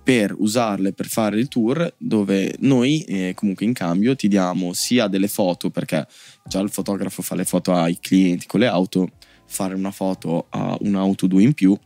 per 0.02 0.34
usarle 0.36 0.92
per 0.92 1.06
fare 1.06 1.38
il 1.38 1.48
tour 1.48 1.94
dove 1.98 2.54
noi 2.60 3.02
eh, 3.02 3.32
comunque 3.34 3.66
in 3.66 3.72
cambio 3.72 4.16
ti 4.16 4.28
diamo 4.28 4.72
sia 4.72 5.08
delle 5.08 5.28
foto 5.28 5.70
perché 5.70 6.06
già 6.44 6.60
il 6.60 6.70
fotografo 6.70 7.22
fa 7.22 7.34
le 7.34 7.44
foto 7.44 7.72
ai 7.72 7.98
clienti 8.00 8.46
con 8.46 8.60
le 8.60 8.66
auto 8.66 9.10
fare 9.46 9.74
una 9.74 9.90
foto 9.90 10.46
a 10.50 10.76
un'auto 10.80 11.26
due 11.26 11.42
in 11.42 11.52
più 11.52 11.76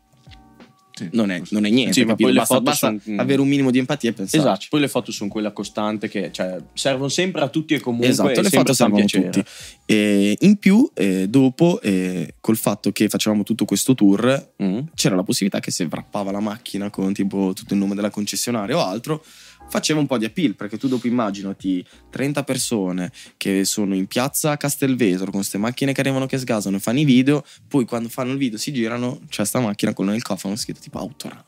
Sì, 0.97 1.09
non 1.13 1.33
è, 1.33 1.43
non 1.51 1.65
è 1.67 1.71
niente 1.71 1.93
Sì, 1.95 2.05
ma 2.05 2.15
poi 2.15 2.31
le 2.33 2.39
basta, 2.39 2.55
foto 2.55 2.67
basta 2.71 2.95
son- 3.03 3.19
avere 3.19 3.41
un 3.41 3.49
minimo 3.49 3.73
di 3.73 3.79
empatia 3.79 4.11
e 4.11 4.13
pensare 4.13 4.41
Esatto, 4.43 4.67
poi 4.71 4.79
le 4.81 4.87
foto 4.89 5.11
sono 5.11 5.29
quella 5.29 5.51
costante 5.51 6.09
che 6.09 6.31
cioè, 6.31 6.57
servono 6.73 7.09
sempre 7.09 7.43
a 7.43 7.49
tutti 7.49 7.75
e 7.75 7.81
comunque 7.81 8.09
Esatto, 8.09 8.31
e 8.31 8.43
le 8.43 8.49
sempre 8.49 8.59
foto 8.59 8.73
servono 8.75 9.03
a 9.03 9.07
tutti. 9.07 9.45
E 9.87 10.37
in 10.41 10.57
più, 10.59 10.89
eh, 10.95 11.29
dopo, 11.29 11.81
eh, 11.83 12.35
col 12.41 12.57
fatto 12.57 12.93
che 12.93 13.09
facevamo 13.09 13.43
tutto 13.43 13.65
questo 13.65 13.95
tour, 13.95 14.53
Mm. 14.63 14.79
c'era 14.95 15.17
la 15.17 15.25
possibilità 15.25 15.59
che 15.61 15.71
se 15.73 15.85
wrappava 15.85 16.31
la 16.31 16.39
macchina 16.41 16.89
con 16.91 17.13
tipo 17.13 17.53
tutto 17.55 17.75
il 17.75 17.81
nome 17.81 17.95
della 17.97 18.11
concessionaria 18.11 18.77
o 18.77 18.81
altro, 18.81 19.25
faceva 19.69 19.99
un 20.01 20.07
po' 20.07 20.19
di 20.19 20.25
appeal, 20.25 20.55
perché 20.55 20.79
tu 20.79 20.89
dopo 20.89 21.07
immaginati 21.07 21.85
30 22.11 22.45
persone 22.45 23.11
che 23.37 23.65
sono 23.65 23.95
in 23.95 24.07
piazza 24.07 24.57
Castelvetro 24.57 25.25
con 25.27 25.35
queste 25.41 25.59
macchine 25.59 25.93
che 25.93 26.01
arrivano 26.01 26.27
che 26.27 26.39
sgasano 26.39 26.77
e 26.77 26.81
fanno 26.81 27.01
i 27.01 27.05
video, 27.05 27.45
poi 27.69 27.85
quando 27.85 28.09
fanno 28.09 28.33
il 28.33 28.39
video 28.39 28.59
si 28.59 28.73
girano, 28.73 29.21
c'è 29.29 29.45
sta 29.45 29.61
macchina 29.61 29.93
con 29.93 30.07
nel 30.07 30.23
cofano 30.23 30.57
scritto 30.57 30.81
tipo 30.81 30.99
Autorama. 30.99 31.45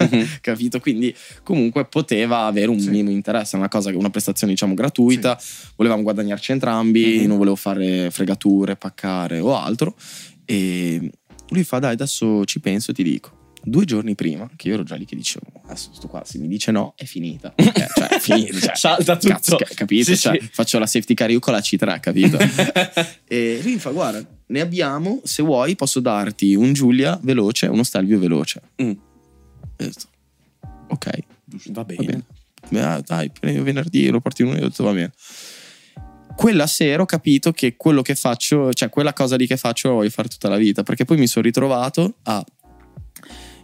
Mhm. 0.00 0.26
Capito? 0.42 0.80
Quindi 0.80 1.14
comunque 1.44 1.84
poteva 1.86 2.46
avere 2.46 2.68
un 2.68 2.80
Sì. 2.80 2.88
minimo 2.90 3.10
interesse, 3.10 3.54
una 3.54 3.68
cosa, 3.68 3.96
una 3.96 4.10
prestazione 4.10 4.52
diciamo 4.52 4.74
gratuita, 4.74 5.38
volevamo 5.76 6.02
guadagnarci 6.02 6.50
entrambi, 6.50 7.18
Mhm. 7.20 7.26
non 7.28 7.36
volevo 7.38 7.54
fare 7.54 8.10
fregature, 8.10 8.74
paccare 8.74 9.38
o 9.38 9.56
altro. 9.56 9.94
E 10.44 11.10
lui 11.50 11.62
fa: 11.62 11.78
Dai, 11.78 11.92
adesso 11.92 12.44
ci 12.44 12.58
penso 12.58 12.90
e 12.90 12.94
ti 12.94 13.02
dico. 13.04 13.36
Due 13.62 13.84
giorni 13.84 14.14
prima, 14.14 14.48
che 14.56 14.68
io 14.68 14.74
ero 14.74 14.82
già 14.84 14.94
lì 14.94 15.04
che 15.04 15.16
dicevo: 15.16 15.46
Adesso 15.66 15.90
sto 15.92 16.06
qua, 16.06 16.24
se 16.24 16.38
mi 16.38 16.46
dice 16.48 16.70
no, 16.70 16.94
è 16.96 17.04
finita. 17.04 17.52
Eh, 17.56 17.72
cioè, 17.72 18.06
è 18.08 18.18
finita. 18.20 18.58
Cioè, 18.58 18.76
Salta 18.76 19.16
tutto. 19.16 19.32
cazzo, 19.34 19.56
ca- 19.56 19.68
capito? 19.74 20.04
Sì, 20.04 20.16
Cioè, 20.16 20.38
sì. 20.40 20.48
Faccio 20.52 20.78
la 20.78 20.86
safety 20.86 21.14
car 21.14 21.30
io 21.30 21.40
con 21.40 21.52
la 21.52 21.58
C3, 21.60 22.00
capito? 22.00 22.38
e 23.26 23.60
lui 23.62 23.72
mi 23.72 23.78
fa: 23.78 23.90
Guarda, 23.90 24.24
ne 24.46 24.60
abbiamo. 24.60 25.20
Se 25.24 25.42
vuoi, 25.42 25.74
posso 25.74 26.00
darti 26.00 26.54
un 26.54 26.72
Giulia 26.72 27.18
veloce 27.22 27.66
uno 27.66 27.82
Stelvio 27.82 28.18
veloce. 28.18 28.62
Mm. 28.82 28.90
E 28.90 28.94
ho 28.96 28.96
detto, 29.76 30.06
Ok, 30.90 31.10
Va 31.50 31.58
Va 31.72 31.84
bene. 31.84 32.04
bene. 32.04 32.24
Beh, 32.70 32.80
ah, 32.82 33.02
dai, 33.04 33.30
prendi 33.30 33.60
venerdì 33.60 34.08
lo 34.08 34.20
porti 34.20 34.42
uno 34.42 34.54
e 34.54 34.58
ho 34.64 34.68
detto 34.68 34.84
va 34.84 34.92
bene. 34.92 35.12
Quella 36.36 36.66
sera 36.68 37.02
ho 37.02 37.06
capito 37.06 37.50
che 37.52 37.76
quello 37.76 38.00
che 38.02 38.14
faccio, 38.14 38.72
cioè 38.72 38.88
quella 38.90 39.12
cosa 39.12 39.34
lì 39.34 39.46
che 39.48 39.56
faccio 39.56 39.88
la 39.88 39.94
voglio 39.94 40.10
fare 40.10 40.28
tutta 40.28 40.48
la 40.48 40.56
vita, 40.56 40.84
perché 40.84 41.04
poi 41.04 41.16
mi 41.18 41.26
sono 41.26 41.44
ritrovato 41.44 42.18
a 42.24 42.44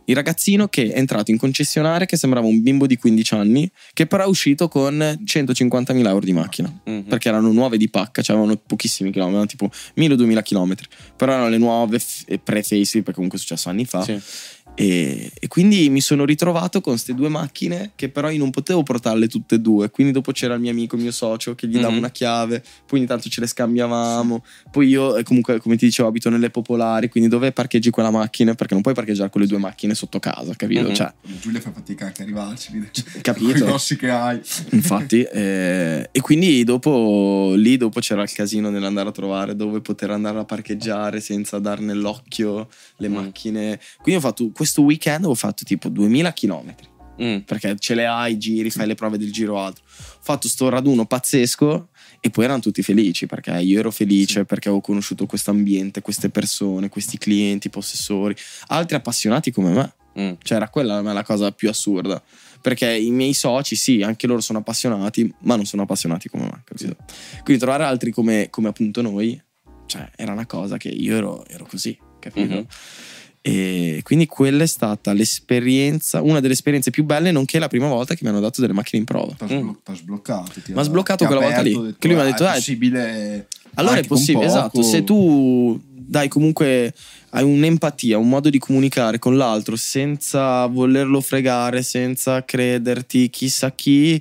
il 0.06 0.14
ragazzino 0.14 0.68
che 0.68 0.92
è 0.92 0.98
entrato 0.98 1.30
in 1.30 1.38
concessionaria 1.38 2.06
che 2.06 2.16
sembrava 2.16 2.46
un 2.46 2.62
bimbo 2.62 2.86
di 2.86 2.96
15 2.96 3.34
anni, 3.34 3.70
che 3.92 4.06
però 4.06 4.24
è 4.24 4.26
uscito 4.26 4.68
con 4.68 4.96
150.000 5.24 6.06
euro 6.06 6.24
di 6.24 6.32
macchina. 6.32 6.72
Mhm. 6.84 7.02
Perché 7.02 7.28
erano 7.28 7.52
nuove 7.52 7.76
di 7.76 7.88
pacca, 7.88 8.22
cioè 8.22 8.36
avevano 8.36 8.60
pochissimi 8.64 9.10
chilometri, 9.10 9.56
tipo 9.56 9.70
1000-2000 9.96 10.42
chilometri. 10.42 10.86
Però 11.16 11.32
erano 11.32 11.48
le 11.48 11.58
nuove 11.58 11.98
f- 11.98 12.24
pre-facelift, 12.42 12.96
perché 12.96 13.14
comunque 13.14 13.38
è 13.38 13.40
successo 13.40 13.68
anni 13.68 13.84
fa. 13.84 14.02
Sì. 14.02 14.20
E, 14.76 15.30
e 15.38 15.46
quindi 15.48 15.88
mi 15.88 16.00
sono 16.00 16.24
ritrovato 16.24 16.80
con 16.80 16.94
queste 16.94 17.14
due 17.14 17.28
macchine 17.28 17.92
che 17.94 18.08
però 18.08 18.28
io 18.28 18.38
non 18.38 18.50
potevo 18.50 18.82
portarle 18.82 19.28
tutte 19.28 19.54
e 19.56 19.58
due. 19.60 19.90
Quindi 19.90 20.12
dopo 20.12 20.32
c'era 20.32 20.54
il 20.54 20.60
mio 20.60 20.70
amico, 20.72 20.96
il 20.96 21.02
mio 21.02 21.12
socio, 21.12 21.54
che 21.54 21.68
gli 21.68 21.74
dava 21.76 21.90
Mhm. 21.90 21.98
una 21.98 22.10
chiave, 22.10 22.62
poi 22.86 22.98
ogni 22.98 23.06
tanto 23.08 23.28
ce 23.28 23.40
le 23.40 23.46
scambiavamo. 23.46 24.44
Poi 24.72 24.88
io, 24.88 25.16
eh, 25.16 25.22
comunque, 25.22 25.60
come 25.60 25.76
ti 25.76 25.84
dicevo, 25.86 26.08
abito 26.08 26.28
nelle 26.28 26.50
popolari, 26.50 27.08
quindi 27.08 27.28
dove 27.28 27.52
parcheggi 27.52 27.90
quella 27.90 28.10
macchina? 28.10 28.54
Perché 28.54 28.74
non 28.74 28.82
puoi 28.82 28.94
parcheggiare 28.94 29.30
con 29.30 29.40
le 29.40 29.46
due 29.46 29.58
macchine 29.58 29.94
sotto 29.94 30.18
casa, 30.18 30.54
capito? 30.56 30.88
Mhm. 30.88 30.94
Cioè, 30.94 31.14
Giulia 31.40 31.60
fa 31.60 31.70
fatica 31.72 32.06
anche 32.06 32.22
a 32.22 32.24
arrivarci. 32.24 32.70
Con 32.72 32.82
i 33.14 33.20
capito? 33.22 33.64
grossi 33.64 33.96
che 33.96 34.10
hai. 34.10 34.40
Infatti, 34.70 35.22
eh, 35.32 36.08
e 36.10 36.20
quindi 36.20 36.64
dopo 36.64 37.52
lì 37.56 37.76
dopo 37.76 38.00
c'era 38.00 38.22
il 38.22 38.32
casino 38.32 38.70
nell'andare 38.70 39.08
a 39.08 39.12
trovare 39.12 39.54
dove 39.54 39.80
poter 39.80 40.10
andare 40.10 40.38
a 40.38 40.44
parcheggiare 40.44 41.20
senza 41.20 41.58
dar 41.60 41.78
nell'occhio 41.80 42.68
le 42.96 43.08
Mm. 43.08 43.14
macchine. 43.14 43.78
Quindi 44.02 44.20
ho 44.20 44.26
fatto 44.26 44.50
questo 44.64 44.80
weekend, 44.82 45.26
ho 45.26 45.34
fatto 45.34 45.62
tipo 45.64 45.88
2000 45.90 46.32
km 46.32 46.74
Mm. 47.22 47.42
perché 47.46 47.76
ce 47.78 47.94
le 47.94 48.06
hai, 48.06 48.36
giri, 48.38 48.70
fai 48.70 48.88
le 48.88 48.96
prove 48.96 49.16
del 49.18 49.30
giro 49.30 49.60
altro. 49.60 49.84
Ho 49.86 50.18
fatto 50.20 50.48
sto 50.48 50.68
raduno 50.68 51.06
pazzesco 51.06 51.90
e 52.18 52.28
poi 52.30 52.42
erano 52.42 52.58
tutti 52.58 52.82
felici 52.82 53.26
perché 53.26 53.52
io 53.52 53.78
ero 53.78 53.92
felice 53.92 54.44
perché 54.44 54.66
avevo 54.66 54.82
conosciuto 54.82 55.24
questo 55.24 55.52
ambiente, 55.52 56.00
queste 56.00 56.28
persone, 56.28 56.88
questi 56.88 57.16
clienti, 57.16 57.70
possessori, 57.70 58.34
altri 58.66 58.96
appassionati 58.96 59.52
come 59.52 59.70
me. 59.70 59.92
Mm. 60.18 60.32
Cioè, 60.42 60.56
era 60.56 60.68
quella 60.68 61.00
la 61.02 61.22
cosa 61.22 61.52
più 61.52 61.68
assurda. 61.68 62.20
Perché 62.60 62.92
i 62.92 63.10
miei 63.12 63.32
soci, 63.32 63.76
sì, 63.76 64.02
anche 64.02 64.26
loro 64.26 64.40
sono 64.40 64.58
appassionati, 64.58 65.32
ma 65.42 65.54
non 65.54 65.66
sono 65.66 65.82
appassionati 65.82 66.28
come 66.28 66.46
me, 66.46 66.62
capito? 66.64 66.96
Quindi 67.44 67.62
trovare 67.62 67.84
altri 67.84 68.10
come, 68.10 68.48
come 68.50 68.68
appunto 68.70 69.02
noi, 69.02 69.40
cioè, 69.86 70.10
era 70.16 70.32
una 70.32 70.46
cosa 70.46 70.78
che 70.78 70.88
io 70.88 71.14
ero, 71.14 71.46
ero 71.46 71.64
così, 71.64 71.96
capito? 72.18 72.54
Mhm. 72.54 72.66
E 73.46 74.00
quindi 74.04 74.24
quella 74.24 74.62
è 74.62 74.66
stata 74.66 75.12
l'esperienza, 75.12 76.22
una 76.22 76.40
delle 76.40 76.54
esperienze 76.54 76.90
più 76.90 77.04
belle, 77.04 77.30
nonché 77.30 77.58
la 77.58 77.68
prima 77.68 77.88
volta 77.88 78.14
che 78.14 78.20
mi 78.22 78.30
hanno 78.30 78.40
dato 78.40 78.62
delle 78.62 78.72
macchine 78.72 79.00
in 79.00 79.04
prova. 79.04 79.34
T'ha 79.36 79.44
Mm. 79.44 79.70
sbloccato. 79.92 80.60
ti 80.64 80.72
M'ha 80.72 80.80
ha- 80.80 80.84
sbloccato 80.84 81.26
quella 81.26 81.42
volta 81.42 81.58
aperto, 81.60 81.78
lì, 81.78 81.84
ha 81.84 81.86
detto, 81.88 81.96
che 81.98 82.06
lui 82.08 82.16
mi 82.16 82.22
ha 82.22 82.24
"Ah, 82.24 82.30
detto, 82.30 82.44
è 82.46 82.48
"Eh, 82.48 82.52
possibile. 82.54 83.48
Allora 83.74 83.96
è 83.98 84.04
possibile, 84.06 84.46
poco". 84.46 84.56
esatto. 84.58 84.82
Se 84.82 85.04
tu 85.04 85.78
dai 85.84 86.28
comunque 86.28 86.94
hai 87.30 87.44
un'empatia, 87.44 88.16
un 88.16 88.30
modo 88.30 88.48
di 88.48 88.58
comunicare 88.58 89.18
con 89.18 89.36
l'altro 89.36 89.76
senza 89.76 90.64
volerlo 90.64 91.20
fregare, 91.20 91.82
senza 91.82 92.44
crederti 92.46 93.28
chissà 93.28 93.72
chi, 93.72 94.18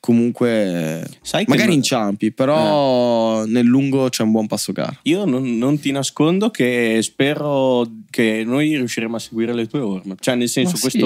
comunque 0.00 1.06
Sai 1.22 1.44
magari 1.48 1.68
no- 1.70 1.74
inciampi, 1.74 2.32
però 2.32 3.44
nel 3.44 3.64
lungo 3.66 4.08
c'è 4.08 4.22
un 4.22 4.30
buon 4.30 4.46
passo 4.46 4.72
gara. 4.72 4.96
Io 5.02 5.24
non, 5.24 5.56
non 5.58 5.78
ti 5.78 5.90
nascondo 5.90 6.50
che 6.50 6.98
spero 7.02 7.86
che 8.10 8.42
noi 8.44 8.76
riusciremo 8.76 9.16
a 9.16 9.18
seguire 9.18 9.52
le 9.54 9.66
tue 9.66 9.80
orme. 9.80 10.14
Cioè, 10.18 10.34
nel 10.34 10.48
senso, 10.48 10.76
Ma 10.82 10.88
sì. 10.90 10.98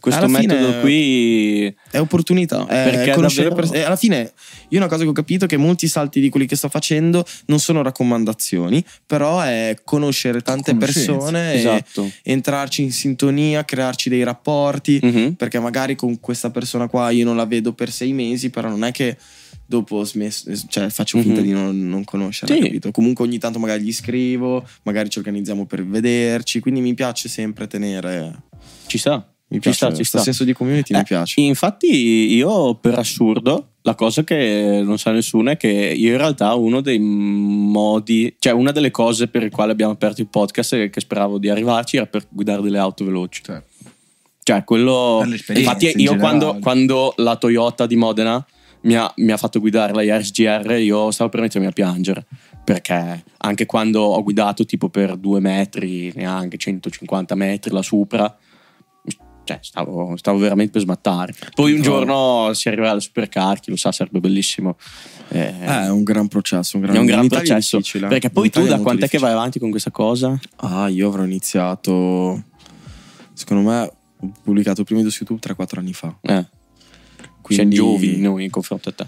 Questo, 0.00 0.24
Alla 0.24 0.38
metodo 0.38 0.80
qui. 0.80 1.74
È 1.90 1.98
opportunità, 1.98 2.62
è 2.66 2.90
Perché 2.90 3.12
conoscere 3.12 3.48
davvero- 3.48 3.68
pers- 3.68 3.80
e 3.80 3.84
alla 3.84 3.96
fine 3.96 4.32
io 4.68 4.78
una 4.78 4.88
cosa 4.88 5.02
che 5.04 5.08
ho 5.08 5.12
capito 5.12 5.44
è 5.44 5.48
che 5.48 5.56
molti 5.56 5.88
salti 5.88 6.20
di 6.20 6.28
quelli 6.28 6.46
che 6.46 6.56
sto 6.56 6.68
facendo 6.68 7.24
non 7.46 7.58
sono 7.58 7.82
raccomandazioni, 7.82 8.84
però 9.06 9.40
è 9.40 9.76
conoscere 9.84 10.40
tante 10.42 10.74
persone 10.76 11.54
Esatto. 11.54 12.10
entrarci 12.22 12.82
in 12.82 12.92
sintonia, 12.92 13.64
crearci 13.64 14.08
dei 14.08 14.22
rapporti, 14.22 14.98
Mhm. 15.02 15.34
perché 15.34 15.58
magari 15.58 15.94
con 15.96 16.20
questa 16.20 16.50
persona 16.50 16.88
qua 16.88 17.10
io 17.10 17.24
non 17.24 17.36
la 17.36 17.46
vedo 17.46 17.72
per 17.72 17.90
sei 17.90 18.12
mesi, 18.12 18.50
però 18.50 18.68
non 18.68 18.84
è 18.84 18.92
che 18.92 19.16
dopo 19.66 20.02
smesso, 20.04 20.50
cioè 20.68 20.88
faccio 20.88 21.20
finta 21.20 21.40
Mhm. 21.40 21.46
di 21.46 21.52
non, 21.52 21.88
non 21.88 22.04
conoscerla, 22.04 22.54
Sì. 22.54 22.60
capito? 22.62 22.90
Comunque 22.90 23.24
ogni 23.24 23.38
tanto 23.38 23.58
magari 23.58 23.82
gli 23.82 23.92
scrivo, 23.92 24.66
magari 24.84 25.10
ci 25.10 25.18
organizziamo 25.18 25.66
per 25.66 25.84
vederci, 25.86 26.60
quindi 26.60 26.80
mi 26.80 26.94
piace 26.94 27.28
sempre 27.28 27.66
tenere... 27.66 28.42
Ci 28.86 28.96
sta. 28.96 29.30
Mi 29.50 29.56
ci 29.56 29.60
piace, 29.60 29.76
sta, 29.76 29.88
ci 29.88 29.94
questo 29.96 30.16
sta. 30.18 30.24
senso 30.26 30.44
di 30.44 30.52
community 30.52 30.92
mi 30.94 31.00
Eh, 31.00 31.04
piace. 31.04 31.40
Infatti, 31.40 32.34
io 32.34 32.74
per 32.74 32.98
assurdo, 32.98 33.68
la 33.82 33.94
cosa 33.94 34.22
che 34.24 34.80
non 34.84 34.98
sa 34.98 35.10
nessuno 35.10 35.50
è 35.50 35.56
che 35.56 35.68
io 35.68 36.10
in 36.12 36.18
realtà 36.18 36.54
uno 36.54 36.80
dei 36.82 36.98
modi, 36.98 38.34
cioè 38.38 38.52
una 38.52 38.72
delle 38.72 38.90
cose 38.90 39.28
per 39.28 39.42
le 39.44 39.50
quali 39.50 39.70
abbiamo 39.70 39.92
aperto 39.92 40.20
il 40.20 40.28
podcast 40.28 40.72
e 40.74 40.90
che 40.90 41.00
speravo 41.00 41.38
di 41.38 41.48
arrivarci 41.48 41.96
era 41.96 42.06
per 42.06 42.26
guidare 42.28 42.60
delle 42.62 42.78
auto 42.78 43.04
veloci. 43.04 43.42
Cioè, 43.42 43.62
Cioè, 44.42 44.64
quello. 44.64 45.22
Infatti, 45.54 45.86
in 45.92 46.00
io 46.00 46.12
generale. 46.12 46.18
quando, 46.18 46.58
quando 46.60 47.12
la 47.16 47.36
Toyota 47.36 47.86
di 47.86 47.96
Modena 47.96 48.44
mi 48.82 48.94
ha, 48.96 49.10
mi 49.16 49.32
ha 49.32 49.36
fatto 49.36 49.60
guidare 49.60 49.92
la 49.94 50.02
Yaris 50.02 50.30
GR, 50.30 50.70
io 50.78 51.10
stavo 51.10 51.30
per 51.30 51.40
mettermi 51.40 51.66
a 51.66 51.72
piangere. 51.72 52.26
Perché 52.64 53.24
anche 53.38 53.64
quando 53.64 54.02
ho 54.02 54.22
guidato 54.22 54.66
tipo 54.66 54.90
per 54.90 55.16
due 55.16 55.40
metri, 55.40 56.12
neanche 56.14 56.58
150 56.58 57.34
metri 57.34 57.72
la 57.72 57.80
Supra, 57.82 58.34
cioè 59.48 59.58
stavo, 59.62 60.14
stavo 60.18 60.38
veramente 60.38 60.72
per 60.72 60.82
smattare. 60.82 61.34
Poi 61.54 61.70
un 61.72 61.78
No. 61.78 61.82
giorno 61.84 62.52
si 62.52 62.68
arriverà 62.68 62.90
alla 62.90 63.00
supercar, 63.00 63.60
chi 63.60 63.70
lo 63.70 63.76
sa, 63.76 63.90
sarebbe 63.92 64.20
bellissimo. 64.20 64.76
Eh, 65.30 65.38
Eh, 65.40 65.64
è 65.64 65.90
un 65.90 66.02
gran 66.02 66.28
processo, 66.28 66.76
un 66.76 66.82
gran, 66.82 66.96
è 66.96 66.98
un 66.98 67.06
gran 67.06 67.28
processo. 67.28 67.78
difficile, 67.78 68.06
eh. 68.06 68.08
Perché 68.10 68.30
poi 68.30 68.50
tu 68.50 68.60
da 68.66 68.78
quant'è 68.78 68.82
che 68.82 68.92
vai 68.92 69.00
difficile. 69.08 69.30
avanti 69.32 69.58
con 69.58 69.70
questa 69.70 69.90
cosa? 69.90 70.38
Ah, 70.56 70.88
io 70.88 71.08
avrò 71.08 71.24
iniziato. 71.24 72.42
Secondo 73.32 73.68
me 73.70 73.80
ho 74.20 74.32
pubblicato 74.42 74.80
il 74.80 74.86
primo 74.86 75.00
video 75.00 75.10
su 75.16 75.24
YouTube 75.24 75.40
3-4 75.40 75.80
anni 75.80 75.92
fa. 75.94 76.14
Eh. 76.20 76.46
Quindi- 77.40 77.76
Siamo 77.76 77.90
giovani 77.96 78.18
noi 78.20 78.44
in 78.44 78.50
confronto 78.50 78.90
a 78.90 78.92
te. 78.92 79.06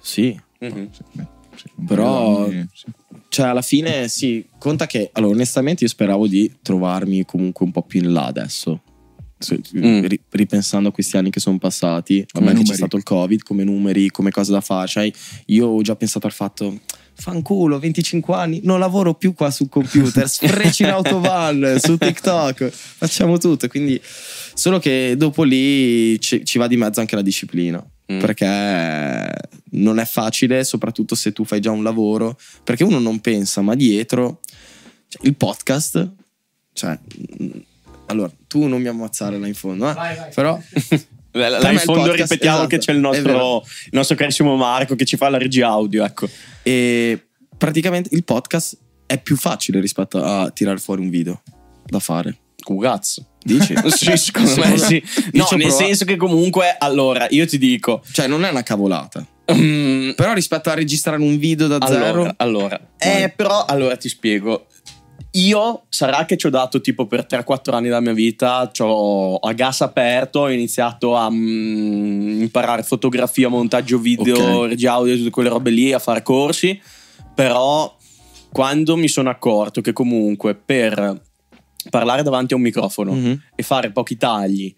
Sì. 0.00 0.38
Mhm. 0.60 0.90
un 1.76 1.84
Però- 1.86 2.48
sì. 2.48 2.66
Cioè, 3.28 3.46
alla 3.46 3.62
fine, 3.62 4.08
sì, 4.08 4.44
conta 4.58 4.86
che. 4.86 5.10
Allora, 5.12 5.34
onestamente, 5.34 5.84
io 5.84 5.90
speravo 5.90 6.26
di 6.26 6.50
trovarmi 6.62 7.24
comunque 7.24 7.64
un 7.66 7.72
po' 7.72 7.82
più 7.82 8.00
in 8.00 8.12
là 8.12 8.26
adesso. 8.26 8.82
Mm. 9.76 10.04
ri- 10.06 10.20
ripensando 10.30 10.88
a 10.88 10.92
questi 10.92 11.16
anni 11.16 11.30
che 11.30 11.38
sono 11.38 11.58
passati, 11.58 12.26
vabbè, 12.32 12.54
che 12.54 12.62
c'è 12.64 12.74
stato 12.74 12.96
il 12.96 13.04
Covid, 13.04 13.42
come 13.42 13.62
numeri, 13.62 14.10
come 14.10 14.30
cose 14.30 14.50
da 14.50 14.60
fare. 14.60 14.88
Cioè, 14.88 15.10
io 15.46 15.66
ho 15.68 15.82
già 15.82 15.94
pensato 15.94 16.26
al 16.26 16.32
fatto. 16.32 16.80
Fanculo, 17.14 17.78
25 17.78 18.34
anni, 18.34 18.60
non 18.62 18.78
lavoro 18.78 19.14
più 19.14 19.34
qua 19.34 19.50
sul 19.50 19.68
computer, 19.68 20.26
sfreci 20.28 20.84
in 20.84 20.90
autoval, 20.90 21.78
su 21.80 21.96
TikTok, 21.96 22.68
facciamo 22.68 23.38
tutto. 23.38 23.68
Quindi, 23.68 24.00
solo 24.54 24.78
che 24.78 25.14
dopo 25.16 25.42
lì 25.42 26.18
ci, 26.20 26.44
ci 26.44 26.58
va 26.58 26.66
di 26.66 26.76
mezzo 26.76 27.00
anche 27.00 27.14
la 27.14 27.22
disciplina. 27.22 27.84
Mm. 28.10 28.18
Perché 28.20 29.32
non 29.72 29.98
è 29.98 30.04
facile, 30.04 30.64
soprattutto 30.64 31.14
se 31.14 31.32
tu 31.32 31.44
fai 31.44 31.60
già 31.60 31.70
un 31.70 31.82
lavoro. 31.82 32.38
Perché 32.64 32.84
uno 32.84 32.98
non 32.98 33.20
pensa, 33.20 33.60
ma 33.60 33.74
dietro 33.74 34.40
cioè, 35.08 35.26
il 35.26 35.34
podcast, 35.36 36.10
cioè, 36.72 36.98
mm, 37.42 37.50
allora 38.06 38.30
tu 38.46 38.66
non 38.66 38.80
mi 38.80 38.88
ammazzare 38.88 39.38
là 39.38 39.46
in 39.46 39.54
fondo, 39.54 39.90
eh? 39.90 39.94
Però 40.34 40.58
Là 41.32 41.50
Per 41.50 41.62
là 41.62 41.70
in 41.70 41.78
fondo 41.78 42.02
podcast- 42.04 42.30
ripetiamo 42.32 42.56
esatto, 42.56 42.68
che 42.68 42.78
c'è 42.78 42.92
il 42.92 42.98
è 42.98 43.00
nostro, 43.00 43.62
il 43.84 43.90
nostro 43.92 44.16
carissimo 44.16 44.56
Marco 44.56 44.96
che 44.96 45.04
ci 45.04 45.16
fa 45.16 45.28
la 45.28 45.38
regia 45.38 45.68
audio, 45.68 46.04
ecco. 46.04 46.28
e 46.62 47.26
praticamente 47.56 48.08
il 48.12 48.24
podcast 48.24 48.78
è 49.06 49.20
più 49.20 49.36
facile 49.36 49.80
rispetto 49.80 50.22
a 50.22 50.50
tirare 50.50 50.78
fuori 50.78 51.02
un 51.02 51.10
video 51.10 51.42
da 51.84 51.98
fare. 51.98 52.36
Cugazzo. 52.62 53.26
Dici? 53.48 53.74
sì, 53.88 54.16
secondo 54.16 54.54
me 54.56 54.76
sì. 54.76 55.02
No, 55.32 55.46
nel 55.50 55.58
provato- 55.58 55.70
senso 55.70 56.04
che 56.04 56.16
comunque, 56.16 56.76
allora, 56.78 57.26
io 57.30 57.46
ti 57.46 57.56
dico... 57.58 58.02
Cioè, 58.12 58.26
non 58.26 58.44
è 58.44 58.50
una 58.50 58.62
cavolata. 58.62 59.24
mm, 59.52 60.10
Però 60.10 60.32
rispetto 60.34 60.68
a 60.70 60.74
registrare 60.74 61.20
un 61.20 61.38
video 61.38 61.66
da 61.66 61.76
allora, 61.80 62.04
zero, 62.04 62.34
allora. 62.36 62.80
Eh, 62.98 63.32
però, 63.34 63.64
allora 63.64 63.96
ti 63.96 64.08
spiego. 64.08 64.66
Io 65.32 65.84
sarà 65.88 66.24
che 66.24 66.36
ci 66.36 66.46
ho 66.46 66.50
dato 66.50 66.80
tipo 66.80 67.06
per 67.06 67.26
3-4 67.28 67.74
anni 67.74 67.88
della 67.88 68.00
mia 68.00 68.12
vita, 68.12 68.60
a 68.60 69.52
gas 69.52 69.80
aperto, 69.82 70.40
ho 70.40 70.50
iniziato 70.50 71.16
a 71.16 71.30
mm, 71.30 72.40
imparare 72.42 72.82
fotografia, 72.82 73.48
montaggio 73.48 73.98
video, 73.98 74.60
Ok. 74.62 74.68
regia 74.70 74.92
audio, 74.92 75.16
tutte 75.16 75.30
quelle 75.30 75.48
robe 75.48 75.70
lì, 75.70 75.92
a 75.92 75.98
fare 75.98 76.22
corsi, 76.22 76.80
però 77.34 77.94
quando 78.50 78.96
mi 78.96 79.08
sono 79.08 79.28
accorto 79.28 79.80
che 79.82 79.92
comunque 79.92 80.54
per 80.54 81.20
parlare 81.90 82.22
davanti 82.22 82.52
a 82.52 82.56
un 82.56 82.62
microfono 82.62 83.12
Mhm. 83.12 83.42
e 83.54 83.62
fare 83.62 83.90
pochi 83.90 84.16
tagli, 84.16 84.74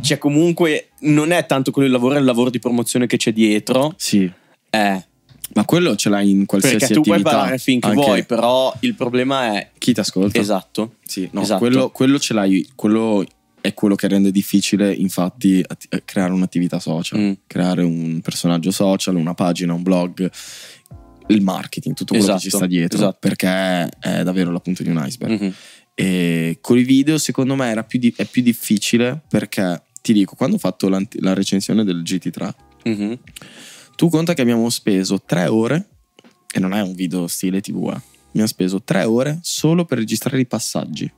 cioè 0.00 0.18
comunque 0.18 0.90
non 1.00 1.30
è 1.32 1.46
tanto 1.46 1.70
quello 1.70 1.86
il 1.88 1.92
lavoro, 1.94 2.14
è 2.14 2.18
il 2.18 2.24
lavoro 2.24 2.50
di 2.50 2.58
promozione 2.58 3.06
che 3.06 3.16
c'è 3.16 3.32
dietro, 3.32 3.94
sì. 3.96 4.30
eh, 4.70 5.04
Ma 5.52 5.64
quello 5.64 5.96
ce 5.96 6.08
l'hai 6.10 6.30
in 6.30 6.46
qualsiasi 6.46 6.76
perché 6.78 6.94
tu 6.94 7.00
puoi 7.02 7.22
parlare 7.22 7.58
finché 7.58 7.88
anche 7.88 8.00
vuoi, 8.00 8.24
però 8.24 8.72
il 8.80 8.94
problema 8.94 9.54
è 9.58 9.70
Chi 9.78 9.92
ti 9.92 9.98
ascolta? 9.98 10.38
esatto. 10.38 10.94
Sì, 11.04 11.28
no, 11.32 11.40
Esatto. 11.42 11.58
quello, 11.58 11.90
quello 11.90 12.20
ce 12.20 12.34
l'hai, 12.34 12.68
quello 12.76 13.24
è 13.60 13.74
quello 13.74 13.96
che 13.96 14.06
rende 14.06 14.30
difficile, 14.30 14.92
infatti, 14.94 15.60
atti- 15.66 15.88
eh, 15.90 16.02
creare 16.04 16.32
un'attività 16.32 16.78
social, 16.78 17.18
Mm. 17.18 17.32
creare 17.48 17.82
un 17.82 18.20
personaggio 18.22 18.70
social, 18.70 19.16
una 19.16 19.34
pagina, 19.34 19.74
un 19.74 19.82
blog, 19.82 20.30
il 21.26 21.42
marketing, 21.42 21.94
tutto 21.96 22.14
quello 22.14 22.34
che 22.34 22.38
ci 22.40 22.46
Esatto, 22.46 22.64
sta 22.64 22.66
dietro, 22.72 22.98
esatto. 22.98 23.16
perché 23.20 23.88
è 24.00 24.22
davvero 24.22 24.50
la 24.52 24.60
punta 24.60 24.82
di 24.84 24.88
un 24.88 25.02
iceberg. 25.04 25.40
Mhm. 25.40 25.54
E 25.94 26.58
con 26.60 26.78
i 26.78 26.82
video, 26.82 27.18
secondo 27.18 27.54
me, 27.54 27.68
era 27.68 27.84
più 27.84 27.98
di- 27.98 28.12
è 28.16 28.24
più 28.24 28.42
difficile 28.42 29.20
perché 29.28 29.82
ti 30.02 30.12
dico, 30.12 30.34
quando 30.34 30.56
ho 30.56 30.58
fatto 30.58 30.88
la 30.88 31.34
recensione 31.34 31.84
del 31.84 32.02
GT3, 32.02 32.54
Mhm. 32.84 33.18
tu 33.96 34.08
conta 34.08 34.32
che 34.34 34.40
abbiamo 34.42 34.68
speso 34.70 35.20
tre 35.24 35.46
ore, 35.46 35.88
e 36.52 36.58
non 36.58 36.72
è 36.72 36.80
un 36.80 36.94
video 36.94 37.26
stile 37.26 37.60
TV, 37.60 37.92
eh. 37.94 38.00
abbiamo 38.28 38.46
speso 38.48 38.82
tre 38.82 39.04
ore 39.04 39.38
solo 39.42 39.84
per 39.84 39.98
registrare 39.98 40.40
i 40.40 40.46
passaggi 40.46 41.10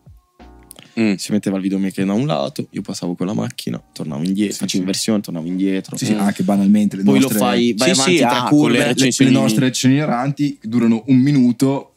Mm. 1.00 1.14
si 1.14 1.32
metteva 1.32 1.56
il 1.56 1.62
videomaker 1.62 2.04
da 2.04 2.12
un 2.12 2.26
lato, 2.26 2.66
io 2.72 2.82
passavo 2.82 3.14
con 3.14 3.26
la 3.26 3.32
macchina, 3.32 3.82
tornavo 3.94 4.24
indietro, 4.24 4.52
Sì, 4.52 4.58
facevo 4.58 4.68
sì. 4.68 4.78
inversione, 4.80 5.20
tornavo 5.22 5.46
indietro. 5.46 5.96
Sì, 5.96 6.04
sì, 6.04 6.12
Mm. 6.12 6.18
anche 6.20 6.42
banalmente 6.42 6.96
le 6.96 7.02
Poi 7.02 7.18
nostre, 7.18 7.38
lo 7.38 7.44
fai, 7.46 7.72
vai 7.78 7.94
Sì, 7.94 8.00
avanti 8.00 8.16
sì, 8.16 8.20
tra 8.22 8.40
ah, 8.40 8.42
le 8.44 8.48
curve. 8.50 8.76
le, 8.78 8.84
recensioni. 8.88 9.30
le 9.32 9.38
nostre 9.38 9.60
recensioni 9.60 9.94
ineranti 9.94 10.58
durano 10.60 11.02
un 11.06 11.16
minuto. 11.16 11.91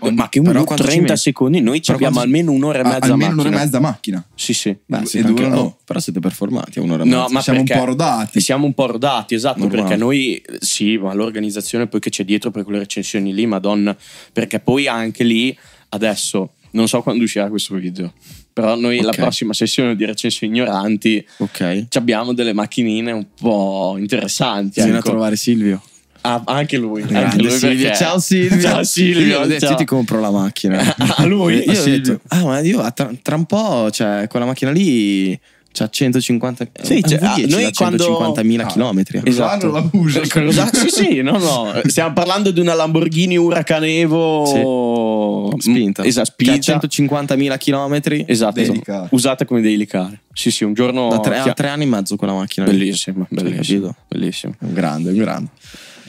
Ma 0.00 0.28
che 0.28 0.38
un 0.38 0.44
però 0.44 0.58
minuto 0.58 0.64
quanto 0.64 0.82
ci 0.84 0.88
30 0.90 1.08
metti? 1.08 1.20
secondi, 1.20 1.60
noi 1.60 1.82
ci 1.82 1.90
abbiamo 1.90 2.20
almeno 2.20 2.52
un'ora 2.52 2.78
e 2.78 2.80
ah, 2.82 2.84
mezza 2.84 3.06
almeno 3.12 3.32
un'ora 3.32 3.48
e 3.48 3.50
macchina. 3.50 3.64
mezza 3.64 3.80
macchina. 3.80 4.26
Sì, 4.34 4.54
sì. 4.54 4.76
Beh, 4.86 4.96
anche- 4.96 5.22
durano- 5.22 5.58
oh, 5.60 5.76
però 5.84 5.98
siete 5.98 6.20
performati 6.20 6.78
a 6.78 6.82
un'ora 6.82 7.02
e 7.02 7.06
No, 7.06 7.20
mezza. 7.22 7.32
ma 7.32 7.40
Siamo 7.42 7.58
un 7.60 7.66
po' 7.66 7.84
rodati. 7.84 8.40
Siamo 8.40 8.66
un 8.66 8.74
po' 8.74 8.86
rodati, 8.86 9.34
esatto, 9.34 9.58
Normale. 9.60 9.82
perché 9.82 9.96
noi 9.96 10.42
sì, 10.60 10.96
ma 10.98 11.12
l'organizzazione 11.14 11.86
poi 11.86 12.00
che 12.00 12.10
c'è 12.10 12.24
dietro 12.24 12.50
per 12.50 12.64
quelle 12.64 12.78
recensioni 12.78 13.34
lì, 13.34 13.46
madonna, 13.46 13.96
perché 14.32 14.60
poi 14.60 14.86
anche 14.86 15.24
lì 15.24 15.56
adesso 15.90 16.52
non 16.72 16.86
so 16.86 17.00
quando 17.02 17.24
uscirà 17.24 17.48
questo 17.48 17.74
video, 17.76 18.12
però 18.52 18.76
noi 18.76 19.00
la 19.00 19.08
Ok. 19.08 19.16
prossima 19.16 19.52
sessione 19.54 19.96
di 19.96 20.04
recensioni 20.04 20.52
ignoranti 20.54 21.26
Ok. 21.38 21.86
ci 21.88 21.96
abbiamo 21.98 22.34
delle 22.34 22.52
macchinine 22.52 23.10
un 23.10 23.26
po' 23.40 23.96
interessanti, 23.98 24.80
Bisogna 24.80 24.98
ecco. 24.98 25.08
trovare 25.10 25.36
Silvio. 25.36 25.80
Ah, 26.22 26.42
anche 26.46 26.76
lui, 26.76 27.02
anche 27.12 27.38
lui 27.38 27.50
Silvio. 27.50 27.94
Ciao 27.94 28.18
Silvio. 28.18 28.60
Ciao 28.60 28.82
Silvio, 28.82 29.40
Io 29.40 29.46
detto, 29.46 29.60
ciao. 29.60 29.70
io 29.70 29.76
ti 29.76 29.84
compro 29.84 30.20
la 30.20 30.30
macchina. 30.30 30.94
A 31.16 31.24
lui? 31.26 31.56
Io 31.64 31.70
A 31.70 31.70
ho 31.70 31.74
Silvio. 31.74 32.00
detto, 32.14 32.20
ah, 32.28 32.44
ma 32.44 32.58
io 32.60 32.92
tra, 32.92 33.10
tra 33.22 33.36
un 33.36 33.44
po', 33.44 33.88
cioè, 33.90 34.26
quella 34.28 34.44
macchina 34.44 34.70
lì 34.70 35.38
c'ha 35.70 35.88
150 35.88 36.66
Sì, 36.82 37.02
cioè, 37.06 37.18
V10 37.18 37.24
ah, 37.24 37.36
noi 37.48 37.72
quando- 37.72 38.04
150.000 38.42 38.60
Ah, 38.60 38.66
chilometri. 38.66 39.20
Esatto. 39.24 39.70
L'abuso. 39.70 40.22
Cosa- 40.28 40.68
sì, 40.72 40.88
sì, 40.88 41.20
no, 41.22 41.38
no. 41.38 41.72
Stiamo 41.84 42.12
parlando 42.14 42.50
di 42.50 42.58
una 42.58 42.74
Lamborghini 42.74 43.36
Huracan 43.36 43.84
Evo 43.84 45.54
Spinta. 45.58 46.04
Esatto, 46.04 46.32
Che 46.36 46.50
ha 46.50 46.60
spinta. 46.60 46.86
150.000 46.88 47.58
chilometri. 47.58 48.24
Esatto, 48.26 48.60
car. 48.82 49.06
usata 49.10 49.44
come 49.44 49.60
daily 49.60 49.86
car. 49.86 50.18
Sì, 50.32 50.50
sì, 50.50 50.64
un 50.64 50.72
giorno 50.74 51.08
Da 51.08 51.20
tre, 51.20 51.40
chi- 51.42 51.48
ha 51.48 51.52
tre 51.52 51.68
anni 51.68 51.84
e 51.84 51.86
mezzo 51.86 52.16
quella 52.16 52.32
macchina. 52.34 52.66
lì. 52.66 52.76
Bellissima, 52.78 53.26
Cioè, 53.32 53.42
bellissima, 53.42 53.94
bellissima. 54.08 54.54
Un 54.60 54.72
grande, 54.72 55.10
un 55.10 55.16
grande. 55.16 55.48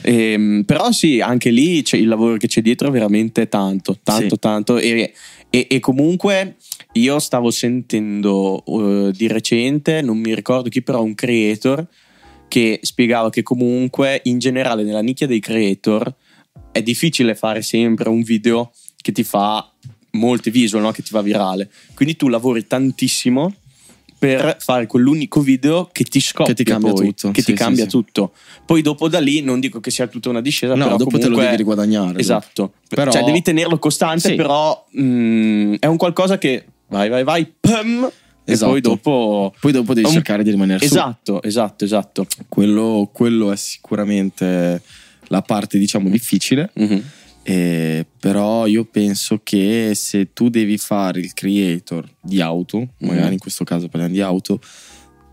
Ehm, 0.02 0.62
però 0.64 0.90
sì, 0.92 1.20
anche 1.20 1.50
lì 1.50 1.82
c'è 1.82 1.96
il 1.96 2.08
lavoro 2.08 2.36
che 2.36 2.46
c'è 2.46 2.60
dietro 2.62 2.88
è 2.88 2.90
veramente 2.90 3.48
tanto, 3.48 3.98
tanto, 4.02 4.34
Sì. 4.34 4.38
tanto. 4.38 4.78
E, 4.78 5.12
e- 5.50 5.66
e 5.68 5.78
comunque 5.80 6.56
io 6.92 7.18
stavo 7.18 7.50
sentendo 7.50 8.62
eh, 8.66 9.12
di 9.12 9.26
recente, 9.28 10.00
non 10.02 10.18
mi 10.18 10.34
ricordo 10.34 10.68
chi, 10.68 10.82
però 10.82 11.02
un 11.02 11.14
creator 11.14 11.86
che 12.48 12.80
spiegava 12.82 13.30
che 13.30 13.42
comunque 13.42 14.20
in 14.24 14.38
generale 14.38 14.82
nella 14.82 15.02
nicchia 15.02 15.26
dei 15.26 15.40
creator 15.40 16.12
è 16.72 16.82
difficile 16.82 17.34
fare 17.34 17.62
sempre 17.62 18.08
un 18.08 18.22
video 18.22 18.72
che 18.96 19.12
ti 19.12 19.22
fa 19.22 19.70
molte 20.12 20.50
visual, 20.50 20.82
no? 20.82 20.90
che 20.90 21.02
ti 21.02 21.10
va 21.12 21.22
virale. 21.22 21.70
Quindi 21.94 22.16
tu 22.16 22.28
lavori 22.28 22.66
tantissimo 22.66 23.54
per 24.20 24.58
fare 24.60 24.86
quell'unico 24.86 25.40
video 25.40 25.88
che 25.90 26.04
ti 26.04 26.20
scoppia 26.20 26.52
Che 26.52 26.62
ti 26.62 26.70
cambia 26.70 26.92
poi, 26.92 27.06
tutto, 27.06 27.30
che 27.30 27.40
sì, 27.40 27.46
ti 27.46 27.58
cambia 27.58 27.84
sì, 27.84 27.88
tutto. 27.90 28.32
Poi 28.66 28.82
dopo 28.82 29.08
da 29.08 29.18
lì 29.18 29.40
non 29.40 29.60
dico 29.60 29.80
che 29.80 29.90
sia 29.90 30.06
tutta 30.08 30.28
una 30.28 30.42
discesa, 30.42 30.74
No, 30.74 30.84
però 30.84 30.96
dopo 30.98 31.10
te 31.12 31.16
lo 31.16 31.20
comunque- 31.22 31.44
devi 31.46 31.56
riguadagnare. 31.56 32.18
Esatto, 32.18 32.74
Però- 32.86 33.10
cioè 33.10 33.24
devi 33.24 33.40
tenerlo 33.40 33.78
costante, 33.78 34.34
però 34.34 34.86
mm, 35.00 35.76
è 35.78 35.86
un 35.86 35.96
qualcosa 35.96 36.36
che 36.36 36.66
vai, 36.88 37.08
vai, 37.08 37.24
vai, 37.24 37.50
pum, 37.58 38.10
Esatto. 38.44 38.68
e 38.68 38.72
poi 38.72 38.80
dopo... 38.82 39.54
Poi 39.58 39.72
dopo 39.72 39.94
devi 39.94 40.06
Un- 40.06 40.12
cercare 40.12 40.42
di 40.42 40.50
rimanere 40.50 40.78
su. 40.80 40.84
Esatto, 40.92 41.42
esatto, 41.42 41.84
esatto. 41.86 42.26
Quello, 42.46 43.08
quello 43.12 43.52
è 43.52 43.56
sicuramente 43.56 44.82
la 45.28 45.40
parte, 45.42 45.78
diciamo, 45.78 46.08
difficile. 46.10 46.70
Mhm. 46.74 47.02
Eh, 47.52 48.06
però 48.20 48.66
io 48.66 48.84
penso 48.84 49.40
che 49.42 49.90
se 49.94 50.32
tu 50.32 50.48
devi 50.50 50.78
fare 50.78 51.18
il 51.18 51.32
creator 51.34 52.08
di 52.20 52.40
auto, 52.40 52.90
magari 52.98 53.26
Mhm. 53.26 53.32
in 53.32 53.38
questo 53.40 53.64
caso 53.64 53.88
parliamo 53.88 54.14
di 54.14 54.20
auto, 54.20 54.60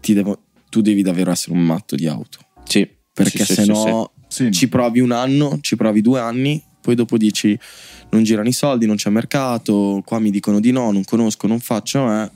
ti 0.02 0.14
devo- 0.14 0.42
tu 0.70 0.82
devi 0.82 1.04
davvero 1.04 1.30
essere 1.30 1.54
un 1.56 1.64
matto 1.64 1.96
di 1.96 2.08
auto. 2.08 2.40
Sì, 2.64 2.90
Perché 3.14 3.46
sì, 3.46 3.54
se 3.54 3.62
sì, 3.64 3.70
no 3.70 4.12
Sì, 4.30 4.52
ci 4.52 4.68
provi 4.68 5.00
un 5.00 5.12
anno, 5.12 5.58
ci 5.62 5.76
provi 5.76 6.02
due 6.02 6.20
anni, 6.20 6.62
poi 6.82 6.96
dopo 6.96 7.18
dici 7.18 7.58
non 8.10 8.24
girano 8.24 8.48
i 8.50 8.52
soldi, 8.54 8.86
non 8.86 8.96
c'è 8.96 9.10
mercato, 9.10 10.02
qua 10.06 10.20
mi 10.20 10.32
dicono 10.32 10.60
di 10.60 10.72
no, 10.72 10.92
non 10.92 11.04
conosco, 11.04 11.48
non 11.48 11.60
faccio, 11.60 12.12
eh, 12.12 12.30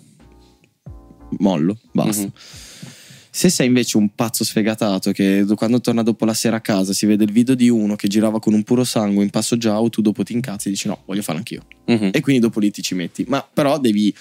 mollo, 1.40 1.78
basta. 1.92 2.24
Mhm. 2.24 2.32
Se 3.34 3.50
sei 3.50 3.68
invece 3.68 3.96
un 3.96 4.14
pazzo 4.14 4.44
sfegatato 4.44 5.12
che 5.12 5.46
do- 5.46 5.56
quando 5.56 5.80
torna 5.80 6.04
dopo 6.04 6.26
la 6.26 6.34
sera 6.34 6.58
a 6.58 6.62
casa 6.62 6.92
si 6.92 7.06
vede 7.06 7.24
il 7.24 7.32
video 7.32 7.56
di 7.56 7.70
uno 7.70 7.96
che 7.96 8.10
girava 8.10 8.40
con 8.42 8.54
un 8.54 8.64
puro 8.64 8.84
sangue 8.84 9.24
in 9.24 9.30
passo 9.30 9.56
già, 9.56 9.80
tu 9.90 10.02
dopo 10.02 10.22
ti 10.24 10.34
incazzi 10.34 10.68
e 10.68 10.72
dici 10.72 10.90
no, 10.90 11.04
voglio 11.06 11.22
farlo 11.22 11.40
anch'io. 11.40 11.62
Mhm. 11.86 12.10
E 12.12 12.20
quindi 12.20 12.42
dopo 12.42 12.60
lì 12.60 12.72
ti 12.72 12.82
ci 12.82 12.94
metti. 12.94 13.24
Ma 13.30 13.42
però 13.42 13.80
devi, 13.80 14.14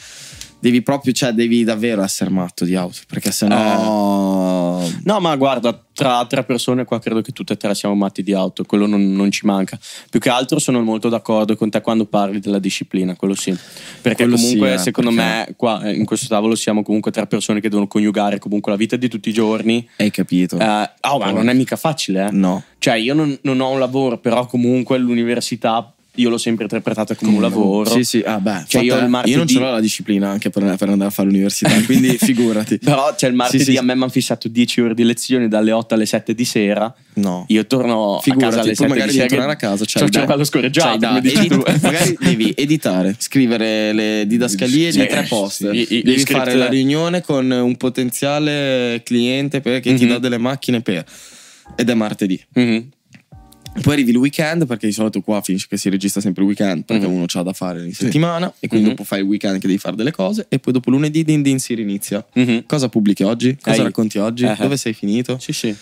devi 0.60 0.82
proprio, 0.82 1.12
cioè 1.12 1.32
devi 1.32 1.64
davvero 1.64 2.02
essere 2.02 2.30
matto 2.30 2.64
di 2.64 2.76
auto, 2.76 2.98
perché 3.08 3.32
sennò... 3.32 4.78
No, 5.04 5.20
ma 5.20 5.36
guarda, 5.36 5.78
tra 5.92 6.24
tre 6.26 6.44
persone 6.44 6.84
qua 6.84 6.98
credo 6.98 7.20
che 7.20 7.32
tutte 7.32 7.54
e 7.54 7.56
tre 7.56 7.74
siamo 7.74 7.94
matti 7.94 8.22
di 8.22 8.32
auto, 8.32 8.64
quello 8.64 8.86
non, 8.86 9.12
non 9.12 9.30
ci 9.30 9.46
manca. 9.46 9.78
Più 10.08 10.20
che 10.20 10.28
altro 10.28 10.58
sono 10.58 10.80
molto 10.82 11.08
d'accordo 11.08 11.56
con 11.56 11.70
te 11.70 11.80
quando 11.80 12.06
parli 12.06 12.40
della 12.40 12.58
disciplina, 12.58 13.16
quello 13.16 13.34
sì. 13.34 13.56
Perché 14.00 14.24
Quello 14.24 14.36
comunque, 14.36 14.68
sì, 14.68 14.74
eh, 14.74 14.78
secondo 14.78 15.10
perché- 15.10 15.44
me, 15.48 15.54
qua 15.56 15.82
eh, 15.82 15.94
in 15.94 16.04
questo 16.04 16.26
tavolo 16.28 16.54
siamo 16.54 16.82
comunque 16.82 17.10
tre 17.10 17.26
persone 17.26 17.60
che 17.60 17.68
devono 17.68 17.86
coniugare 17.86 18.38
comunque 18.38 18.70
la 18.72 18.78
vita 18.78 18.96
di 18.96 19.08
tutti 19.08 19.28
i 19.30 19.32
giorni. 19.32 19.88
Hai 19.96 20.10
capito? 20.10 20.58
Eh, 20.58 20.90
oh, 21.00 21.18
ma 21.18 21.30
non 21.30 21.48
è 21.48 21.54
mica 21.54 21.76
facile, 21.76 22.26
eh. 22.26 22.30
no. 22.30 22.62
Cioè, 22.78 22.94
io 22.94 23.14
non, 23.14 23.36
non 23.42 23.60
ho 23.60 23.70
un 23.70 23.78
lavoro, 23.78 24.18
però 24.18 24.46
comunque 24.46 24.98
l'università 24.98 25.94
io 26.20 26.28
l'ho 26.30 26.38
sempre 26.38 26.64
interpretata 26.64 27.14
come 27.14 27.32
un 27.32 27.40
lavoro. 27.40 27.90
Sì, 27.90 28.04
sì, 28.04 28.22
ah, 28.24 28.38
beh, 28.40 28.64
Cioè, 28.66 28.82
io 28.82 29.08
martedì- 29.08 29.36
non 29.36 29.46
ce 29.46 29.58
l'ho 29.58 29.70
la 29.72 29.80
disciplina 29.80 30.28
anche 30.28 30.50
per, 30.50 30.62
per 30.76 30.88
andare 30.88 31.10
a 31.10 31.12
fare 31.12 31.28
l'università, 31.28 31.70
quindi 31.84 32.16
figurati. 32.18 32.78
Però, 32.78 33.14
cioè, 33.16 33.28
il 33.30 33.34
martedì 33.36 33.64
Sì, 33.64 33.70
sì. 33.72 33.76
a 33.76 33.82
me 33.82 33.94
mi 33.94 34.02
hanno 34.02 34.10
fissato 34.10 34.48
10 34.48 34.80
ore 34.80 34.94
di 34.94 35.02
lezioni 35.04 35.48
dalle 35.48 35.72
8 35.72 35.94
alle 35.94 36.06
7 36.06 36.34
di 36.34 36.44
sera. 36.44 36.92
No. 37.14 37.44
Io 37.48 37.66
torno 37.66 38.16
a 38.16 38.20
Figurati, 38.20 38.44
casa 38.50 38.60
alle 38.62 38.74
poi 38.74 38.76
7 38.76 38.88
magari 38.88 39.10
di 39.10 39.16
devi 39.16 39.28
sera. 39.28 39.40
tornare 39.42 39.52
a 39.52 39.56
casa. 39.68 39.84
Cioè, 39.84 40.02
il 40.04 40.10
cervello 40.10 40.44
scorreggiato, 40.44 41.06
come 41.06 41.20
dici 41.20 41.46
tu. 41.48 41.62
magari 41.82 42.16
devi 42.20 42.52
editare, 42.56 43.14
scrivere 43.18 43.92
le 43.92 44.24
didascalie 44.26 44.92
Sì, 44.92 45.00
di 45.00 45.06
tre 45.06 45.26
post. 45.28 45.68
i- 45.72 45.86
i- 45.96 46.02
devi 46.02 46.20
fare 46.24 46.54
la 46.54 46.68
riunione 46.68 47.20
con 47.22 47.50
un 47.50 47.76
potenziale 47.76 49.02
cliente 49.04 49.60
che 49.60 49.80
ti 49.80 50.04
Mhm. 50.04 50.08
dà 50.08 50.18
delle 50.18 50.38
macchine 50.38 50.80
per. 50.80 51.04
Ed 51.76 51.88
è 51.88 51.94
martedì. 51.94 52.40
Mhm. 52.54 52.88
Poi 53.82 53.94
arrivi 53.94 54.10
il 54.10 54.16
weekend, 54.18 54.66
perché 54.66 54.86
di 54.86 54.92
solito 54.92 55.20
qua 55.22 55.40
finisce 55.40 55.66
che 55.68 55.76
si 55.78 55.88
registra 55.88 56.20
sempre 56.20 56.42
il 56.42 56.48
weekend, 56.48 56.84
perché 56.84 57.06
Mhm. 57.06 57.14
uno 57.14 57.24
c'ha 57.26 57.42
da 57.42 57.52
fare 57.52 57.82
in 57.84 57.94
settimana, 57.94 58.52
e 58.58 58.68
quindi 58.68 58.86
Mhm. 58.88 58.94
dopo 58.94 59.04
fai 59.04 59.20
il 59.20 59.24
weekend 59.26 59.58
che 59.60 59.66
devi 59.68 59.78
fare 59.78 59.96
delle 59.96 60.10
cose, 60.10 60.46
e 60.48 60.58
poi 60.58 60.72
dopo 60.72 60.90
lunedì 60.90 61.22
din 61.24 61.40
din 61.42 61.58
si 61.58 61.74
rinizia. 61.74 62.24
Mhm. 62.34 62.64
Cosa 62.66 62.88
pubblichi 62.88 63.22
oggi? 63.22 63.56
Cosa 63.60 63.76
Ehi. 63.76 63.82
racconti 63.84 64.18
oggi? 64.18 64.44
Eh. 64.44 64.56
Dove 64.58 64.76
sei 64.76 64.92
finito? 64.92 65.38
Sì, 65.38 65.52
sì. 65.52 65.74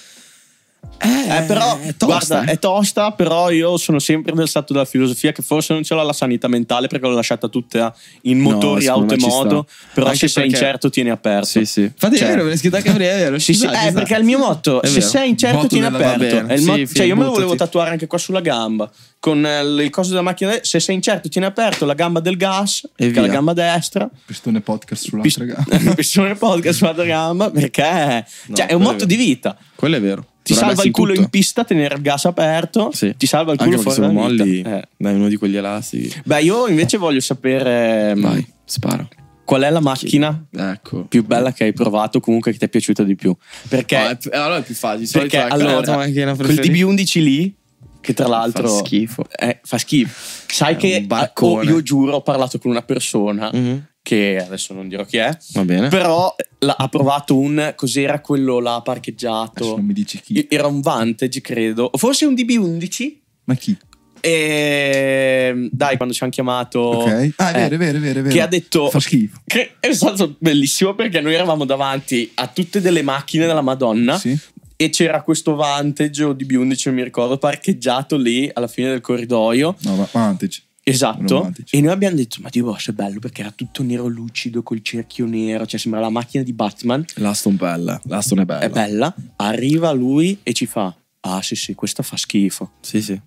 Eh, 1.01 1.37
Eh, 1.37 1.43
però, 1.43 1.79
è 1.79 1.95
tosta, 1.97 2.07
guarda, 2.35 2.51
eh. 2.51 2.55
è 2.55 2.59
tosta, 2.59 3.13
però 3.13 3.51
io 3.51 3.77
sono 3.77 4.01
sempre 4.01 4.33
del 4.35 4.49
stato 4.49 4.73
della 4.73 4.85
filosofia 4.85 5.31
che 5.31 5.43
forse 5.43 5.73
non 5.73 5.85
ce 5.85 5.95
l'ho 5.95 6.03
la 6.03 6.13
sanità 6.13 6.49
mentale 6.49 6.89
perché 6.89 7.07
l'ho 7.07 7.15
lasciata 7.15 7.47
tutta 7.47 7.95
in 8.23 8.39
No, 8.39 8.51
motori, 8.51 8.83
secondo 8.83 9.13
auto 9.15 9.27
e 9.27 9.29
moto. 9.29 9.67
Però 9.95 10.07
Anche 10.07 10.19
se 10.19 10.29
sei 10.29 10.43
perché- 10.49 10.59
incerto 10.59 10.91
tieni 10.91 11.11
aperto. 11.11 11.47
Sì, 11.47 11.65
sì. 11.67 11.83
Infatti 11.83 12.17
Cioè- 12.17 12.27
è 12.27 12.31
vero, 12.31 12.43
me 12.43 12.49
l'hai 12.49 12.59
scritto 12.59 12.77
anche 12.77 12.91
prima, 12.93 13.11
è 13.13 13.17
vero. 13.17 13.39
Sì, 13.39 13.55
sì, 13.55 13.67
eh, 13.67 13.93
perché 13.93 14.17
è 14.17 14.19
il 14.19 14.25
mio 14.25 14.39
motto. 14.39 14.83
È 14.83 14.87
Se 14.89 14.95
vero. 14.99 15.07
sei 15.07 15.29
incerto, 15.29 15.57
Motto 15.57 15.69
tieni 15.69 15.87
aperto. 15.87 16.57
Sì, 16.57 16.65
motto- 16.65 16.87
sì, 16.87 16.95
cioè, 16.95 17.07
io 17.07 17.17
me 17.17 17.25
lo 17.25 17.31
volevo 17.31 17.55
tatuare 17.55 17.91
anche 17.91 18.07
qua 18.09 18.19
sulla 18.19 18.41
gamba. 18.41 18.91
Con 19.21 19.45
eh, 19.47 19.61
il 19.63 19.91
coso 19.91 20.09
della 20.11 20.23
macchina. 20.23 20.59
Se 20.63 20.81
sei 20.81 20.97
incerto, 20.97 21.29
tieni 21.29 21.47
aperto 21.47 21.85
la 21.85 21.95
gamba 21.95 22.19
del 22.19 22.37
gas, 22.37 22.89
E 22.97 23.11
che 23.13 23.19
è 23.19 23.21
la 23.23 23.29
gamba 23.29 23.53
destra. 23.53 24.09
Pistone 24.27 24.61
podcast 24.63 25.05
sull'altra 25.07 25.45
Pist- 25.45 25.69
gamba. 25.69 25.95
Pistone 25.95 26.35
podcast 26.35 26.77
sull'altra 26.79 27.05
gamba. 27.05 27.51
Perché 27.51 28.25
No, 28.47 28.57
cioè, 28.57 28.67
è 28.67 28.73
un 28.73 28.83
motto 28.83 29.05
di 29.05 29.15
vita. 29.15 29.57
Quello 29.77 29.95
è 29.97 30.01
vero. 30.01 30.27
Ti 30.49 30.55
salva 30.55 30.83
il 30.83 30.91
culo 30.91 31.11
tutto. 31.13 31.23
in 31.23 31.29
pista, 31.29 31.65
tenere 31.65 31.95
il 31.97 32.03
gas 32.03 32.25
aperto. 32.25 32.91
Sì. 32.93 33.15
Ti 33.17 33.27
salva 33.27 33.53
il 33.53 33.59
Anche 33.61 33.77
culo 33.77 33.83
perché 33.85 34.01
fuori 34.01 34.15
dalla 34.15 34.27
molli. 34.29 34.61
Eh. 34.63 34.89
dai 34.97 35.15
uno 35.15 35.29
di 35.29 35.37
quegli 35.37 35.57
elasti. 35.57 36.13
Beh, 36.25 36.43
io 36.43 36.67
invece 36.69 36.97
voglio 36.97 37.21
sapere 37.21 38.15
mm, 38.17 38.21
Vai, 38.23 38.47
spara. 38.65 39.07
qual 39.45 39.63
è 39.63 39.71
la 39.71 39.81
macchina 39.81 40.47
Ecco. 40.55 41.05
più 41.05 41.25
bella 41.25 41.53
che 41.53 41.65
hai 41.65 41.73
provato, 41.73 42.21
comunque 42.21 42.53
che 42.53 42.59
ti 42.59 42.65
è 42.65 42.69
piaciuta 42.69 43.03
di 43.03 43.15
più. 43.15 43.35
Perché, 43.69 43.97
No, 43.99 44.09
è 44.31 44.37
allora 44.37 44.57
è 44.59 44.63
più 44.63 44.75
facile. 44.75 45.09
Perché 45.13 45.39
allora, 45.39 45.95
quel 45.95 46.37
preferita? 46.37 46.63
DB11 46.63 47.23
lì, 47.23 47.55
che 48.01 48.15
tra 48.15 48.27
l'altro 48.29 48.69
Fa 48.69 48.85
schifo. 48.85 49.25
eh, 49.39 49.61
fa 49.63 49.77
schifo. 49.79 50.45
Sai 50.47 50.75
È 50.75 50.77
che 50.79 50.95
eh, 50.97 51.33
oh, 51.35 51.63
io 51.63 51.83
giuro, 51.83 52.15
ho 52.15 52.23
parlato 52.23 52.59
con 52.59 52.71
una 52.71 52.83
persona 52.83 53.51
Mhm. 53.53 53.87
Che 54.09 54.39
adesso 54.43 54.73
non 54.73 54.89
dirò 54.89 55.05
chi 55.05 55.19
è, 55.19 55.37
Va 55.53 55.65
bene. 55.67 55.89
però 55.89 56.35
ha 56.61 56.89
provato 56.89 57.37
un 57.37 57.75
cos'era 57.77 58.21
quello 58.21 58.59
là 58.59 58.71
Adesso 58.77 58.83
parcheggiato. 58.85 59.77
non 59.77 59.85
mi 59.85 59.93
dici 59.93 60.19
chi. 60.23 60.47
Era 60.49 60.67
un 60.67 60.81
Vantage, 60.81 61.43
credo, 61.43 61.91
forse 61.95 62.25
un 62.25 62.33
DB11. 62.33 63.17
Ma 63.45 63.55
chi? 63.55 63.77
E 64.21 65.69
dai, 65.71 65.97
quando 65.97 66.15
ci 66.15 66.23
hanno 66.23 66.33
chiamato, 66.33 66.79
Ok. 66.81 67.33
Ah, 67.37 67.53
è 67.53 67.65
eh, 67.65 67.69
vero, 67.69 67.75
è 67.75 67.79
vero, 67.79 67.99
è 67.99 68.01
vero. 68.01 68.19
è 68.21 68.23
vero. 68.23 68.35
che 68.35 68.41
ha 68.41 68.47
detto 68.47 68.89
Fa 68.89 68.99
schifo. 69.01 69.41
che 69.45 69.75
è 69.79 69.93
stato 69.93 70.37
bellissimo 70.39 70.95
perché 70.95 71.21
noi 71.21 71.35
eravamo 71.35 71.65
davanti 71.67 72.31
a 72.35 72.47
tutte 72.47 72.81
delle 72.81 73.03
macchine 73.03 73.47
della 73.47 73.61
Madonna 73.61 74.17
Sì. 74.19 74.35
e 74.75 74.89
c'era 74.89 75.21
questo 75.23 75.55
Vantage 75.55 76.25
o 76.25 76.33
DB11, 76.33 76.81
non 76.87 76.95
mi 76.95 77.03
ricordo, 77.05 77.37
parcheggiato 77.37 78.17
lì 78.17 78.51
alla 78.53 78.69
fine 78.69 78.89
del 78.89 79.01
corridoio. 79.03 79.77
No, 79.81 80.09
Vantage. 80.13 80.63
Esatto. 80.89 81.43
Vantage. 81.43 81.77
E 81.77 81.81
noi 81.81 81.93
abbiamo 81.93 82.17
detto: 82.17 82.39
Ma 82.41 82.49
Dio, 82.51 82.65
boh, 82.65 82.77
è 82.77 82.93
bello 82.93 83.19
perché 83.19 83.41
era 83.43 83.51
tutto 83.51 83.83
nero 83.83 84.07
lucido 84.07 84.63
col 84.63 84.83
cerchio 84.83 85.27
nero. 85.27 85.67
Cioè, 85.67 85.79
sembra 85.79 86.01
la 86.01 86.11
macchina 86.11 86.43
di 86.43 86.53
Batman. 86.53 87.05
L'Aston 87.17 87.57
bella. 87.57 88.01
L'Aston 88.05 88.41
è 88.41 88.45
bella. 88.45 88.61
È 88.61 88.71
bella. 88.71 89.15
Arriva 89.37 89.91
lui 89.93 90.39
e 90.43 90.53
ci 90.53 90.67
fa: 90.67 90.95
Ah, 91.21 91.43
sì, 91.43 91.57
sì, 91.57 91.75
questa 91.75 92.03
fa 92.03 92.17
schifo. 92.17 92.73
Sì, 92.81 93.03
sì. 93.03 93.21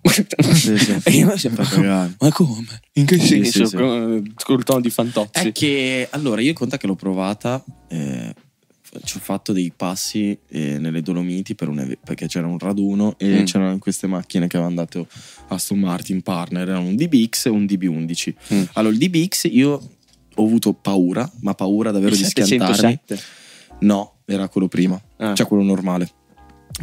Sì, 0.52 0.76
sì. 0.78 0.96
e 1.04 1.10
io 1.12 1.32
cagare. 1.54 2.14
Ma 2.18 2.30
come? 2.30 2.80
In 2.94 3.06
che 3.06 3.18
Sì, 3.18 3.44
senso? 3.44 3.64
sì, 3.64 3.66
sì. 3.66 3.76
Con, 3.76 4.32
col 4.44 4.64
tono 4.64 4.80
di 4.80 4.90
fantozzi. 4.90 5.48
È 5.48 5.52
che 5.52 6.08
allora 6.10 6.40
io 6.40 6.52
conta 6.52 6.76
che 6.78 6.86
l'ho 6.86 6.94
provata. 6.96 7.62
eh, 7.88 8.34
ci 9.04 9.16
ho 9.16 9.20
fatto 9.20 9.52
dei 9.52 9.72
passi 9.74 10.36
eh, 10.48 10.78
nelle 10.78 11.00
Dolomiti 11.02 11.54
per 11.54 11.68
eve- 11.70 11.98
perché 12.04 12.26
c'era 12.26 12.46
un 12.46 12.58
raduno 12.58 13.14
e 13.18 13.40
Mm. 13.40 13.44
c'erano 13.44 13.78
queste 13.78 14.06
macchine 14.06 14.46
che 14.46 14.56
avevano 14.56 14.76
dato 14.76 15.06
Aston 15.48 15.78
Martin 15.78 16.20
partner. 16.22 16.68
Erano 16.68 16.86
un 16.88 16.96
DBX 16.96 17.46
e 17.46 17.48
un 17.50 17.64
DB11. 17.64 18.34
Mm. 18.54 18.62
Allora, 18.74 18.92
il 18.94 18.98
DBX 19.00 19.48
io 19.50 19.90
ho 20.34 20.44
avuto 20.44 20.72
paura, 20.72 21.30
ma 21.40 21.54
paura 21.54 21.90
davvero 21.90 22.12
Il 22.14 22.18
di 22.20 22.24
schiantarmi. 22.24 22.74
707. 22.74 23.20
No, 23.80 24.18
era 24.26 24.48
quello 24.48 24.68
prima, 24.68 25.00
Ah. 25.16 25.34
cioè 25.34 25.46
quello 25.46 25.62
normale. 25.62 26.10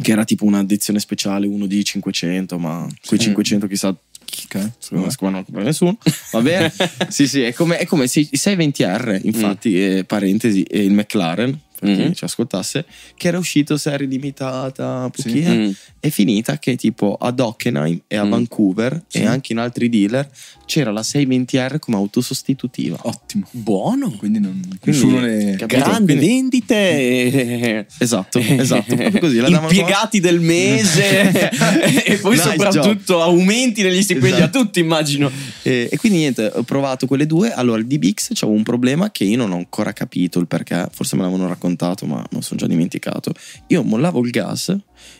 Che 0.00 0.12
era 0.12 0.24
tipo 0.24 0.44
un'addizione 0.44 0.98
speciale, 1.00 1.46
uno 1.46 1.66
di 1.66 1.82
500, 1.84 2.58
ma 2.58 2.86
quei 3.06 3.18
Sì. 3.18 3.26
500 3.26 3.66
chissà 3.66 3.88
Ok. 3.88 4.70
secondo 4.78 5.06
me 5.06 5.30
non 5.30 5.44
compra 5.44 5.62
nessuno. 5.64 5.98
Va 6.32 6.40
bene? 6.40 6.72
sì, 7.08 7.26
sì, 7.26 7.40
è 7.42 7.52
come, 7.52 7.78
è 7.78 7.86
come 7.86 8.06
se 8.06 8.20
i 8.20 8.28
620R, 8.32 9.20
infatti, 9.24 9.82
eh, 9.82 10.04
parentesi, 10.04 10.62
e 10.62 10.84
il 10.84 10.92
McLaren, 10.92 11.58
per 11.80 11.94
chi 11.96 12.02
Mhm. 12.02 12.12
ci 12.12 12.24
ascoltasse, 12.24 12.84
che 13.16 13.28
era 13.28 13.38
uscito 13.38 13.76
serie 13.76 14.06
limitata, 14.06 15.10
pochi, 15.14 15.42
Sì. 15.42 15.48
Mm. 15.48 15.70
è 15.98 16.08
finita 16.10 16.58
che 16.58 16.76
tipo 16.76 17.14
ad 17.20 17.40
Hockenheim 17.40 18.02
e 18.06 18.16
a 18.16 18.24
Mm. 18.24 18.30
Vancouver 18.30 19.02
Sì. 19.08 19.18
e 19.18 19.26
anche 19.26 19.52
in 19.52 19.58
altri 19.58 19.88
dealer 19.88 20.28
c'era 20.66 20.92
la 20.92 21.02
620R 21.02 21.78
come 21.80 21.96
autosostitutiva. 21.96 22.96
Ottimo. 23.02 23.46
Buono. 23.50 24.10
Quindi 24.12 24.38
non, 24.38 24.60
Quindi- 24.78 24.78
nessuno? 24.84 25.66
Grandi 25.66 26.14
Quindi- 26.14 26.26
vendite. 26.26 27.86
Esatto, 27.98 28.38
esatto, 28.38 28.94
proprio 28.94 29.20
così. 29.20 29.38
La 29.38 29.48
Impiegati 29.48 30.20
del 30.20 30.40
mese 30.40 31.30
e 32.04 32.16
poi 32.18 32.36
Nice 32.36 32.50
soprattutto 32.50 33.20
aumenti 33.22 33.82
negli 33.82 34.02
stipendi 34.02 34.36
Esatto. 34.36 34.58
a 34.58 34.62
tutti, 34.62 34.80
immagino. 34.80 35.30
E, 35.62 35.88
e 35.90 35.96
quindi 35.98 36.18
niente, 36.18 36.50
ho 36.54 36.62
provato 36.62 37.06
quelle 37.06 37.26
due. 37.26 37.52
Allora, 37.52 37.78
il 37.78 37.86
DBX 37.86 38.30
c'avevo 38.34 38.56
un 38.56 38.62
problema 38.64 39.10
che 39.10 39.24
io 39.24 39.36
non 39.36 39.52
ho 39.52 39.56
ancora 39.56 39.92
capito 39.92 40.38
il 40.38 40.46
perché, 40.46 40.88
forse 40.92 41.16
me 41.16 41.22
l'avevano 41.22 41.48
raccontato 41.48 41.68
raccontato, 41.70 42.06
ma 42.06 42.24
non 42.30 42.42
sono 42.42 42.58
già 42.60 42.66
dimenticato. 42.66 43.32
Io 43.68 43.82
mollavo 43.82 44.20
il 44.24 44.30
gas, 44.30 44.76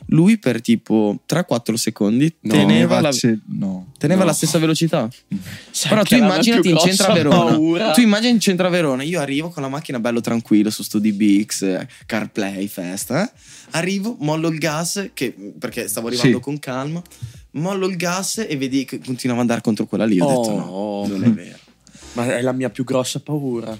lui 0.06 0.38
per 0.38 0.60
tipo 0.60 1.20
3-4 1.26 1.74
secondi 1.74 2.34
No, 2.40 2.52
teneva, 2.52 3.00
la, 3.00 3.10
no. 3.58 3.92
teneva 3.98 4.20
No. 4.20 4.26
la 4.26 4.32
stessa 4.32 4.58
velocità. 4.58 5.08
Sai 5.70 5.88
Però 5.90 6.02
che 6.02 6.16
tu 6.18 6.22
immaginati 6.22 6.68
in 6.70 6.78
centro 6.78 7.06
a 7.06 7.12
Verona. 7.14 7.50
paura- 7.50 7.90
Tu 7.92 8.00
immagini 8.00 8.32
in 8.32 8.40
centro 8.40 8.66
a 8.66 8.70
Verona. 8.70 9.02
Io 9.02 9.20
arrivo 9.20 9.48
con 9.50 9.62
la 9.62 9.68
macchina 9.68 10.00
bello 10.00 10.20
tranquillo 10.20 10.70
su 10.70 10.82
sto 10.82 10.98
DBX, 10.98 11.62
eh, 11.62 11.88
CarPlay, 12.06 12.66
festa. 12.66 13.24
eh. 13.24 13.32
Arrivo, 13.72 14.16
mollo 14.20 14.48
il 14.48 14.58
gas, 14.58 15.10
che- 15.14 15.34
perché 15.58 15.86
stavo 15.88 16.08
arrivando 16.08 16.36
Sì. 16.38 16.42
con 16.42 16.58
calma. 16.58 17.02
Mollo 17.52 17.86
il 17.88 17.96
gas 17.96 18.44
e 18.48 18.56
vedi 18.56 18.84
che 18.84 18.98
continuava 18.98 19.42
ad 19.42 19.48
andare 19.48 19.60
contro 19.60 19.86
quella 19.86 20.04
lì. 20.04 20.20
Ho 20.20 20.26
Oh, 20.26 20.40
detto: 20.40 20.54
no, 20.56 21.16
non 21.16 21.24
è 21.24 21.30
vero. 21.32 21.58
Ma 22.14 22.36
è 22.36 22.42
la 22.42 22.52
mia 22.52 22.70
più 22.70 22.82
grossa 22.84 23.20
paura. 23.20 23.76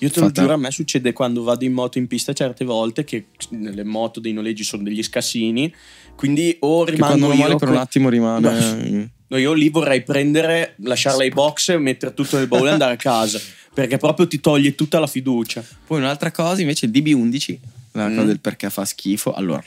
Io 0.00 0.10
te 0.10 0.20
lo 0.20 0.30
giuro, 0.30 0.52
a 0.54 0.56
me 0.56 0.70
succede 0.70 1.12
quando 1.12 1.42
vado 1.42 1.64
in 1.64 1.72
moto 1.72 1.98
in 1.98 2.06
pista 2.06 2.32
certe 2.32 2.64
volte 2.64 3.04
che 3.04 3.26
nelle 3.50 3.84
moto 3.84 4.18
dei 4.20 4.32
noleggi 4.32 4.64
sono 4.64 4.82
degli 4.82 5.02
scassini. 5.02 5.72
Quindi 6.16 6.56
o 6.60 6.84
Che 6.84 6.92
rimango 6.92 7.28
io 7.32 7.34
molli 7.34 7.56
per 7.56 7.68
un 7.68 7.76
attimo 7.76 8.08
rimane. 8.08 9.10
No, 9.28 9.36
io 9.36 9.52
lì 9.52 9.68
vorrei 9.68 10.02
prendere, 10.02 10.74
lasciarla 10.78 11.22
ai 11.22 11.30
box, 11.30 11.76
mettere 11.78 12.12
tutto 12.14 12.36
nel 12.36 12.48
baule 12.48 12.70
e 12.70 12.72
andare 12.72 12.94
a 12.94 12.96
casa. 12.96 13.40
Perché 13.72 13.96
proprio 13.98 14.26
ti 14.26 14.40
toglie 14.40 14.74
tutta 14.74 14.98
la 14.98 15.06
fiducia. 15.06 15.64
Poi 15.86 15.98
un'altra 16.00 16.32
cosa 16.32 16.60
invece 16.60 16.86
il 16.86 16.92
DB11, 16.92 17.58
la 17.92 18.08
Mm. 18.08 18.14
cosa 18.16 18.26
del 18.26 18.40
perché 18.40 18.68
fa 18.70 18.84
schifo. 18.84 19.32
Allora, 19.32 19.62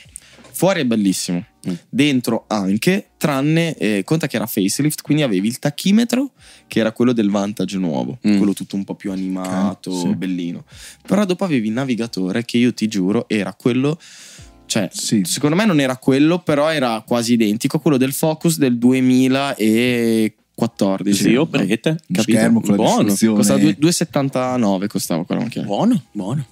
fuori 0.54 0.80
è 0.80 0.84
bellissimo, 0.84 1.44
Mm. 1.68 1.72
dentro 1.88 2.44
anche, 2.46 3.10
tranne 3.16 3.74
eh, 3.76 4.02
conta 4.04 4.26
che 4.26 4.36
era 4.36 4.46
facelift, 4.46 5.00
quindi 5.02 5.22
avevi 5.22 5.48
il 5.48 5.58
tachimetro 5.58 6.32
che 6.66 6.80
era 6.80 6.92
quello 6.92 7.12
del 7.12 7.30
Vantage 7.30 7.78
nuovo, 7.78 8.18
Mm. 8.26 8.36
quello 8.36 8.52
tutto 8.52 8.76
un 8.76 8.84
po' 8.84 8.94
più 8.94 9.10
animato, 9.12 9.90
Ok, 9.90 10.08
sì. 10.08 10.14
bellino. 10.14 10.64
Però 11.06 11.24
dopo 11.24 11.44
avevi 11.44 11.68
il 11.68 11.72
navigatore 11.72 12.44
che 12.44 12.58
io 12.58 12.72
ti 12.74 12.86
giuro 12.86 13.26
era 13.28 13.54
quello 13.54 13.98
cioè, 14.66 14.88
Sì. 14.92 15.22
secondo 15.24 15.56
me 15.56 15.66
non 15.66 15.78
era 15.78 15.96
quello, 15.98 16.38
però 16.40 16.72
era 16.72 17.02
quasi 17.06 17.34
identico 17.34 17.76
a 17.76 17.80
quello 17.80 17.96
del 17.98 18.12
Focus 18.14 18.56
del 18.58 18.76
2014. 18.78 21.22
Zio, 21.22 21.46
prete. 21.46 21.88
Un 21.90 21.96
Capito? 22.16 22.38
schermo 22.38 22.60
con 22.60 22.70
la 22.70 22.76
Buono. 22.76 23.14
Costava 23.34 23.58
due- 23.58 23.76
2,79 23.78 24.86
costava 24.86 25.24
quella 25.24 25.42
macchina 25.42 25.64
Buono, 25.66 26.02
buono. 26.12 26.46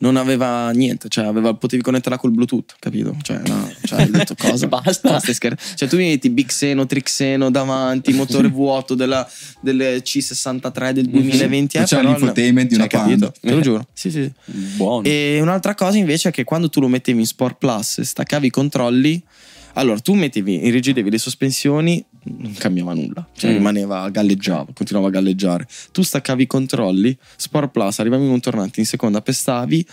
Non 0.00 0.16
aveva 0.16 0.70
niente, 0.70 1.08
cioè 1.08 1.24
aveva, 1.24 1.54
potevi 1.54 1.82
connetterla 1.82 2.18
col 2.18 2.30
Bluetooth, 2.30 2.76
capito? 2.78 3.16
Cioè, 3.22 3.40
no, 3.46 3.70
cioè 3.84 4.00
hai 4.02 4.10
detto 4.10 4.34
cosa? 4.38 4.66
Basta. 4.66 5.18
stai 5.18 5.34
scher- 5.34 5.58
Cioè, 5.74 5.88
tu 5.88 5.96
mi 5.96 6.08
metti 6.10 6.30
Bixeno, 6.30 6.86
Trixeno 6.86 7.50
davanti, 7.50 8.12
motore 8.12 8.48
vuoto 8.48 8.94
della, 8.94 9.28
delle 9.60 9.98
C63 10.02 10.90
del 10.92 11.06
2020. 11.08 11.76
Poi 11.78 11.86
c'era 11.86 12.00
però- 12.02 12.12
l'infotainment 12.16 12.68
di 12.68 12.74
cioè, 12.76 12.84
una 12.84 13.02
capito? 13.02 13.30
Panda. 13.30 13.38
Te 13.40 13.50
lo 13.54 13.60
giuro. 13.60 13.86
Sì, 13.92 14.10
sì. 14.10 14.30
Buono. 14.76 15.06
E 15.06 15.38
un'altra 15.40 15.74
cosa 15.74 15.96
invece 15.98 16.28
è 16.28 16.32
che 16.32 16.44
quando 16.44 16.68
tu 16.68 16.80
lo 16.80 16.88
mettevi 16.88 17.18
in 17.20 17.26
Sport 17.26 17.56
Plus, 17.58 18.00
staccavi 18.00 18.46
i 18.46 18.50
controlli. 18.50 19.22
Allora, 19.78 20.00
tu 20.00 20.14
mettevi, 20.14 20.66
irrigidevi 20.66 21.08
le 21.08 21.18
sospensioni, 21.18 22.04
non 22.24 22.52
cambiava 22.54 22.94
nulla, 22.94 23.26
cioè 23.36 23.50
Mm. 23.52 23.54
rimaneva, 23.54 24.08
galleggiava, 24.10 24.66
continuava 24.74 25.06
a 25.06 25.10
galleggiare. 25.10 25.68
Tu 25.92 26.02
staccavi 26.02 26.42
i 26.42 26.46
controlli, 26.48 27.16
Sport 27.36 27.70
Plus, 27.70 27.98
arrivavi 28.00 28.24
in 28.24 28.30
un 28.30 28.40
tornante, 28.40 28.80
in 28.80 28.86
seconda 28.86 29.20
pestavi, 29.22 29.86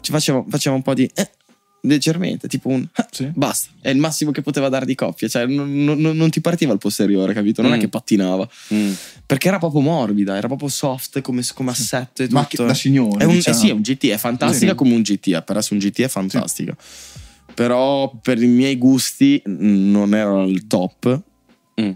ci 0.00 0.10
faceva, 0.10 0.44
faceva 0.48 0.74
un 0.74 0.82
po' 0.82 0.92
di 0.92 1.08
eh, 1.14 1.30
leggermente, 1.82 2.48
tipo 2.48 2.68
un 2.68 2.84
eh, 2.96 3.06
Sì. 3.12 3.30
basta, 3.32 3.70
è 3.80 3.90
il 3.90 3.98
massimo 3.98 4.32
che 4.32 4.42
poteva 4.42 4.68
dare 4.68 4.84
di 4.84 4.96
coppia, 4.96 5.28
cioè 5.28 5.46
non, 5.46 5.84
non- 5.84 6.00
non 6.00 6.30
ti 6.30 6.40
partiva 6.40 6.72
il 6.72 6.78
posteriore, 6.80 7.32
capito? 7.32 7.62
Non 7.62 7.72
è 7.72 7.76
Mm. 7.76 7.80
che 7.80 7.88
pattinava, 7.88 8.48
Mm. 8.74 8.92
perché 9.24 9.46
era 9.46 9.58
proprio 9.60 9.82
morbida, 9.82 10.36
era 10.36 10.48
proprio 10.48 10.68
soft 10.68 11.20
come, 11.20 11.42
come 11.54 11.70
assetto 11.70 12.22
e 12.22 12.26
tutto. 12.26 12.40
Ma 12.40 12.46
che- 12.48 12.56
da 12.64 12.74
signore. 12.74 13.18
È 13.22 13.24
un, 13.24 13.34
diciamo. 13.34 13.56
eh 13.56 13.60
sì, 13.60 13.68
è 13.68 13.72
un 13.72 13.82
GT, 13.82 14.08
è 14.08 14.16
fantastica 14.16 14.72
Sì. 14.72 14.76
come 14.76 14.94
un 14.96 15.02
GT, 15.02 15.28
eh, 15.28 15.42
per 15.42 15.58
essere 15.58 15.76
un 15.76 15.80
GT 15.80 16.00
è 16.00 16.08
fantastica. 16.08 16.76
Però 17.58 18.16
per 18.22 18.40
i 18.40 18.46
miei 18.46 18.78
gusti 18.78 19.42
non 19.46 20.14
era 20.14 20.44
il 20.44 20.68
top. 20.68 21.22
Mm. 21.80 21.90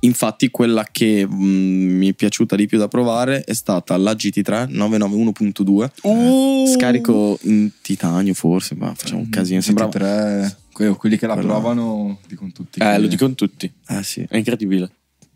Infatti 0.00 0.50
quella 0.50 0.84
che 0.90 1.24
mh, 1.24 1.34
mi 1.36 2.08
è 2.08 2.14
piaciuta 2.14 2.56
di 2.56 2.66
più 2.66 2.78
da 2.78 2.88
provare 2.88 3.44
è 3.44 3.52
stata 3.54 3.96
la 3.96 4.12
GT3 4.14 4.68
991.2. 4.72 5.90
Uh. 6.02 6.66
Scarico 6.66 7.38
in 7.42 7.70
titanio 7.80 8.34
forse, 8.34 8.74
ma 8.74 8.92
facciamo 8.96 9.20
un 9.20 9.28
casino. 9.28 9.60
Sembrava... 9.60 9.92
GT3, 9.92 10.56
que- 10.72 10.96
quelli 10.96 11.16
che 11.16 11.28
la 11.28 11.34
Quello- 11.34 11.48
provano 11.48 12.18
dicono 12.26 12.50
tutti. 12.52 12.80
Eh, 12.80 12.84
che- 12.84 12.98
lo 12.98 13.06
dicono 13.06 13.34
tutti. 13.34 13.72
Eh 13.86 14.02
sì. 14.02 14.26
È 14.28 14.36
incredibile. 14.36 14.90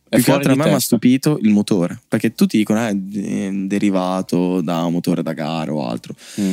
È 0.08 0.16
Più 0.16 0.24
che 0.24 0.32
altro 0.32 0.52
a 0.54 0.56
me 0.56 0.64
mi 0.64 0.72
ha 0.74 0.80
stupito 0.80 1.38
il 1.40 1.50
motore, 1.50 2.00
perché 2.08 2.34
tutti 2.34 2.56
dicono 2.56 2.84
è 2.84 2.92
derivato 2.94 4.60
da 4.60 4.82
un 4.82 4.92
motore 4.92 5.22
da 5.22 5.32
gara 5.34 5.72
o 5.72 5.86
altro. 5.86 6.16
Mm. 6.40 6.52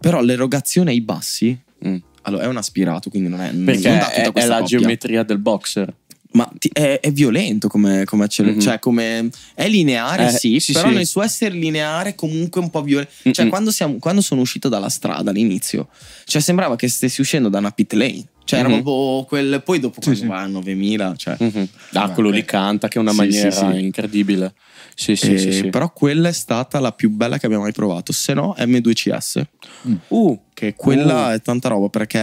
Però 0.00 0.20
l'erogazione 0.20 0.90
ai 0.90 1.00
bassi 1.02 1.56
Mm. 1.86 1.96
Allora, 2.22 2.44
è 2.44 2.46
un 2.46 2.56
aspirato, 2.56 3.10
quindi 3.10 3.28
non 3.28 3.40
è. 3.40 3.50
Perché 3.52 3.88
non 3.88 3.98
è, 3.98 4.30
è 4.32 4.46
la 4.46 4.58
coppia. 4.60 4.78
geometria 4.78 5.22
del 5.22 5.38
boxer. 5.38 5.92
Ma 6.34 6.50
ti- 6.58 6.70
è, 6.72 6.98
è 7.02 7.12
violento 7.12 7.68
come, 7.68 8.04
come 8.06 8.26
Mhm. 8.38 8.58
cioè 8.58 8.78
come 8.78 9.28
è 9.54 9.68
lineare, 9.68 10.28
Eh, 10.28 10.30
sì, 10.30 10.60
sì, 10.60 10.72
però 10.72 10.88
sì. 10.88 10.94
nel 10.94 11.06
suo 11.06 11.20
essere 11.22 11.54
lineare 11.54 12.14
comunque 12.14 12.58
un 12.62 12.70
po' 12.70 12.80
violento. 12.82 13.12
Cioè, 13.24 13.42
Mm-mm. 13.42 13.48
quando, 13.50 13.70
siamo- 13.70 13.98
quando 13.98 14.22
sono 14.22 14.40
uscito 14.40 14.70
dalla 14.70 14.88
strada 14.88 15.30
all'inizio, 15.30 15.88
cioè 16.24 16.40
sembrava 16.40 16.74
che 16.76 16.88
stessi 16.88 17.20
uscendo 17.20 17.50
da 17.50 17.58
una 17.58 17.70
pit 17.70 17.92
lane. 17.92 18.24
Cioè, 18.44 18.60
era 18.60 18.68
Mhm. 18.70 18.82
proprio 18.82 19.24
quel. 19.24 19.62
Poi 19.62 19.78
dopo 19.78 20.00
Sì, 20.00 20.06
quando 20.06 20.20
sì. 20.22 20.26
va 20.26 20.40
a 20.40 20.46
9000, 20.46 21.14
cioè. 21.16 21.36
Mhm. 21.38 21.68
Ah, 21.92 22.10
quello 22.10 22.30
lì 22.30 22.44
canta 22.46 22.88
che 22.88 22.96
è 22.96 23.00
una 23.00 23.12
maniera 23.12 23.74
incredibile. 23.76 24.54
Sì, 24.94 25.16
sì, 25.16 25.34
Eh, 25.34 25.38
sì, 25.38 25.52
sì. 25.52 25.68
Però 25.70 25.90
quella 25.92 26.28
è 26.28 26.32
stata 26.32 26.78
la 26.80 26.92
più 26.92 27.10
bella 27.10 27.38
che 27.38 27.46
abbiamo 27.46 27.64
mai 27.64 27.72
provato. 27.72 28.12
Se 28.12 28.34
no, 28.34 28.54
M2CS. 28.58 29.42
Uh, 30.08 30.38
Che 30.54 30.74
quella 30.74 31.28
Uh. 31.28 31.30
è 31.32 31.40
tanta 31.42 31.68
roba 31.68 31.88
perché 31.88 32.18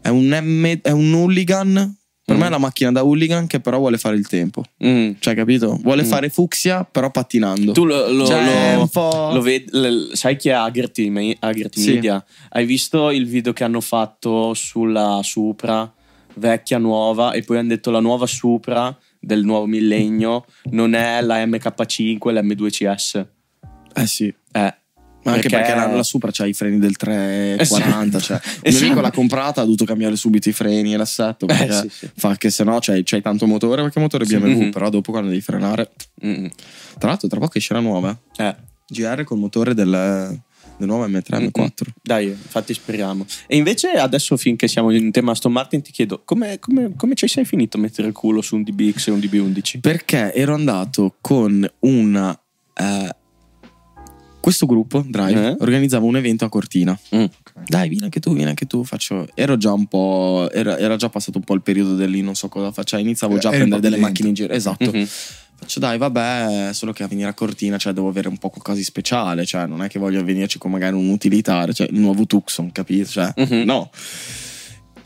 è 0.00 0.08
un, 0.08 0.26
M, 0.42 0.80
è 0.82 0.90
un 0.90 1.12
hooligan. 1.14 1.96
Per 2.26 2.36
Mm. 2.36 2.40
me 2.40 2.46
è 2.46 2.50
la 2.50 2.56
macchina 2.58 2.90
da 2.90 3.04
hooligan 3.04 3.46
che 3.46 3.60
però 3.60 3.78
vuole 3.78 3.98
fare 3.98 4.16
il 4.16 4.26
tempo. 4.26 4.62
mm. 4.84 5.12
Cioè, 5.18 5.34
capito? 5.34 5.78
Vuole 5.82 6.02
Mm. 6.04 6.06
fare 6.06 6.28
fucsia, 6.30 6.82
però 6.82 7.10
pattinando. 7.10 7.72
Tu 7.72 7.84
lo, 7.84 8.10
lo, 8.10 8.26
Cioè, 8.26 8.74
lo- 8.74 8.80
un 8.80 8.88
po'- 8.88 9.30
lo 9.32 9.40
vedi, 9.42 9.70
sai 10.12 10.36
chi 10.36 10.48
è 10.48 10.52
Agherty, 10.52 11.10
Me- 11.10 11.36
Agherty 11.38 11.80
Sì. 11.80 11.92
Media? 11.92 12.24
Hai 12.48 12.64
visto 12.64 13.10
il 13.10 13.26
video 13.26 13.52
che 13.52 13.62
hanno 13.64 13.82
fatto 13.82 14.54
sulla 14.54 15.20
Supra, 15.22 15.92
vecchia, 16.36 16.78
nuova, 16.78 17.32
e 17.32 17.42
poi 17.42 17.58
hanno 17.58 17.68
detto 17.68 17.90
la 17.90 18.00
nuova 18.00 18.26
Supra 18.26 18.96
del 19.24 19.44
nuovo 19.44 19.66
millennio 19.66 20.44
non 20.70 20.94
è 20.94 21.20
la 21.22 21.44
MK5, 21.44 22.18
è 22.28 22.32
l'M2CS. 22.42 23.26
Eh 23.94 24.06
sì. 24.06 24.26
Eh, 24.52 24.74
Ma 25.24 25.32
anche 25.32 25.48
Perché- 25.48 25.56
perché, 25.72 25.74
la, 25.74 25.94
la 25.96 26.02
Supra 26.02 26.30
c'ha 26.30 26.44
i 26.44 26.52
freni 26.52 26.78
del 26.78 26.96
340. 26.96 28.18
Eh 28.18 28.20
sì. 28.20 28.26
Cioè, 28.26 28.40
Eh 28.62 28.68
mio 28.70 28.78
sì. 28.78 28.84
amico 28.84 29.00
l'ha 29.00 29.10
comprata, 29.10 29.60
ha 29.62 29.64
dovuto 29.64 29.84
cambiare 29.86 30.16
subito 30.16 30.48
i 30.50 30.52
freni 30.52 30.92
e 30.92 30.96
l'assetto. 30.98 31.46
Eh, 31.46 31.54
Perché 31.56 31.72
sì, 31.72 31.88
sì. 31.88 32.10
fa 32.14 32.36
che 32.36 32.50
se 32.50 32.62
no 32.64 32.76
c'hai, 32.80 33.02
c'hai 33.04 33.22
tanto 33.22 33.46
motore 33.46 33.80
perché 33.82 34.00
motore 34.00 34.26
Sì. 34.26 34.36
BMW. 34.36 34.64
Mhm. 34.64 34.70
Però 34.70 34.90
dopo 34.90 35.12
quando 35.12 35.30
devi 35.30 35.40
frenare. 35.40 35.90
mm, 36.26 36.46
Tra 36.98 37.08
l'altro, 37.08 37.28
tra 37.28 37.38
poco 37.40 37.56
esce 37.56 37.72
la 37.72 37.80
nuova. 37.80 38.16
eh. 38.36 38.44
eh. 38.44 38.56
GR 38.86 39.24
col 39.24 39.38
motore 39.38 39.72
del, 39.72 40.38
del 40.84 40.94
nuovo 40.94 41.06
M3 41.06 41.22
Mm-mm. 41.36 41.50
M4. 41.54 41.70
Dai, 42.02 42.26
infatti 42.28 42.72
speriamo. 42.74 43.26
E 43.46 43.56
invece 43.56 43.88
adesso 43.92 44.36
finché 44.36 44.68
siamo 44.68 44.90
in 44.92 45.10
tema 45.10 45.32
Aston 45.32 45.52
Martin 45.52 45.82
ti 45.82 45.90
chiedo 45.92 46.22
come, 46.24 46.58
come, 46.58 46.92
come 46.96 47.14
ci 47.14 47.26
sei 47.28 47.44
finito 47.44 47.76
a 47.76 47.80
mettere 47.80 48.08
il 48.08 48.14
culo 48.14 48.40
su 48.42 48.56
un 48.56 48.62
DBX 48.62 49.08
e 49.08 49.10
un 49.10 49.18
DB11? 49.18 49.80
Perché 49.80 50.32
ero 50.34 50.54
andato 50.54 51.16
con 51.20 51.68
una. 51.80 52.38
eh, 52.74 53.16
questo 54.40 54.66
gruppo 54.66 55.02
Drive 55.08 55.46
Eh? 55.52 55.56
organizzava 55.60 56.04
un 56.04 56.16
evento 56.18 56.44
a 56.44 56.50
Cortina. 56.50 56.98
Mm. 57.16 57.24
Dai, 57.66 57.88
vieni 57.88 58.04
anche 58.04 58.20
tu, 58.20 58.34
vieni 58.34 58.50
anche 58.50 58.66
tu. 58.66 58.84
Faccio. 58.84 59.26
Ero 59.34 59.56
già 59.56 59.72
un 59.72 59.86
po'. 59.86 60.50
Era, 60.52 60.76
era 60.76 60.96
già 60.96 61.08
passato 61.08 61.38
un 61.38 61.44
po' 61.44 61.54
il 61.54 61.62
periodo 61.62 61.94
del 61.94 62.10
lì, 62.10 62.20
non 62.20 62.34
so 62.34 62.48
cosa 62.48 62.70
faccia. 62.70 62.98
Iniziavo 62.98 63.36
Eh, 63.36 63.38
già 63.38 63.48
a 63.48 63.52
prendere 63.52 63.80
delle 63.80 63.96
macchine 63.96 64.28
in 64.28 64.34
giro. 64.34 64.52
Esatto. 64.52 64.90
Mhm. 64.92 65.08
Faccio, 65.56 65.78
dai, 65.80 65.96
vabbè, 65.96 66.70
solo 66.72 66.92
che 66.92 67.04
a 67.04 67.06
venire 67.06 67.28
a 67.28 67.34
Cortina, 67.34 67.78
cioè, 67.78 67.92
devo 67.92 68.08
avere 68.08 68.28
un 68.28 68.36
po' 68.38 68.50
qualcosa 68.50 68.76
di 68.78 68.84
speciale. 68.84 69.46
Cioè, 69.46 69.66
non 69.66 69.82
è 69.82 69.88
che 69.88 69.98
voglio 69.98 70.22
venirci 70.22 70.58
con 70.58 70.70
magari 70.70 70.94
un 70.94 71.08
utilitario, 71.08 71.72
cioè 71.72 71.88
il 71.90 71.98
nuovo 71.98 72.26
Tucson, 72.26 72.70
capito? 72.72 73.08
Cioè, 73.08 73.32
Mhm. 73.36 73.62
no. 73.64 73.90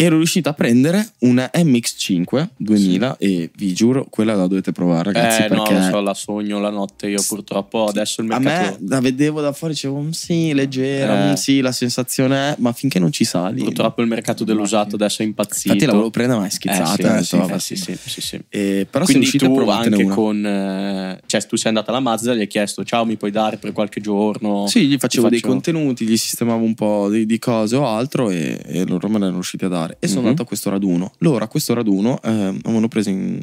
Ero 0.00 0.16
riuscito 0.16 0.48
a 0.48 0.52
prendere 0.52 1.14
una 1.22 1.50
MX5 1.52 2.48
2000 2.56 3.16
e 3.18 3.50
vi 3.56 3.72
giuro, 3.74 4.06
quella 4.08 4.36
la 4.36 4.46
dovete 4.46 4.70
provare, 4.70 5.12
ragazzi. 5.12 5.42
eh 5.42 5.48
no, 5.48 5.64
lo 5.68 5.82
so, 5.82 6.00
la 6.00 6.14
sogno 6.14 6.60
la 6.60 6.70
notte 6.70 7.08
io 7.08 7.20
purtroppo 7.26 7.86
adesso 7.86 8.20
il 8.20 8.30
a 8.30 8.38
mercato... 8.38 8.76
me 8.80 8.88
la 8.88 9.00
vedevo 9.00 9.40
da 9.40 9.50
fuori, 9.52 9.72
dicevo, 9.74 10.00
"Mm, 10.00 10.10
sì, 10.10 10.54
leggera, 10.54 11.26
Eh. 11.26 11.30
mm, 11.30 11.34
sì, 11.34 11.60
la 11.60 11.72
sensazione 11.72 12.52
è, 12.52 12.54
ma 12.58 12.72
finché 12.72 13.00
non 13.00 13.10
ci 13.10 13.24
sali. 13.24 13.60
Purtroppo 13.60 14.00
il 14.02 14.06
mercato 14.06 14.44
dell'usato 14.44 14.94
adesso 14.94 15.22
è 15.22 15.24
impazzito. 15.24 15.66
Infatti 15.72 15.86
la 15.86 15.92
volevo 15.92 16.10
prendere, 16.10 16.38
ma 16.38 16.46
è 16.46 16.50
schizzata. 16.50 17.18
Eh, 17.18 17.24
sì, 17.24 17.36
detto, 17.36 17.58
sì, 17.58 17.76
sì, 17.76 17.96
sì, 17.96 17.98
sì, 18.08 18.20
sì. 18.20 18.40
E, 18.50 18.86
però 18.88 19.04
Quindi 19.04 19.22
riuscito 19.28 19.46
a 19.46 19.48
tu 19.64 19.68
anche 19.68 20.02
una. 20.04 20.14
con... 20.14 20.46
eh, 20.46 21.20
cioè 21.26 21.44
tu 21.44 21.56
sei 21.56 21.68
andata 21.70 21.90
alla 21.90 21.98
Mazda 22.00 22.34
gli 22.36 22.40
hai 22.40 22.46
chiesto 22.46 22.84
ciao 22.84 23.04
mi 23.04 23.16
puoi 23.16 23.32
dare 23.32 23.56
per 23.56 23.72
qualche 23.72 24.00
giorno? 24.00 24.68
Sì, 24.68 24.86
gli 24.86 24.96
facevo 24.96 25.24
Ti 25.26 25.30
dei 25.32 25.40
contenuti, 25.40 26.06
gli 26.06 26.16
sistemavo 26.16 26.62
un 26.64 26.74
po' 26.76 27.08
di, 27.10 27.26
di 27.26 27.38
cose 27.40 27.74
o 27.74 27.84
altro 27.84 28.30
e, 28.30 28.60
e 28.64 28.86
loro 28.86 29.08
me 29.08 29.14
ne 29.14 29.22
erano 29.22 29.32
riusciti 29.34 29.64
a 29.64 29.68
dare. 29.68 29.86
E 29.98 30.06
sono 30.06 30.20
Mhm. 30.20 30.26
andato 30.28 30.42
a 30.42 30.46
questo 30.46 30.70
raduno. 30.70 31.12
Loro 31.18 31.44
a 31.44 31.48
questo 31.48 31.74
raduno 31.74 32.20
eh, 32.22 32.28
avevano 32.30 32.88
preso 32.88 33.10
in, 33.10 33.40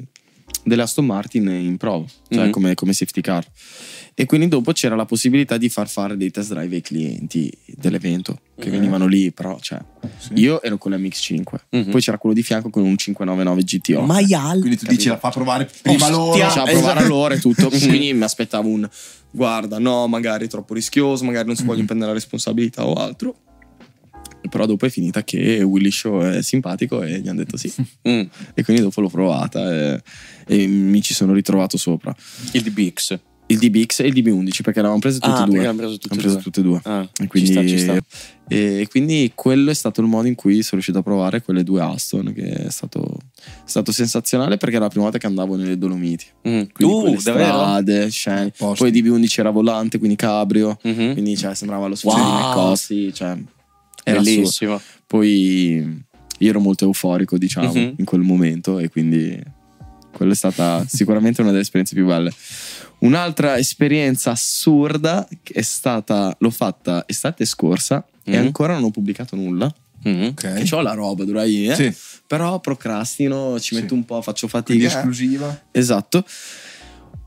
delle 0.64 0.82
Aston 0.82 1.06
Martin 1.06 1.48
in 1.48 1.78
prova, 1.78 2.06
cioè 2.30 2.46
Mhm. 2.46 2.52
come, 2.52 2.74
come 2.76 2.94
safety 2.94 3.22
car. 3.22 3.46
E 4.18 4.26
quindi 4.26 4.48
dopo 4.48 4.72
c'era 4.72 4.96
la 4.96 5.04
possibilità 5.06 5.58
di 5.58 5.68
far 5.68 5.90
fare 5.90 6.16
dei 6.16 6.32
test 6.32 6.54
drive 6.54 6.74
ai 6.76 6.82
clienti 6.82 7.52
dell'evento 7.76 8.40
che 8.58 8.68
Mhm. 8.68 8.72
venivano 8.72 9.08
lì, 9.08 9.32
però 9.32 9.58
cioè, 9.60 9.80
Sì. 10.18 10.32
io 10.36 10.62
ero 10.62 10.78
con 10.78 10.94
l'MX5, 10.94 11.66
Mhm. 11.70 11.92
poi 11.92 12.00
c'era 12.02 12.18
quello 12.18 12.34
di 12.34 12.42
fianco 12.42 12.70
con 12.70 12.84
un 12.84 12.96
599 12.98 13.64
GTO. 13.64 14.02
Maial. 14.02 14.60
Quindi 14.60 14.78
tu 14.78 14.86
dici 14.86 15.10
la 15.10 15.18
fa 15.18 15.30
provare 15.32 15.70
prima 15.82 16.06
Ostia, 16.06 16.10
loro. 16.12 16.38
Provare 16.64 16.72
esatto. 16.72 17.00
a 17.00 17.08
loro 17.08 17.34
e 17.34 17.40
tutto. 17.40 17.68
Quindi 17.70 18.14
mi 18.14 18.24
aspettavo 18.24 18.70
un 18.70 18.88
guarda, 19.32 19.80
no, 19.80 20.08
magari 20.08 20.46
è 20.46 20.48
troppo 20.48 20.74
rischioso, 20.74 21.26
magari 21.26 21.46
non 21.48 21.58
si 21.58 21.66
vogliono 21.66 21.86
prendere 21.88 22.12
la 22.12 22.16
responsabilità 22.18 22.86
o 22.88 22.94
altro. 22.94 23.36
Però 24.50 24.66
dopo 24.66 24.86
è 24.86 24.90
finita 24.90 25.24
che 25.24 25.62
Willy 25.64 25.92
Show 25.92 26.22
è 26.22 26.42
simpatico 26.42 27.02
e 27.04 27.20
gli 27.20 27.28
hanno 27.28 27.40
detto 27.44 27.58
sì. 27.58 27.72
Mm. 28.08 28.22
E 28.54 28.64
quindi 28.64 28.82
dopo 28.84 29.02
l'ho 29.02 29.10
provata 29.10 29.72
e, 29.94 30.02
e 30.48 30.68
mi 30.68 31.02
ci 31.02 31.14
sono 31.14 31.34
ritrovato 31.34 31.78
sopra. 31.78 32.16
Il 32.52 32.62
DBX. 32.62 33.20
Il 33.48 33.60
DBX 33.60 34.00
e 34.00 34.08
il 34.08 34.14
DB11 34.14 34.62
perché 34.64 34.80
l'avevamo 34.80 34.98
preso 35.00 35.20
tutti 35.20 35.36
Ah, 35.40 35.44
e 35.44 35.46
due. 35.46 35.64
l'hanno 35.64 35.76
preso 35.78 35.98
tutti 36.00 36.08
e 36.08 36.18
Abbiamo 36.18 36.22
preso 36.22 36.34
due. 36.36 36.44
tutte 36.44 36.60
e 36.60 36.64
due. 36.64 36.80
Ah, 36.84 37.08
E 37.24 37.28
quindi, 37.28 37.50
ci 37.50 37.54
sta, 37.56 37.68
ci 37.68 37.78
sta. 37.78 38.00
e 38.48 38.88
quindi 38.90 39.32
quello 39.36 39.70
è 39.70 39.74
stato 39.76 40.02
il 40.02 40.08
modo 40.08 40.28
in 40.28 40.34
cui 40.34 40.54
sono 40.56 40.70
riuscito 40.74 40.98
a 40.98 41.04
provare 41.04 41.44
quelle 41.44 41.64
due 41.64 41.80
Aston, 41.82 42.34
che 42.34 42.44
è 42.66 42.70
stato, 42.72 43.20
è 43.38 43.42
stato 43.66 43.92
sensazionale 43.92 44.58
perché 44.58 44.76
era 44.76 44.86
la 44.86 44.90
prima 44.90 45.04
volta 45.06 45.20
che 45.20 45.28
andavo 45.28 45.56
nelle 45.58 45.78
Dolomiti. 45.78 46.26
Mm. 46.48 46.62
Quindi 46.74 46.94
Uh, 47.14 47.20
strade, 47.20 48.10
scene. 48.10 48.52
Posti. 48.58 48.84
Poi 48.84 48.92
DB11 48.92 49.40
era 49.40 49.50
volante, 49.52 49.98
quindi 50.00 50.16
cabrio. 50.16 50.80
Mhm. 50.82 51.14
Quindi 51.14 51.38
cioè, 51.38 51.54
sembrava 51.54 51.86
lo 51.86 51.96
Wow. 52.02 52.16
spazio 52.18 52.52
costi, 52.54 53.14
cioè, 53.14 53.38
era 54.06 54.20
assurdo. 54.20 54.40
Bellissimo. 54.40 54.82
Poi 55.08 56.04
io 56.40 56.50
ero 56.50 56.60
molto 56.60 56.86
euforico, 56.86 57.38
diciamo, 57.38 57.74
Mhm. 57.74 57.94
in 57.98 58.06
quel 58.06 58.22
momento 58.22 58.80
e 58.80 58.90
quindi 58.90 59.38
quella 60.12 60.32
è 60.32 60.36
stata 60.36 60.86
sicuramente 60.88 61.42
una 61.42 61.50
delle 61.52 61.64
esperienze 61.64 61.96
più 61.96 62.06
belle. 62.06 62.32
Un'altra 63.00 63.58
esperienza 63.58 64.32
assurda 64.32 65.28
è 65.44 65.62
stata, 65.62 66.34
l'ho 66.40 66.50
fatta 66.50 67.04
estate 67.08 67.44
scorsa 67.46 68.06
e 68.24 68.32
Mhm. 68.38 68.46
ancora 68.46 68.74
non 68.76 68.84
ho 68.86 68.92
pubblicato 68.92 69.36
nulla. 69.36 69.74
Mhm. 70.04 70.28
Ok. 70.28 70.64
Che 70.64 70.76
ho 70.76 70.82
la 70.82 70.94
roba, 70.94 71.24
dura 71.26 71.44
lì, 71.44 71.68
eh? 71.68 71.76
Sì. 71.76 71.94
Però 72.28 72.60
procrastino, 72.60 73.60
ci 73.60 73.76
Sì. 73.76 73.82
metto 73.82 73.94
un 73.94 74.06
po', 74.06 74.22
faccio 74.22 74.48
Quindi 74.48 74.84
fatica. 74.84 75.00
esclusiva. 75.00 75.64
Esatto. 75.72 76.24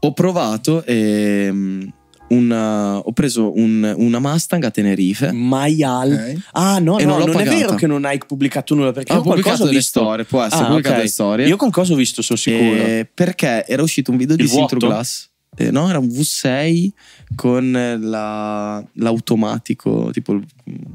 Ho 0.01 0.13
provato 0.13 0.85
ehm, 0.87 1.93
una, 2.29 2.99
ho 2.99 3.13
preso 3.13 3.53
un- 3.57 3.95
una 3.97 4.19
Mustang 4.19 4.65
a 4.65 4.71
Tenerife. 4.71 5.33
Maial. 5.33 6.13
Ok. 6.13 6.43
Ah, 6.53 6.79
no, 6.79 6.99
E 6.99 7.05
no, 7.05 7.19
non 7.19 7.31
non, 7.31 7.41
è 7.41 7.45
vero 7.45 7.75
che 7.75 7.87
non 7.87 8.05
hai 8.05 8.19
pubblicato 8.19 8.75
nulla 8.75 8.93
perché 8.93 9.13
Ho 9.13 9.21
pubblicato 9.23 9.63
ho 9.63 9.67
delle 9.67 9.79
visto. 9.79 10.01
storie, 10.01 10.25
può 10.25 10.43
essere, 10.43 10.63
Ah, 10.63 10.67
pubblicato 10.67 10.95
ok. 10.95 11.01
delle 11.01 11.11
storie. 11.11 11.47
Io 11.47 11.57
qualcosa 11.57 11.93
ho 11.93 11.97
visto, 11.97 12.23
sono 12.23 12.39
sicuro. 12.39 12.61
Eh, 12.83 13.09
perché 13.13 13.65
era 13.67 13.83
uscito 13.83 14.11
un 14.11 14.17
video 14.17 14.37
di 14.37 14.43
Il 14.43 14.49
vuoto? 14.49 14.69
Sintro 14.69 14.89
Glass. 14.89 15.31
Eh, 15.57 15.71
no, 15.73 15.89
era 15.89 15.99
un 15.99 16.07
V6 16.07 16.93
con 17.35 17.73
la- 17.73 18.85
l'automatico, 18.93 20.11
tipo 20.13 20.33
il 20.35 20.45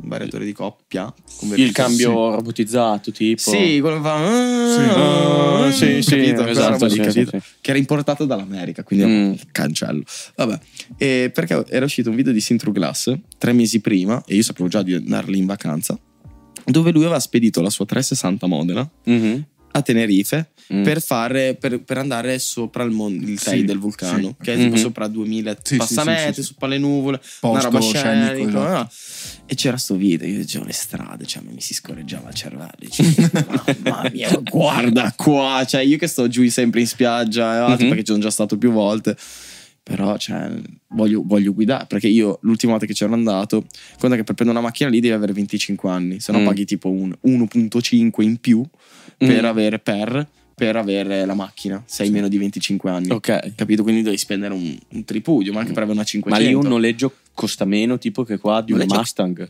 variatore 0.04 0.46
di 0.46 0.54
coppia. 0.54 1.14
il 1.56 1.72
cambio 1.74 2.36
robotizzato, 2.36 3.12
tipo. 3.12 3.42
Sì, 3.42 3.80
quello 3.82 3.98
che 3.98 4.02
fa. 4.04 5.66
Ah, 5.66 5.72
sì, 5.72 6.02
sì, 6.02 6.10
capito? 6.12 6.36
Quella 6.36 6.50
esatto, 6.52 6.72
roba 6.72 6.86
lì, 6.86 6.92
sì, 6.94 7.00
capito? 7.02 7.30
sì, 7.40 7.44
Che 7.60 7.70
era 7.72 7.80
importato 7.80 8.26
dall'America, 8.26 8.84
quindi 8.84 9.06
Mm. 9.06 9.34
cancello. 9.52 10.04
Vabbè, 10.36 10.60
e 10.98 11.32
perché 11.34 11.66
era 11.70 11.86
uscito 11.86 12.10
un 12.10 12.16
video 12.16 12.32
di 12.32 12.40
Sintro 12.40 12.72
Glass 12.72 13.14
tre 13.38 13.52
mesi 13.54 13.82
prima, 13.82 14.24
e 14.26 14.36
io 14.36 14.44
sapevo 14.44 14.70
già 14.70 14.82
di 14.82 14.94
andare 14.94 15.28
lì 15.30 15.40
in 15.40 15.46
vacanza, 15.46 16.00
dove 16.66 16.92
lui 16.92 17.04
aveva 17.04 17.20
spedito 17.20 17.62
la 17.62 17.70
sua 17.70 17.86
360 17.86 18.48
Modena 18.48 18.90
Mhm. 19.06 19.46
a 19.72 19.82
Tenerife 19.82 20.52
Mm. 20.72 20.84
per, 20.84 21.02
fare, 21.02 21.56
per, 21.56 21.82
per 21.84 21.98
andare 21.98 22.38
sopra 22.40 22.84
il, 22.84 22.92
mon- 22.92 23.14
il 23.14 23.40
Sì, 23.40 23.64
del 23.64 23.80
vulcano, 23.80 24.30
sì. 24.30 24.36
che 24.44 24.54
è 24.54 24.58
tipo 24.58 24.76
Mhm. 24.76 24.82
sopra 24.82 25.08
2000 25.08 25.58
Sì, 25.62 25.76
passamenti, 25.78 26.42
sì, 26.42 26.48
sopra 26.50 26.68
le 26.68 26.78
nuvole, 26.78 27.20
una 27.42 27.52
Posto 27.52 27.70
roba 27.70 27.82
scenico, 27.82 28.34
scenica. 28.34 28.48
esatto. 28.60 28.78
no? 28.78 28.90
E 29.46 29.56
c'era 29.56 29.78
sto 29.78 29.96
video, 29.96 30.28
io 30.28 30.38
dicevo 30.38 30.66
le 30.66 30.72
strade, 30.74 31.26
cioè 31.26 31.44
mi 31.44 31.60
si 31.60 31.74
scorreggiava 31.74 32.30
il 32.30 32.36
cervello. 32.36 32.72
dicevo, 32.78 33.30
Mamma 33.84 34.10
mia, 34.12 34.30
guarda 34.42 35.14
qua, 35.18 35.66
cioè 35.68 35.82
io 35.82 35.98
che 35.98 36.08
sto 36.08 36.28
giù 36.28 36.48
sempre 36.50 36.80
in 36.80 36.88
spiaggia 36.88 37.56
e 37.56 37.58
altro, 37.58 37.84
Mhm. 37.84 37.90
perché 37.90 38.04
ci 38.04 38.12
sono 38.12 38.24
già 38.24 38.32
stato 38.32 38.58
più 38.58 38.72
volte. 38.72 39.18
Però, 39.84 40.16
cioè, 40.18 40.50
voglio, 40.96 41.24
voglio 41.26 41.54
guidare. 41.54 41.86
Perché 41.88 42.08
io 42.08 42.40
l'ultima 42.44 42.72
volta 42.72 42.86
che 42.88 42.94
c'ero 42.94 43.14
andato, 43.14 43.66
conta 44.00 44.16
che 44.16 44.24
per 44.24 44.34
prendere 44.34 44.58
una 44.58 44.62
macchina 44.66 44.90
lì 44.90 45.02
devi 45.02 45.14
avere 45.14 45.34
25 45.34 45.90
anni, 45.90 46.22
se 46.22 46.32
no 46.32 46.40
Mm. 46.40 46.46
paghi 46.46 46.64
tipo 46.64 46.90
un 46.90 47.14
1.5 47.28 48.24
in 48.24 48.38
più 48.38 48.64
per 49.18 49.42
Mm. 49.42 49.46
avere 49.46 49.80
per, 49.80 50.26
per 50.56 50.76
avere 50.76 51.26
la 51.26 51.34
macchina, 51.34 51.82
se 51.86 52.04
hai 52.04 52.08
Sì. 52.10 52.14
meno 52.14 52.28
di 52.28 52.38
25 52.38 52.90
anni. 52.92 53.10
Ok. 53.12 53.54
Capito? 53.56 53.84
Quindi 53.84 54.02
devi 54.04 54.18
spendere 54.18 54.54
un, 54.54 54.78
un 54.90 55.04
tripudio, 55.06 55.52
ma 55.54 55.60
anche 55.60 55.72
per 55.74 55.84
avere 55.84 55.98
una 55.98 56.02
Ma 56.02 56.08
500. 56.08 56.48
lì 56.48 56.54
un 56.54 56.68
noleggio 56.68 57.14
costa 57.34 57.66
meno 57.66 57.98
tipo 57.98 58.24
che 58.24 58.38
qua 58.38 58.62
di 58.62 58.72
un 58.74 58.84
Mustang. 58.88 59.50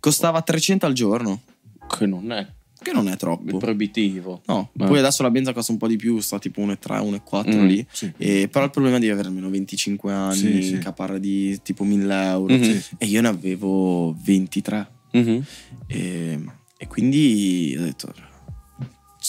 Costava 0.00 0.40
300 0.42 0.86
al 0.86 0.92
giorno, 0.94 1.40
Che 1.86 2.06
non 2.06 2.32
è 2.32 2.46
che 2.82 2.92
non 2.92 3.08
è 3.08 3.16
troppo. 3.18 3.58
proibitivo. 3.58 4.40
No, 4.46 4.70
Ma- 4.72 4.86
poi 4.86 5.00
adesso 5.00 5.22
la 5.22 5.30
benza 5.30 5.52
costa 5.52 5.70
un 5.70 5.76
po' 5.76 5.86
di 5.86 5.96
più, 5.96 6.18
sta 6.20 6.38
tipo 6.38 6.62
1,3, 6.62 6.98
1,4 7.02 7.54
Mm, 7.54 7.66
lì. 7.66 7.86
Sì. 7.92 8.10
E, 8.16 8.48
però 8.50 8.64
il 8.64 8.70
problema 8.70 8.96
è 8.96 9.00
di 9.00 9.10
avere 9.10 9.28
almeno 9.28 9.50
25 9.50 10.10
anni, 10.10 10.34
Sì, 10.34 10.62
sì. 10.62 10.78
caparra 10.78 11.18
di 11.18 11.60
tipo 11.62 11.84
1000 11.84 12.24
euro. 12.24 12.54
Mhm. 12.54 12.62
Sì. 12.62 12.82
E 12.96 13.04
io 13.06 13.20
ne 13.20 13.28
avevo 13.28 14.16
23. 14.24 14.88
Mhm. 15.12 15.44
E, 15.88 16.40
e 16.78 16.86
quindi 16.86 17.76
ho 17.78 17.82
detto: 17.82 18.14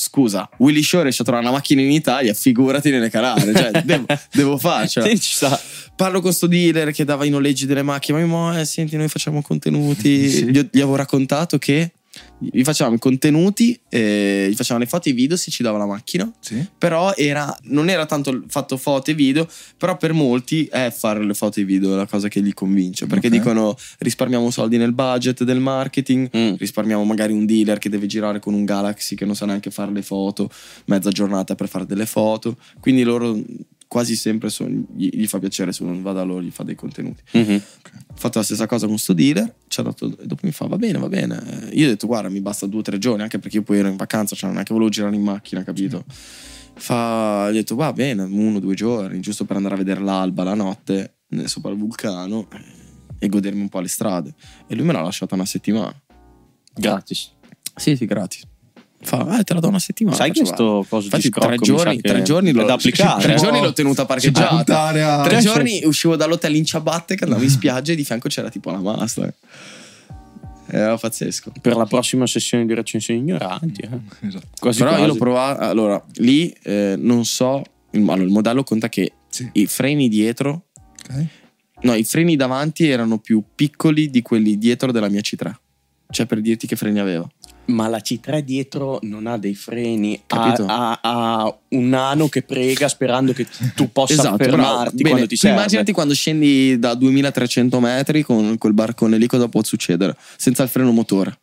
Scusa, 0.04 0.50
Willy 0.58 0.82
Show 0.82 1.04
riesce 1.04 1.22
a 1.22 1.26
trovare 1.26 1.46
una 1.46 1.56
macchina 1.56 1.80
in 1.80 1.92
Italia, 1.92 2.34
figurati 2.34 2.90
nelle 2.90 3.12
Canare. 3.12 3.54
Cioè, 3.54 3.70
devo, 3.86 4.06
devo 4.34 4.58
farcela. 4.58 5.06
Sì, 5.06 5.20
ci 5.20 5.34
sta. 5.34 5.62
Parlo 5.96 6.22
con 6.22 6.34
sto 6.34 6.48
dealer 6.48 6.92
che 6.92 7.06
dava 7.06 7.24
i 7.24 7.30
noleggi 7.30 7.68
delle 7.68 7.84
macchine. 7.84 8.20
Ma 8.22 8.26
mo, 8.26 8.60
eh, 8.60 8.66
senti, 8.66 8.98
noi 8.98 9.08
facciamo 9.10 9.44
contenuti. 9.44 10.28
Sì. 10.28 10.46
Gli, 10.50 10.70
gli 10.72 10.80
avevo 10.80 10.96
raccontato 10.96 11.60
che 11.60 11.92
gli 12.40 12.64
facevamo 12.64 12.96
i 12.96 13.00
contenuti, 13.00 13.80
eh, 13.90 14.48
gli 14.50 14.56
facevamo 14.56 14.84
le 14.84 14.90
foto 14.90 15.08
e 15.08 15.12
i 15.12 15.16
video 15.16 15.38
se 15.38 15.50
ci 15.52 15.64
dava 15.64 15.78
la 15.78 15.86
macchina. 15.86 16.30
Sì. 16.40 16.66
Però 16.78 17.14
era, 17.16 17.56
non 17.64 17.90
era 17.90 18.06
tanto 18.06 18.44
fatto 18.48 18.78
foto 18.78 19.12
e 19.12 19.14
video, 19.14 19.48
però 19.78 19.96
per 19.98 20.14
molti 20.14 20.66
è 20.66 20.92
fare 20.96 21.24
le 21.24 21.34
foto 21.34 21.60
e 21.60 21.64
i 21.64 21.66
video 21.66 21.96
la 21.96 22.06
cosa 22.08 22.28
che 22.28 22.40
li 22.42 22.54
convince. 22.54 23.06
Perché 23.08 23.28
Ok. 23.28 23.34
dicono 23.34 23.78
risparmiamo 24.00 24.50
soldi 24.52 24.78
nel 24.78 24.94
budget 24.94 25.44
del 25.44 25.60
marketing, 25.60 26.30
Mm. 26.36 26.54
risparmiamo 26.58 27.04
magari 27.06 27.34
un 27.34 27.46
dealer 27.46 27.78
che 27.78 27.90
deve 27.90 28.08
girare 28.08 28.40
con 28.40 28.54
un 28.54 28.66
Galaxy 28.66 29.16
che 29.16 29.26
non 29.26 29.36
sa 29.36 29.46
neanche 29.46 29.72
fare 29.72 29.92
le 29.92 30.02
foto, 30.02 30.50
mezza 30.86 31.10
giornata 31.12 31.56
per 31.56 31.68
fare 31.70 31.86
delle 31.86 32.06
foto. 32.06 32.58
Quindi 32.80 33.04
loro 33.04 33.40
quasi 33.92 34.16
sempre 34.16 34.50
sono- 34.50 34.70
gli, 34.96 35.10
gli 35.12 35.28
fa 35.28 35.38
piacere 35.38 35.74
se 35.74 35.84
uno 35.84 36.02
va 36.02 36.14
da 36.14 36.24
loro 36.24 36.42
gli 36.42 36.50
fa 36.50 36.64
dei 36.64 36.76
contenuti. 36.76 37.22
Mhm. 37.34 37.62
Ho 38.12 38.16
fatto 38.16 38.38
la 38.38 38.44
stessa 38.46 38.66
cosa 38.66 38.88
con 38.88 38.98
sto 38.98 39.12
dealer, 39.12 39.54
ci 39.68 39.82
ha 39.82 39.84
dato, 39.84 40.18
e 40.18 40.26
dopo 40.26 40.46
mi 40.46 40.54
fa 40.54 40.66
va 40.66 40.78
bene, 40.78 40.98
va 40.98 41.10
bene. 41.10 41.70
Eh, 41.70 41.76
Io 41.78 41.88
ho 41.88 41.90
detto 41.90 42.08
guarda 42.08 42.30
mi 42.30 42.40
basta 42.40 42.68
due 42.68 42.80
o 42.80 42.84
tre 42.84 42.98
giorni, 43.00 43.22
anche 43.24 43.38
perché 43.38 43.58
io 43.58 43.64
poi 43.64 43.80
ero 43.80 43.90
in 43.90 43.98
vacanza, 43.98 44.34
cioè 44.34 44.50
non 44.50 44.60
è 44.60 44.64
che 44.64 44.72
volevo 44.74 44.90
girare 44.90 45.14
in 45.14 45.22
macchina, 45.24 45.62
capito? 45.66 46.06
Fa, 46.74 47.48
gli 47.50 47.56
ho 47.56 47.60
detto 47.60 47.76
va 47.76 47.92
bene, 47.92 48.24
uno 48.24 48.58
o 48.58 48.60
due 48.62 48.76
giorni, 48.76 49.20
giusto 49.20 49.44
per 49.44 49.58
andare 49.58 49.76
a 49.76 49.78
vedere 49.78 50.00
l'alba 50.00 50.44
la 50.44 50.54
notte 50.54 51.16
sopra 51.44 51.70
il 51.72 51.78
vulcano 51.78 52.48
eh, 52.50 52.60
e 53.20 53.28
godermi 53.28 53.60
un 53.60 53.68
po' 53.70 53.82
le 53.82 53.90
strade. 53.90 54.34
E 54.68 54.76
lui 54.76 54.86
me 54.86 54.94
l'ha 54.94 55.02
lasciata 55.02 55.36
una 55.36 55.46
settimana. 55.46 55.94
Gratis. 56.74 57.30
Sì, 57.76 57.98
sì, 57.98 58.06
gratis. 58.06 58.44
Fa, 59.04 59.40
eh, 59.40 59.44
te 59.44 59.54
la 59.56 59.60
do 59.60 59.68
una 59.68 59.80
settimana. 59.80 60.16
Sai 60.16 60.32
questo 60.32 60.86
coso 60.88 61.06
Infatti, 61.06 61.24
di 61.24 61.30
tre 61.32 61.58
giorni, 61.58 62.02
tre 62.02 62.22
giorni 62.22 62.52
l'ho, 62.52 62.64
da 62.66 62.74
applicare. 62.74 63.22
tre 63.24 63.34
eh? 63.34 63.38
giorni 63.38 63.60
l'ho 63.62 63.74
tenuta 63.74 64.06
parcheggiata. 64.06 64.82
a... 65.20 65.24
Tre 65.24 65.40
giorni 65.40 65.82
uscivo 65.86 66.16
dall'hotel 66.16 66.56
in 66.56 66.66
ciabatte 66.66 67.16
che 67.16 67.24
andavo 67.24 67.42
in 67.44 67.50
spiaggia 67.50 67.94
e 67.94 67.96
di 67.96 68.04
fianco 68.06 68.28
c'era 68.30 68.50
tipo 68.50 68.70
la 68.72 68.78
Mustang. 68.78 69.34
Era 70.74 70.98
pazzesco. 70.98 71.52
Per 71.60 71.76
la 71.76 71.86
prossima 71.86 72.26
sessione 72.28 72.66
di 72.66 72.74
recensioni 72.74 73.20
ignoranti. 73.20 73.82
eh. 73.82 74.28
Esatto. 74.28 74.48
Quasi 74.60 74.80
Però 74.80 74.92
io 74.92 74.98
quasi. 74.98 75.12
l'ho 75.12 75.18
provato. 75.18 75.62
Allora, 75.64 76.06
lì 76.16 76.56
eh, 76.64 76.96
non 76.98 77.26
so. 77.26 77.62
il- 77.92 78.02
Allora, 78.02 78.22
il 78.24 78.30
modello 78.30 78.64
conta 78.64 78.88
che 78.88 79.12
Sì. 79.28 79.50
i 79.54 79.66
freni 79.66 80.08
dietro. 80.08 80.68
Ok. 81.10 81.26
No, 81.82 81.94
i 81.96 82.04
freni 82.04 82.36
davanti 82.36 82.88
erano 82.88 83.18
più 83.18 83.44
piccoli 83.56 84.10
di 84.12 84.22
quelli 84.22 84.58
dietro 84.58 84.92
della 84.92 85.10
mia 85.10 85.20
C3. 85.22 85.52
Cioè, 86.12 86.26
per 86.26 86.42
dirti 86.42 86.68
che 86.68 86.76
freni 86.76 87.00
aveva. 87.00 87.28
Ma 87.66 87.88
la 87.88 88.00
C3 88.00 88.40
dietro 88.40 89.00
non 89.04 89.28
ha 89.28 89.38
dei 89.38 89.56
freni, 89.56 90.20
ha, 90.28 90.36
Capito? 90.38 90.66
ha- 90.68 91.00
ha 91.02 91.58
un 91.70 91.88
nano 91.90 92.28
che 92.28 92.42
prega 92.42 92.90
sperando 92.90 93.32
che 93.34 93.48
tu 93.76 93.92
possa 93.92 94.14
Esatto, 94.14 94.36
bravo. 94.38 94.52
fermarti 94.52 94.96
Bene, 94.98 95.10
quando 95.10 95.28
ti 95.28 95.36
serve. 95.38 95.56
immaginati 95.58 95.92
quando 95.94 96.14
scendi 96.14 96.78
da 96.80 96.94
2300 96.96 97.80
metri 97.80 98.24
con 98.24 98.58
quel 98.58 98.74
barcone 98.74 99.18
lì 99.18 99.28
cosa 99.28 99.48
può 99.48 99.64
succedere 99.64 100.18
senza 100.38 100.64
il 100.64 100.70
freno 100.70 100.92
motore. 100.92 101.38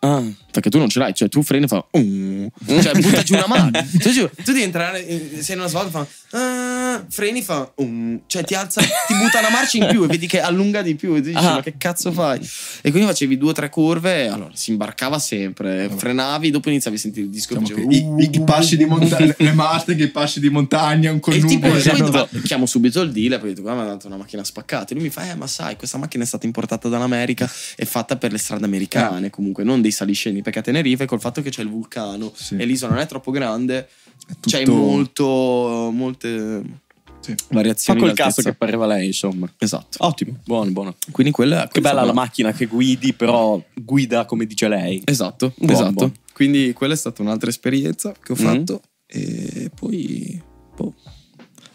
Ah, 0.00 0.22
Perché 0.50 0.70
tu 0.70 0.78
non 0.78 0.88
ce 0.88 0.98
l'hai, 0.98 1.14
cioè 1.14 1.28
tu 1.28 1.42
freni 1.42 1.64
e 1.64 1.68
fa. 1.68 1.84
"Uh", 1.90 2.50
cioè 2.80 2.92
butta 2.98 3.22
giù 3.22 3.34
una 3.34 3.46
mano. 3.46 3.70
Cioè, 4.00 4.30
tu 4.42 4.52
devi 4.52 4.62
entrare, 4.62 5.04
sei 5.42 5.54
in 5.54 5.60
una 5.60 5.68
svolta 5.68 5.88
e 5.88 5.90
fa. 6.30 6.38
"Ah", 6.38 7.04
frena, 7.08 7.28
freni, 7.28 7.42
fa 7.42 7.70
un- 7.76 8.20
cioè 8.26 8.42
ti 8.44 8.54
alza, 8.54 8.80
ti 8.80 9.14
butta 9.22 9.38
una 9.40 9.50
marcia 9.50 9.76
in 9.76 9.86
più 9.90 10.04
e 10.04 10.06
vedi 10.06 10.26
che 10.26 10.40
allunga 10.40 10.80
di 10.82 10.94
più. 10.94 11.14
E 11.14 11.20
tu 11.20 11.28
dici, 11.28 11.36
Ah. 11.44 11.54
ma 11.54 11.62
che 11.62 11.74
cazzo 11.76 12.10
fai? 12.12 12.38
E 12.80 12.90
quindi 12.90 13.08
facevi 13.08 13.36
due 13.36 13.50
o 13.50 13.52
tre 13.52 13.68
curve, 13.68 14.24
e 14.24 14.26
allora 14.28 14.50
si 14.54 14.70
imbarcava 14.70 15.18
sempre, 15.18 15.90
frenavi, 15.94 16.50
dopo 16.50 16.70
iniziavi 16.70 16.96
a 16.96 17.00
sentire 17.00 17.26
il 17.26 17.30
disco 17.30 17.54
e 17.54 17.58
Diciamo 17.58 17.86
che 17.88 17.94
i, 17.96 18.28
i- 18.32 18.40
passi 18.40 18.76
di 18.78 18.84
montagna, 18.86 19.34
le 19.36 19.52
Mustang, 19.52 20.00
i 20.00 20.08
passi 20.08 20.40
di 20.40 20.48
montagna, 20.48 21.12
un 21.12 21.20
E 21.26 21.34
il 21.36 21.44
tipo 21.44 21.68
connubio. 21.68 21.76
esatto. 21.76 22.10
va- 22.10 22.28
chiamo 22.42 22.64
subito 22.66 23.00
il 23.02 23.12
dealer 23.12 23.38
poi 23.38 23.50
dico 23.50 23.62
guarda 23.62 23.82
mi 23.82 23.88
ha 23.88 23.92
dato 23.92 24.06
una 24.06 24.16
macchina 24.16 24.42
spaccata 24.42 24.92
e 24.92 24.94
lui 24.94 25.04
mi 25.04 25.10
fa 25.10 25.30
eh 25.30 25.34
ma 25.34 25.46
sai 25.46 25.76
questa 25.76 25.98
macchina 25.98 26.24
è 26.24 26.26
stata 26.26 26.46
importata 26.46 26.88
dall'America 26.88 27.50
è 27.76 27.84
fatta 27.84 28.16
per 28.16 28.32
le 28.32 28.38
strade 28.38 28.64
americane 28.64 29.30
comunque 29.30 29.64
non 29.64 29.80
dei 29.82 29.90
saliscendi 29.90 30.37
perché 30.42 30.58
a 30.60 30.62
Tenerife 30.62 31.06
col 31.06 31.20
fatto 31.20 31.42
che 31.42 31.50
c'è 31.50 31.62
il 31.62 31.68
vulcano 31.68 32.32
Sì. 32.34 32.56
e 32.56 32.64
l'isola 32.64 32.92
non 32.94 33.02
è 33.02 33.06
troppo 33.06 33.30
grande 33.30 33.88
È 34.26 34.32
tutto- 34.32 34.48
c'è 34.50 34.64
molto 34.66 35.90
molte 35.92 36.62
Sì. 37.20 37.32
Fa 37.36 37.44
variazioni 37.50 37.98
col 38.00 38.10
di 38.10 38.14
cazzo 38.14 38.42
che 38.42 38.54
pareva 38.54 38.86
lei, 38.86 39.06
insomma. 39.06 39.52
esatto 39.58 40.04
Ottimo, 40.04 40.38
buono, 40.44 40.70
buono. 40.70 40.94
quindi 41.10 41.32
quella 41.32 41.68
Che 41.70 41.80
bella 41.80 42.04
la 42.04 42.12
macchina 42.12 42.52
che 42.52 42.66
guidi, 42.66 43.12
però 43.12 43.60
guida 43.74 44.24
come 44.24 44.46
dice 44.46 44.68
lei. 44.68 45.02
esatto 45.04 45.52
Buono, 45.56 45.72
esatto 45.72 45.92
buono. 45.92 46.12
quindi 46.32 46.72
quella 46.72 46.94
è 46.94 46.96
stata 46.96 47.20
un'altra 47.22 47.50
esperienza 47.50 48.12
che 48.12 48.32
ho 48.32 48.36
Mhm. 48.38 48.44
fatto 48.44 48.82
e 49.06 49.70
poi 49.74 50.40
boh. 50.76 50.94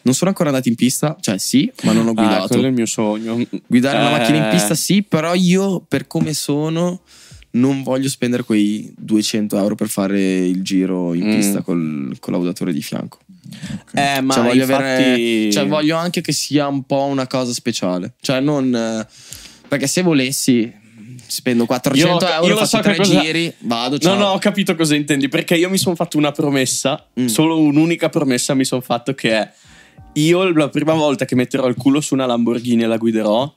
non 0.03 0.13
sono 0.13 0.29
ancora 0.29 0.49
andato 0.49 0.69
in 0.69 0.75
pista 0.75 1.15
cioè 1.19 1.37
sì 1.37 1.71
ma 1.83 1.91
non 1.93 2.07
ho 2.07 2.11
Ah, 2.11 2.13
guidato 2.13 2.47
quello 2.47 2.63
è 2.65 2.67
il 2.67 2.73
mio 2.73 2.85
sogno. 2.85 3.39
Guidare 3.67 3.97
una 3.97 4.09
Eh, 4.15 4.17
macchina 4.19 4.37
in 4.45 4.49
pista 4.49 4.75
sì, 4.75 5.01
però 5.03 5.33
io 5.33 5.81
per 5.81 6.07
come 6.07 6.33
sono 6.33 7.01
non 7.55 7.83
voglio 7.83 8.09
spendere 8.09 8.43
quei 8.43 8.93
200 8.97 9.57
euro 9.57 9.75
per 9.75 9.87
fare 9.87 10.19
il 10.37 10.63
giro 10.63 11.13
in 11.13 11.27
Mm. 11.27 11.35
pista 11.35 11.61
col 11.61 12.15
collaudatore 12.19 12.73
di 12.73 12.81
fianco. 12.81 13.19
Eh, 13.93 14.21
ma 14.21 14.33
cioè, 14.33 14.43
voglio 14.43 14.63
infatti... 14.63 14.83
avere- 14.83 15.51
cioè, 15.51 15.67
voglio 15.67 15.95
anche 15.97 16.21
che 16.21 16.31
sia 16.31 16.67
un 16.67 16.83
po' 16.83 17.03
una 17.03 17.27
cosa 17.27 17.51
speciale. 17.53 18.13
Cioè 18.21 18.39
non... 18.39 18.73
eh, 18.75 19.07
perché 19.67 19.85
se 19.87 20.01
volessi 20.01 20.71
spendo 21.27 21.65
400 21.65 22.25
Io- 22.25 22.31
euro, 22.31 22.47
io 22.47 22.59
lo 22.59 22.65
so 22.65 22.79
tre 22.79 22.95
cosa- 22.95 23.19
giri, 23.19 23.53
vado, 23.59 23.95
No, 23.95 23.99
ciao. 23.99 24.15
no, 24.17 24.25
ho 24.29 24.39
capito 24.39 24.75
cosa 24.75 24.95
intendi. 24.95 25.29
Perché 25.29 25.55
io 25.55 25.69
mi 25.69 25.77
sono 25.77 25.95
fatto 25.95 26.17
una 26.17 26.31
promessa, 26.31 27.07
Mm. 27.19 27.25
solo 27.27 27.59
un'unica 27.59 28.09
promessa 28.09 28.53
mi 28.55 28.65
sono 28.65 28.81
fatto 28.81 29.13
che 29.13 29.31
è 29.31 29.51
io 30.13 30.51
la 30.53 30.69
prima 30.69 30.93
volta 30.93 31.25
che 31.25 31.35
metterò 31.35 31.67
il 31.67 31.75
culo 31.75 32.01
su 32.01 32.13
una 32.13 32.25
Lamborghini 32.27 32.83
e 32.83 32.85
la 32.87 32.97
guiderò, 32.97 33.51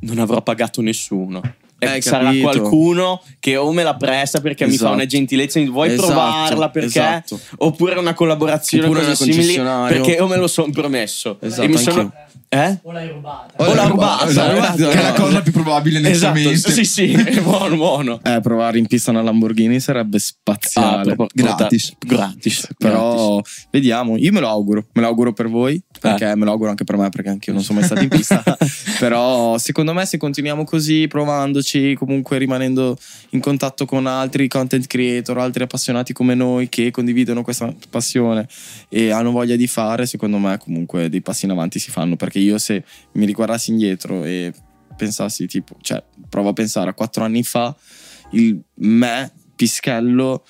non 0.00 0.18
avrò 0.18 0.42
pagato 0.42 0.80
nessuno. 0.82 1.40
E 1.82 1.86
Hai 1.88 2.00
sarà 2.00 2.26
capito. 2.26 2.42
qualcuno 2.48 3.20
che 3.40 3.56
o 3.56 3.72
me 3.72 3.82
la 3.82 3.96
presta 3.96 4.40
perché 4.40 4.64
mi 4.66 4.70
fa 4.70 4.76
Esatto. 4.76 4.92
una 4.94 5.06
gentilezza 5.06 5.58
e 5.58 5.66
vuoi 5.66 5.88
Esatto, 5.88 6.06
provarla 6.06 6.70
perché 6.70 6.86
esatto. 7.00 7.40
oppure 7.58 7.98
una 7.98 8.14
collaborazione 8.14 8.84
Oppure 8.84 9.00
una 9.04 9.14
simili 9.16 9.56
perché 9.88 10.12
io 10.12 10.28
me 10.28 10.36
lo 10.36 10.46
sono 10.46 10.70
promesso 10.70 11.38
Esatto, 11.40 11.62
e 11.62 11.66
mi 11.66 11.76
sono. 11.76 12.12
Eh? 12.48 12.78
O 12.82 12.92
l'hai 12.92 13.08
rubata. 13.08 13.54
O 13.64 13.74
l'ha 13.74 13.86
rubata, 13.86 14.26
Esatto, 14.26 14.56
esatto. 14.58 14.88
che 14.88 14.98
è 14.98 15.02
la 15.02 15.12
cosa 15.12 15.40
più 15.42 15.52
probabile 15.52 16.00
nel 16.00 16.12
Esatto, 16.12 16.54
sì, 16.54 16.84
sì, 16.84 17.12
è 17.12 17.40
buono, 17.42 17.76
buono. 17.76 18.20
Eh, 18.22 18.40
provare 18.42 18.78
in 18.78 18.86
pista 18.86 19.10
una 19.10 19.22
Lamborghini 19.22 19.80
sarebbe 19.80 20.18
spaziale. 20.18 21.12
Ah, 21.16 21.26
Gratis. 21.32 21.94
gratis. 21.98 22.68
Però 22.76 23.40
vediamo, 23.70 24.16
io 24.16 24.32
me 24.32 24.40
lo 24.40 24.48
auguro, 24.48 24.86
me 24.92 25.00
lo 25.00 25.08
auguro 25.08 25.32
per 25.32 25.48
voi, 25.48 25.82
perché 26.00 26.34
me 26.34 26.44
lo 26.44 26.50
auguro 26.50 26.70
anche 26.70 26.84
per 26.84 26.96
me, 26.96 27.08
perché 27.08 27.30
anche 27.30 27.50
io 27.50 27.56
non 27.56 27.64
sono 27.64 27.78
mai 27.78 27.86
stato 27.88 28.02
in 28.02 28.08
pista. 28.08 28.42
Però 28.98 29.56
secondo 29.58 29.92
me 29.92 30.04
se 30.04 30.18
continuiamo 30.18 30.64
così, 30.64 31.06
provandoci, 31.06 31.94
comunque 31.94 32.38
rimanendo 32.38 32.96
in 33.30 33.40
contatto 33.40 33.86
con 33.86 34.06
altri 34.06 34.48
content 34.48 34.86
creator, 34.86 35.38
altri 35.38 35.62
appassionati 35.62 36.12
come 36.12 36.34
noi 36.34 36.68
che 36.68 36.90
condividono 36.90 37.42
questa 37.42 37.72
passione 37.88 38.46
e 38.88 39.10
hanno 39.10 39.30
voglia 39.30 39.56
di 39.56 39.66
fare, 39.66 40.06
secondo 40.06 40.38
me 40.38 40.58
comunque 40.58 41.08
dei 41.08 41.20
passi 41.22 41.44
in 41.46 41.52
avanti 41.52 41.78
si 41.78 41.90
fanno, 41.90 42.16
perché 42.22 42.38
io 42.38 42.56
se 42.58 42.84
mi 43.14 43.26
riguardassi 43.26 43.72
indietro 43.72 44.22
e 44.22 44.52
pensassi 44.96 45.46
tipo, 45.48 45.74
cioè 45.80 46.00
provo 46.28 46.50
a 46.50 46.52
pensare 46.52 46.88
a 46.90 46.94
quattro 46.94 47.24
anni 47.24 47.42
fa, 47.42 47.74
il 48.32 48.60
me, 48.74 49.32
Pischello, 49.56 50.44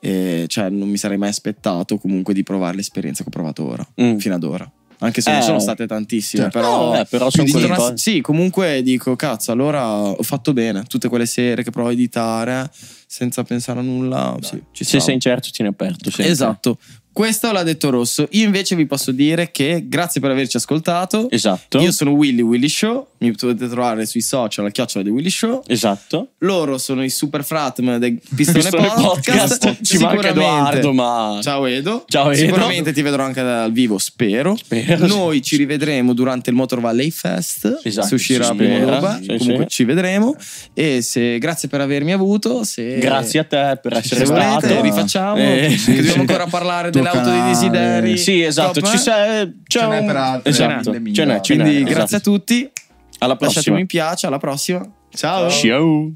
eh, 0.00 0.46
cioè 0.48 0.68
non 0.68 0.88
mi 0.88 0.96
sarei 0.96 1.18
mai 1.18 1.28
aspettato 1.28 1.98
comunque 1.98 2.34
di 2.34 2.42
provare 2.42 2.74
l'esperienza 2.74 3.22
che 3.22 3.28
ho 3.28 3.32
provato 3.32 3.64
ora, 3.64 3.86
Mm. 4.02 4.16
fino 4.16 4.34
ad 4.34 4.42
ora. 4.42 4.68
Anche 4.98 5.20
se 5.20 5.30
non 5.32 5.40
Eh. 5.40 5.42
sono 5.44 5.58
state 5.60 5.86
tantissime, 5.86 6.44
Certo. 6.44 6.58
però, 6.60 7.00
eh, 7.00 7.04
però 7.06 7.28
sono 7.30 7.48
quelle 7.50 7.68
cose. 7.68 7.96
sì, 7.96 8.20
comunque 8.20 8.82
dico, 8.82 9.14
cazzo, 9.16 9.50
allora 9.52 9.84
ho 9.98 10.22
fatto 10.22 10.52
bene. 10.52 10.82
Tutte 10.84 11.08
quelle 11.08 11.26
sere 11.26 11.62
che 11.64 11.70
provo 11.70 11.88
a 11.88 11.92
editare 11.92 12.68
senza 13.06 13.42
pensare 13.44 13.80
a 13.80 13.82
nulla, 13.82 14.36
sì, 14.40 14.60
Se 14.84 15.00
sei 15.00 15.14
incerto, 15.14 15.50
tieni 15.50 15.70
aperto. 15.70 16.08
sempre. 16.10 16.32
Esatto. 16.32 16.78
Questo 17.12 17.52
l'ha 17.52 17.62
detto 17.62 17.90
Rosso. 17.90 18.26
Io 18.30 18.44
invece 18.46 18.74
vi 18.74 18.86
posso 18.86 19.12
dire 19.12 19.50
che 19.50 19.84
grazie 19.86 20.18
per 20.20 20.30
averci 20.30 20.56
ascoltato. 20.56 21.28
Esatto. 21.30 21.78
Io 21.80 21.92
sono 21.92 22.12
Willy 22.12 22.40
Willy 22.40 22.68
Show. 22.68 23.08
Mi 23.18 23.32
potete 23.32 23.68
trovare 23.68 24.06
sui 24.06 24.22
social 24.22 24.64
a 24.66 24.70
chiocciola 24.70 25.04
di 25.04 25.10
Willy 25.10 25.28
Show. 25.30 25.62
Esatto. 25.66 26.30
Loro 26.38 26.78
sono 26.78 27.04
i 27.04 27.10
super 27.10 27.44
fratm 27.44 27.98
del 27.98 28.18
Pistone, 28.34 28.60
Pistone 28.60 28.88
Podcast. 28.96 29.58
Podcast. 29.58 29.82
Ci 29.82 29.98
manca 29.98 30.28
Edoardo, 30.30 30.92
ma- 30.94 31.38
Ciao 31.42 31.66
Edo. 31.66 32.04
Ciao, 32.08 32.30
Edo. 32.30 32.34
Sicuramente 32.46 32.92
ti 32.92 33.02
vedrò 33.02 33.24
anche 33.24 33.42
dal 33.42 33.70
vivo, 33.72 33.98
spero. 33.98 34.56
Spero, 34.56 35.06
Noi 35.06 35.42
ci 35.42 35.56
rivedremo 35.56 36.14
durante 36.14 36.48
il 36.50 36.56
Motor 36.56 36.80
Valley 36.80 37.10
Fest. 37.10 37.80
Esatto, 37.82 38.06
Se 38.08 38.14
uscirà 38.14 38.54
prima 38.54 38.78
dopo. 38.78 39.18
Sì, 39.20 39.36
Comunque 39.36 39.64
sì. 39.64 39.68
ci 39.70 39.84
vedremo. 39.84 40.34
E 40.72 41.02
se, 41.02 41.38
grazie 41.38 41.68
per 41.68 41.82
avermi 41.82 42.12
avuto. 42.12 42.64
Se, 42.64 42.98
Grazie 42.98 43.40
a 43.40 43.44
te 43.44 43.78
per 43.82 43.92
essere 43.98 44.24
se 44.24 44.32
volete, 44.32 44.66
stato. 44.66 44.80
rifacciamo. 44.82 45.36
Eh, 45.36 45.78
dobbiamo 45.86 46.20
ancora 46.22 46.46
parlare 46.46 46.90
Tuo 46.90 47.01
delle 47.02 47.18
auto 47.18 47.30
dei 47.30 47.42
desideri. 47.42 48.18
Sì, 48.18 48.42
esatto. 48.42 48.80
Top, 48.80 48.88
Ci 48.90 48.96
eh? 48.96 48.98
sei, 48.98 49.60
c'è 49.66 49.80
Ce 49.80 49.86
n'è 49.86 50.04
per 50.04 50.16
altre 50.16 50.50
Esatto. 50.50 50.90
Quindi 50.90 51.76
esatto. 51.76 51.90
grazie 51.90 52.16
a 52.16 52.20
tutti. 52.20 52.70
Alla 53.18 53.36
Lasciatemi 53.38 53.38
prossima. 53.38 53.76
un 53.78 53.86
piace. 53.86 54.26
Alla 54.26 54.38
prossima. 54.38 54.80
Ciao. 55.10 55.50
Ciao. 55.50 56.12